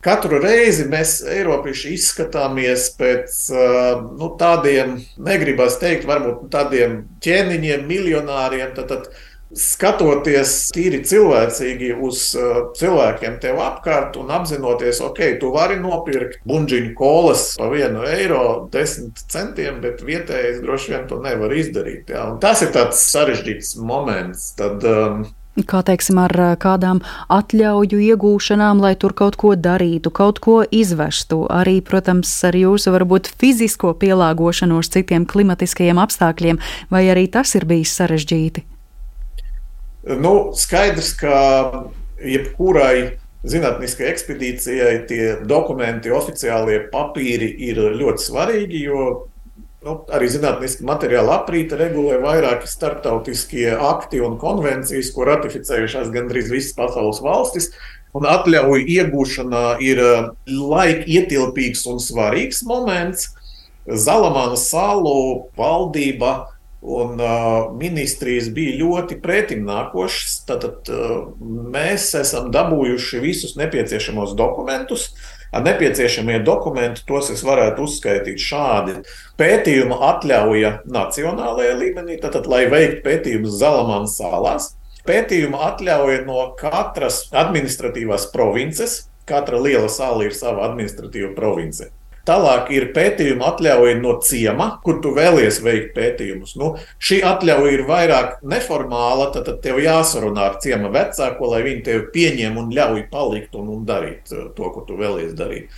Katru 0.07 0.39
reizi 0.39 0.85
mēs, 0.87 1.17
Eiropieši, 1.35 1.97
izskatāmies 1.97 2.91
pēc 2.95 3.39
nu, 4.21 4.29
tādiem, 4.39 5.01
negribas 5.19 5.81
teikt, 5.81 6.07
varbūt 6.07 6.45
tādiem 6.53 7.01
ķēniņiem, 7.25 7.83
miljonāriem. 7.89 8.71
Tad, 8.77 8.93
tad, 8.93 9.09
skatoties 9.55 10.55
tīri 10.75 11.03
cilvēcīgi 11.07 11.93
uz 12.03 12.23
cilvēkiem 12.79 13.39
tev 13.43 13.61
apkārt 13.63 14.19
un 14.21 14.33
apzinoties, 14.35 15.01
ok, 15.05 15.23
tu 15.41 15.53
vari 15.55 15.79
nopirkt 15.81 16.43
buļbuļsāļu 16.47 16.93
kolas 16.97 17.49
par 17.59 17.73
vienu 17.75 18.05
eiro, 18.09 18.69
desmit 18.73 19.21
centiem, 19.33 19.81
bet 19.85 20.05
vietējais 20.07 20.63
droši 20.65 20.95
vien 20.95 21.09
to 21.11 21.21
nevar 21.23 21.53
izdarīt. 21.53 22.11
Ja? 22.13 22.29
Un 22.33 22.41
tas 22.43 22.63
ir 22.65 22.73
tāds 22.75 23.03
sarežģīts 23.13 23.77
moments. 23.79 24.53
Tad, 24.59 24.85
um, 24.87 25.27
kā 25.69 25.83
teiksim, 25.87 26.21
ar 26.21 26.35
kādām 26.61 27.03
atļauju 27.33 28.01
iegūšanām, 28.11 28.83
lai 28.85 28.95
tur 29.01 29.15
kaut 29.17 29.39
ko 29.41 29.55
darītu, 29.57 30.13
kaut 30.13 30.41
ko 30.45 30.61
izvestu. 30.65 31.45
Arī, 31.53 31.79
protams, 31.85 32.33
ar 32.47 32.57
jūsu 32.57 32.95
varbūt 32.97 33.31
fizisko 33.41 33.95
pielāgošanos 34.01 34.93
citiem 34.93 35.29
klimatiskajiem 35.29 36.01
apstākļiem, 36.03 36.63
vai 36.93 37.07
arī 37.13 37.29
tas 37.33 37.55
ir 37.59 37.69
bijis 37.69 37.97
sarežģīti? 38.01 38.76
Nu, 40.07 40.53
skaidrs, 40.55 41.11
ka 41.19 41.37
jebkurai 42.23 43.17
zinātniskai 43.47 44.07
ekspedīcijai 44.13 44.93
tie 45.09 45.23
dokumenti, 45.47 46.13
oficiālie 46.15 46.85
papīri 46.93 47.49
ir 47.69 47.81
ļoti 47.99 48.23
svarīgi, 48.23 48.85
jo 48.87 49.01
nu, 49.87 49.97
arī 50.15 50.29
zinātniski 50.31 50.87
materiāli 50.87 51.33
aprīta 51.35 51.79
regulē 51.81 52.21
vairāki 52.23 52.71
starptautiskie 52.71 53.69
akti 53.75 54.23
un 54.23 54.39
konvencijas, 54.39 55.13
ko 55.15 55.27
ratificējušās 55.27 56.11
gandrīz 56.15 56.51
visas 56.55 56.75
pasaules 56.79 57.23
valstis. 57.25 57.73
Un 58.17 58.25
atļauju 58.31 58.87
iegūšana 58.97 59.65
ir 59.85 60.01
eh, 60.01 60.29
laika 60.47 61.03
ietilpīgs 61.19 61.83
un 61.91 61.99
svarīgs 62.01 62.63
moments. 62.65 63.33
Zalamāna 63.87 64.57
salu 64.59 65.51
valdība 65.59 66.56
un 66.87 67.19
uh, 67.19 67.73
ministrijas 67.79 68.51
bija 68.55 68.77
ļoti 68.85 69.19
pretimnākošas. 69.23 70.37
Tad 70.47 70.67
uh, 70.71 71.33
mēs 71.75 72.13
esam 72.21 72.53
dabūjuši 72.55 73.23
visus 73.25 73.57
nepieciešamos 73.59 74.37
dokumentus. 74.39 75.11
Uh, 75.11 75.37
Nepieciešamie 75.63 76.41
dokumenti, 76.45 77.05
tos 77.07 77.31
es 77.33 77.41
varētu 77.47 77.87
uzskaitīt 77.87 78.41
šādi. 78.43 78.97
Pētījuma 79.41 79.99
atļauja 80.11 80.73
nacionālajā 80.91 81.77
līmenī, 81.79 82.19
tātad, 82.21 82.49
lai 82.51 82.67
veiktu 82.73 83.05
pētījumus 83.07 83.57
Zalamānas 83.61 84.19
salās. 84.19 84.73
Pētījuma 85.07 85.63
atļauja 85.71 86.25
no 86.27 86.49
katras 86.59 87.27
administratīvās 87.31 88.29
provinces. 88.35 89.05
Katra 89.27 89.59
liela 89.63 89.89
sala 89.91 90.27
ir 90.27 90.35
sava 90.37 90.67
administratīva 90.69 91.33
province. 91.39 91.93
Tālāk 92.27 92.73
ir 92.75 92.89
pētījuma 92.95 93.53
atļauja 93.53 93.99
no 94.01 94.17
ciema, 94.25 94.67
kur 94.83 94.99
tu 95.03 95.13
vēlies 95.15 95.61
veikt 95.63 95.93
pētījumus. 95.95 96.57
Nu, 96.59 96.73
šī 96.99 97.21
atļauja 97.23 97.75
ir 97.77 97.85
vairāk 97.87 98.41
neformāla, 98.43 99.29
tad, 99.35 99.47
tad 99.47 99.61
tev 99.63 99.79
jāsarunā 99.85 100.49
ar 100.51 100.57
ciema 100.65 100.91
vecāko, 100.95 101.53
lai 101.53 101.63
viņi 101.69 101.85
tevi 101.87 102.03
pieņem 102.17 102.59
un 102.59 102.73
ļauj 102.75 103.05
palikt 103.13 103.55
un, 103.59 103.71
un 103.77 103.87
darīt 103.87 104.35
uh, 104.35 104.49
to, 104.57 104.73
ko 104.75 104.83
tu 104.89 104.99
vēlies 104.99 105.37
darīt. 105.39 105.71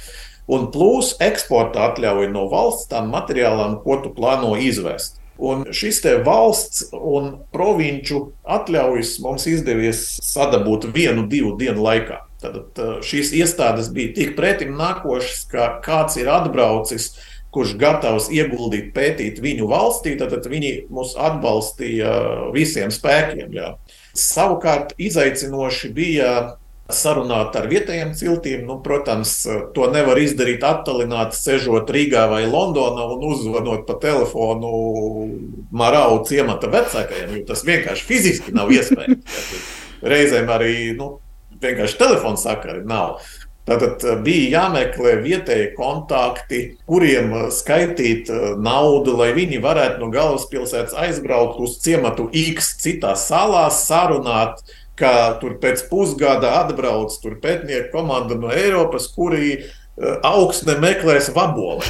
Un 0.49 0.71
plus 0.73 1.13
eksporta 1.21 1.91
atļauja 1.91 2.31
no 2.33 2.47
valsts 2.49 2.89
tam 2.89 3.11
materiālam, 3.13 3.83
ko 3.85 3.99
tu 4.01 4.15
plāno 4.17 4.55
izvest. 4.57 5.19
Un 5.39 5.67
šis 5.77 6.01
te 6.03 6.17
valsts 6.25 6.89
un 6.97 7.35
provinču 7.55 8.31
atļaujas 8.49 9.19
mums 9.23 9.45
izdevies 9.47 10.07
sadabūt 10.25 10.89
vienu, 10.97 11.29
divu 11.29 11.53
dienu 11.61 11.85
laikā. 11.85 12.23
Tad 12.39 12.79
šīs 13.03 13.33
iestādes 13.35 13.89
bija 13.95 14.15
tik 14.15 14.37
pretim 14.39 14.77
nākošas, 14.79 15.43
ka 15.51 15.71
kāds 15.83 16.21
ir 16.21 16.31
atbraucis, 16.31 17.11
kurš 17.55 17.75
gatavs 17.81 18.29
ieguldīt, 18.31 18.93
pētīt 18.95 19.41
viņu 19.43 19.67
valstī, 19.71 20.15
tad, 20.21 20.35
tad 20.37 20.47
viņi 20.53 20.73
mūs 20.93 21.17
atbalstīja 21.19 22.13
visiem 22.55 22.93
spēkiem. 22.95 23.51
Jā. 23.57 23.73
Savukārt 24.15 24.95
izaicinoši 25.01 25.93
bija 25.97 26.33
sarunāt 26.89 27.57
ar 27.59 27.69
vietējiem 27.69 28.15
ciltīm. 28.17 28.65
Nu, 28.69 28.79
protams, 28.85 29.35
to 29.75 29.89
nevar 29.93 30.21
izdarīt 30.21 30.65
attālināti, 30.65 31.37
sežot 31.37 31.91
Rīgā 31.93 32.25
vai 32.31 32.43
Londonā 32.49 33.05
un 33.13 33.27
uzzvanot 33.29 33.85
pa 33.89 33.99
telefonu 34.01 34.73
Marau 35.71 36.23
ciemata 36.29 36.71
vecākajiem, 36.73 37.35
jo 37.37 37.47
tas 37.51 37.65
vienkārši 37.69 38.09
fiziski 38.09 38.57
nav 38.57 38.73
iespējams. 38.73 39.43
Reizēm 40.13 40.49
arī 40.55 40.75
nu, 40.97 41.17
vienkārši 41.63 42.01
telefona 42.01 42.41
sakari 42.41 42.85
nav. 42.89 43.19
Tātad 43.69 44.05
eh, 44.05 44.17
bija 44.25 44.63
jāmeklē 44.63 45.19
vietējie 45.25 45.73
kontakti, 45.77 46.61
kuriem 46.89 47.33
eh, 47.37 47.47
skaitīt 47.53 48.31
eh, 48.33 48.45
naudu, 48.57 49.17
lai 49.19 49.33
viņi 49.37 49.61
varētu 49.65 50.01
no 50.03 50.11
galvaspilsētas 50.15 50.97
aizbraukt 50.97 51.61
uz 51.65 51.77
ciematu 51.85 52.31
X 52.33 52.77
citā 52.83 53.13
salā, 53.19 53.67
sarunāt, 53.75 54.63
ka 54.99 55.39
tur 55.43 55.59
pēc 55.63 55.85
pusgada 55.91 56.57
atbrauc 56.63 57.13
pētnieku 57.43 57.93
komanda 57.93 58.35
no 58.35 58.49
Eiropas, 58.51 59.07
kuri 59.15 59.61
augsne 60.27 60.75
meklēs 60.83 61.31
vaboles 61.35 61.87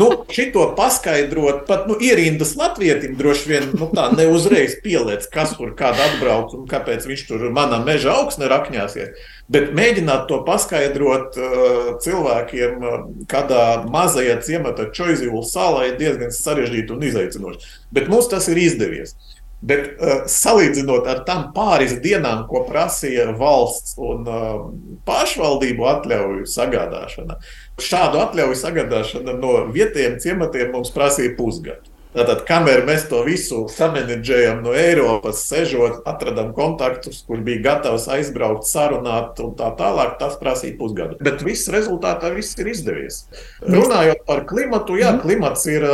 nu, 0.00 0.08
šito 0.34 0.64
paskaidrot, 0.78 1.64
pat 1.68 1.86
nu, 1.88 1.96
ierindas 2.00 2.54
latvietim 2.58 3.16
droši 3.18 3.50
vien 3.50 3.68
nu, 3.78 3.88
tā 3.94 4.08
neuzreiz 4.16 4.78
pieliec, 4.84 5.26
kas 5.32 5.54
tur 5.58 5.74
kāda 5.78 6.06
atbrauc 6.12 6.54
un 6.58 6.66
kāpēc 6.70 7.06
viņš 7.08 7.24
tur 7.30 7.48
manā 7.54 7.80
meža 7.84 8.14
augsne 8.18 8.50
rakņāsies. 8.50 9.26
Bet 9.48 9.72
mēģināt 9.76 10.26
to 10.28 10.42
paskaidrot 10.44 11.38
uh, 11.40 11.78
cilvēkiem 12.04 12.84
uh, 12.84 12.98
kādā 13.30 13.64
mazajā 13.88 14.36
ciemata 14.44 14.90
Čoizivula 14.92 15.46
salā 15.48 15.88
ir 15.88 15.98
diezgan 16.00 16.34
sarežģīti 16.34 16.94
un 16.94 17.08
izaicinoši. 17.08 17.74
Bet 17.96 18.12
mums 18.12 18.28
tas 18.28 18.50
ir 18.52 18.60
izdevies. 18.60 19.16
Bet 19.58 19.88
uh, 19.98 20.20
salīdzinot 20.30 21.08
ar 21.10 21.24
tām 21.26 21.48
pāris 21.54 21.96
dienām, 22.02 22.44
ko 22.50 22.62
prasīja 22.68 23.32
valsts 23.40 23.96
un 23.98 24.28
uh, 24.30 24.68
pašvaldību 25.08 25.88
atļauju 25.92 26.46
sagādāšana, 26.46 27.40
šādu 27.82 28.22
atļauju 28.22 28.58
sagādāšana 28.60 29.34
no 29.40 29.54
vietējiem 29.74 30.18
ciematiem 30.22 30.70
mums 30.76 30.94
prasīja 30.94 31.34
pusgadu. 31.38 31.87
Tātad, 32.16 32.42
kamēr 32.48 32.86
mēs 32.88 33.04
to 33.10 33.20
visu 33.26 33.66
samanģējām 33.72 34.62
no 34.64 34.72
Eiropas, 34.76 35.42
sežot, 35.50 36.00
atradām 36.08 36.54
kontaktus, 36.56 37.20
kur 37.28 37.42
bija 37.44 37.60
gatavs 37.66 38.06
aizbraukt, 38.12 38.64
sarunāt 38.68 39.40
un 39.44 39.52
tā 39.58 39.68
tālāk, 39.76 40.16
tas 40.20 40.38
prasīja 40.40 40.78
pusgadu. 40.78 41.18
Bet 41.24 41.44
viss 41.44 41.68
rezultātā 41.72 42.30
viss 42.32 42.56
ir 42.58 42.70
izdevies. 42.72 43.20
Runājot 43.60 44.24
par 44.28 44.44
klimatu, 44.48 44.96
jā, 45.00 45.12
mhm. 45.12 45.20
klimats 45.26 45.66
ir 45.68 45.84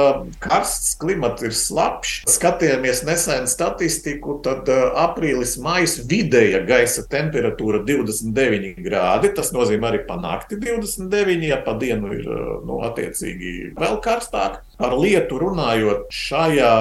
karsts, 0.45 0.95
klimats 1.03 1.43
ir 1.47 1.57
slapjš. 1.59 2.15
Skatījāmies 2.31 3.03
nesen 3.09 3.51
statistiku, 3.51 4.39
tad 4.45 4.71
aprīlis, 4.71 5.57
maijs 5.63 5.99
vidēja 6.09 6.63
gaisa 6.69 7.05
temperatūra 7.11 7.83
29 7.89 8.79
grādi. 8.87 9.33
Tas 9.35 9.51
nozīmē 9.57 9.91
arī 9.91 10.05
panākti 10.07 10.61
29, 10.63 11.49
ja 11.51 11.59
pa 11.67 11.75
dienu 11.81 12.15
ir 12.15 12.31
nu, 12.65 12.79
attiecīgi 12.87 13.75
vēl 13.75 13.99
karstāk. 14.05 14.63
Ar 14.83 14.97
lietu 14.99 15.39
runājot, 15.39 16.09
šajā 16.11 16.73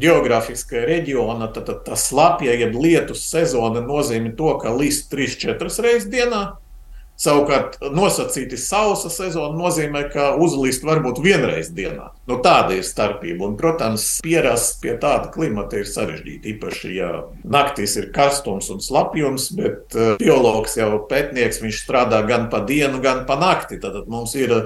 geogrāfiskajā 0.00 0.86
reģionā 0.88 1.50
tad, 1.52 1.66
tad 1.68 1.82
tā 1.84 1.98
slapja, 2.00 2.54
jeb 2.56 2.76
lietu 2.78 3.16
sezona 3.18 3.84
nozīmē 3.84 4.32
to, 4.38 4.54
ka 4.62 4.72
līst 4.72 5.12
3-4 5.12 5.68
reizes 5.84 6.08
dienā. 6.12 6.44
Savukārt, 7.22 7.76
nosacīti 7.94 8.56
sausa 8.58 9.10
sezona 9.12 9.54
nozīmē, 9.54 10.06
ka 10.10 10.32
uzlīst 10.42 10.82
varbūt 10.82 11.20
vienreiz 11.22 11.68
dienā. 11.70 12.08
Nu, 12.26 12.38
tāda 12.42 12.74
ir 12.78 12.86
starpība. 12.86 13.46
Un, 13.46 13.54
protams, 13.60 14.06
pierast 14.24 14.80
pie 14.82 14.96
tāda 14.98 15.30
klimata 15.30 15.78
ir 15.78 15.86
sarežģīti. 15.86 16.56
Īpaši, 16.56 16.90
ja 16.96 17.10
naktīs 17.44 17.94
ir 18.00 18.08
karstums 18.16 18.72
un 18.74 18.82
slapjums, 18.82 19.50
bet 19.58 19.94
uh, 19.94 20.14
biologs 20.22 20.74
jau 20.80 20.96
pētnieks, 21.10 21.60
viņš 21.62 21.82
strādā 21.84 22.24
gan 22.26 22.48
pa 22.50 22.64
dienu, 22.66 22.98
gan 23.04 23.22
pa 23.28 23.38
nakti. 23.38 23.78
Tad 23.82 24.08
mums 24.10 24.34
ir 24.38 24.56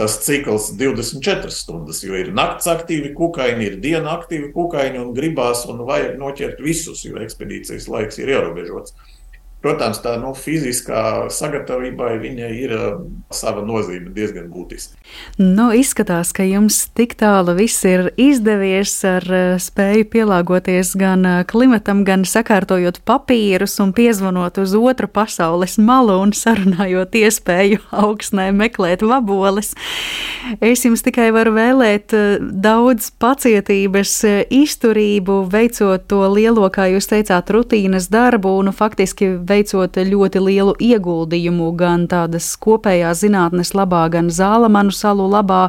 tas 0.00 0.16
cikls 0.24 0.70
24 0.80 1.52
stundas, 1.52 1.98
jo 2.06 2.16
ir 2.16 2.30
nakts 2.32 2.70
aktīvi 2.72 3.12
kukaiņi, 3.18 3.66
ir 3.66 3.74
diena 3.84 4.14
aktīvi 4.16 4.48
kukaiņi 4.54 4.96
un 5.02 5.10
gribās 5.16 5.66
un 5.68 5.82
vajag 5.84 6.14
noķert 6.22 6.62
visus, 6.64 7.02
jo 7.04 7.20
ekspedīcijas 7.20 7.88
laiks 7.92 8.20
ir 8.22 8.32
ierobežots. 8.32 8.96
Protams, 9.60 9.98
tā 10.00 10.14
nu, 10.16 10.30
fiziskā 10.32 11.28
sagatavībai 11.28 12.14
viņai 12.22 12.50
ir 12.62 12.70
uh, 12.72 12.84
sava 13.28 13.60
nozīme 13.60 14.08
diezgan 14.16 14.46
būtiska. 14.48 14.96
Nu, 15.36 15.66
izskatās, 15.76 16.30
ka 16.32 16.46
jums 16.48 16.78
tik 16.96 17.12
tālu 17.20 17.52
viss 17.58 17.84
ir 17.84 18.08
izdevies 18.16 18.94
ar 19.04 19.26
uh, 19.28 19.58
spēju 19.60 20.06
pielāgoties 20.14 20.94
gan 20.96 21.26
uh, 21.28 21.42
klimatam, 21.44 22.06
gan 22.08 22.24
sakārtojot 22.24 23.02
papīrus 23.04 23.76
un 23.84 23.92
piezvanot 23.92 24.62
uz 24.62 24.72
otru 24.78 25.10
pasaules 25.12 25.76
malu 25.76 26.16
un 26.22 26.32
sarunājot 26.32 27.20
iespēju 27.20 27.82
augstnē 28.06 28.48
meklēt 28.56 29.04
vaboles. 29.04 29.74
Es 30.64 30.86
jums 30.86 31.04
tikai 31.04 31.28
varu 31.36 31.52
vēlēt 31.58 32.16
daudz 32.40 33.10
pacietības, 33.20 34.16
izturību, 34.48 35.42
veicot 35.52 36.08
to 36.08 36.24
lielo, 36.32 36.64
kā 36.72 36.88
jūs 36.94 37.12
teicāt, 37.12 37.52
rutīnas 37.52 38.08
darbu 38.08 38.56
un 38.62 38.70
nu, 38.70 38.76
faktiski 38.76 39.34
veicot 39.50 39.98
ļoti 40.06 40.42
lielu 40.42 40.74
ieguldījumu 40.80 41.70
gan 41.78 42.06
tādas 42.10 42.48
kopējās 42.62 43.24
zinātnes 43.24 43.74
labā, 43.76 44.06
gan 44.12 44.30
zālamanu 44.32 44.94
salu 44.94 45.28
labā, 45.30 45.68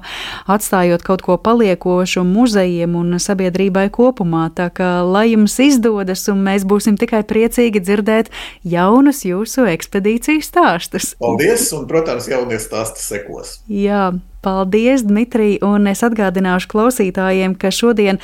atstājot 0.51 1.03
kaut 1.05 1.25
ko 1.25 1.37
paliekošu 1.41 2.23
muzejiem 2.27 2.95
un 2.99 3.19
sabiedrībai 3.21 3.87
kopumā. 3.93 4.47
Tā 4.55 4.69
kā 4.73 4.91
lai 5.05 5.31
jums 5.33 5.57
izdodas, 5.61 6.27
un 6.31 6.43
mēs 6.45 6.65
būsim 6.67 6.97
tikai 7.01 7.23
priecīgi 7.27 7.83
dzirdēt 7.83 8.31
jaunus 8.63 9.25
jūsu 9.27 9.67
ekspedīciju 9.73 10.43
stāstus. 10.45 11.13
Paldies, 11.21 11.69
un, 11.77 11.87
protams, 11.89 12.29
jaunie 12.31 12.59
stāsti 12.61 13.03
sekos. 13.03 13.59
Jā, 13.67 14.11
Paldies, 14.41 15.03
Dmitrij, 15.05 15.59
un 15.61 15.85
es 15.91 16.01
atgādināšu 16.01 16.69
klausītājiem, 16.71 17.53
ka 17.61 17.69
šodien 17.69 18.17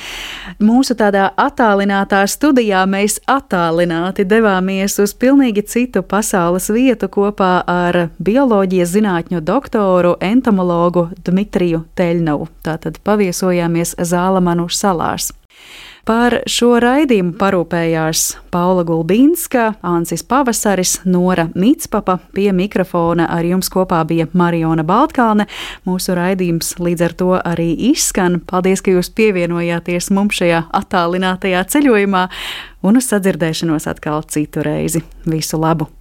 mūsu 0.58 0.96
tādā 0.98 1.28
attālinātā 1.38 2.24
studijā 2.26 2.80
mēs 2.90 3.20
attālināti 3.30 4.26
devāmies 4.26 4.98
uz 4.98 5.14
pilnīgi 5.14 5.62
citu 5.70 6.02
pasaules 6.02 6.66
vietu 6.74 7.06
kopā 7.06 7.52
ar 7.70 8.00
bioloģijas 8.18 8.96
zinātņu 8.96 9.44
doktoru, 9.46 10.16
entomologu 10.18 11.06
Dmitriju 11.22 11.84
Teļnovu. 11.94 12.50
Tātad 12.66 12.98
paviesojāmies 13.06 13.94
Zālamanu 14.02 14.66
salās. 14.66 15.30
Par 16.08 16.38
šo 16.48 16.78
raidījumu 16.80 17.34
parūpējās 17.36 18.22
Paula 18.48 18.80
Gulbīnska, 18.88 19.74
Ansis 19.84 20.22
Pavasaris, 20.24 20.94
Nora 21.04 21.50
Mitspapa, 21.52 22.14
pie 22.32 22.46
mikrofona 22.56 23.26
ar 23.34 23.44
jums 23.44 23.68
kopā 23.68 23.98
bija 24.08 24.24
Mariona 24.32 24.86
Baltkalne. 24.88 25.44
Mūsu 25.84 26.16
raidījums 26.16 26.78
līdz 26.80 27.04
ar 27.10 27.16
to 27.20 27.28
arī 27.36 27.68
izskan. 27.90 28.40
Paldies, 28.40 28.80
ka 28.80 28.96
jūs 28.96 29.12
pievienojāties 29.20 30.08
mums 30.16 30.40
šajā 30.40 30.64
attālinātajā 30.80 31.60
ceļojumā 31.76 32.24
un 32.88 33.02
uz 33.02 33.12
sadzirdēšanos 33.12 33.90
atkal 33.92 34.24
citu 34.32 34.64
reizi. 34.64 35.04
Visu 35.28 35.60
labu! 35.60 35.92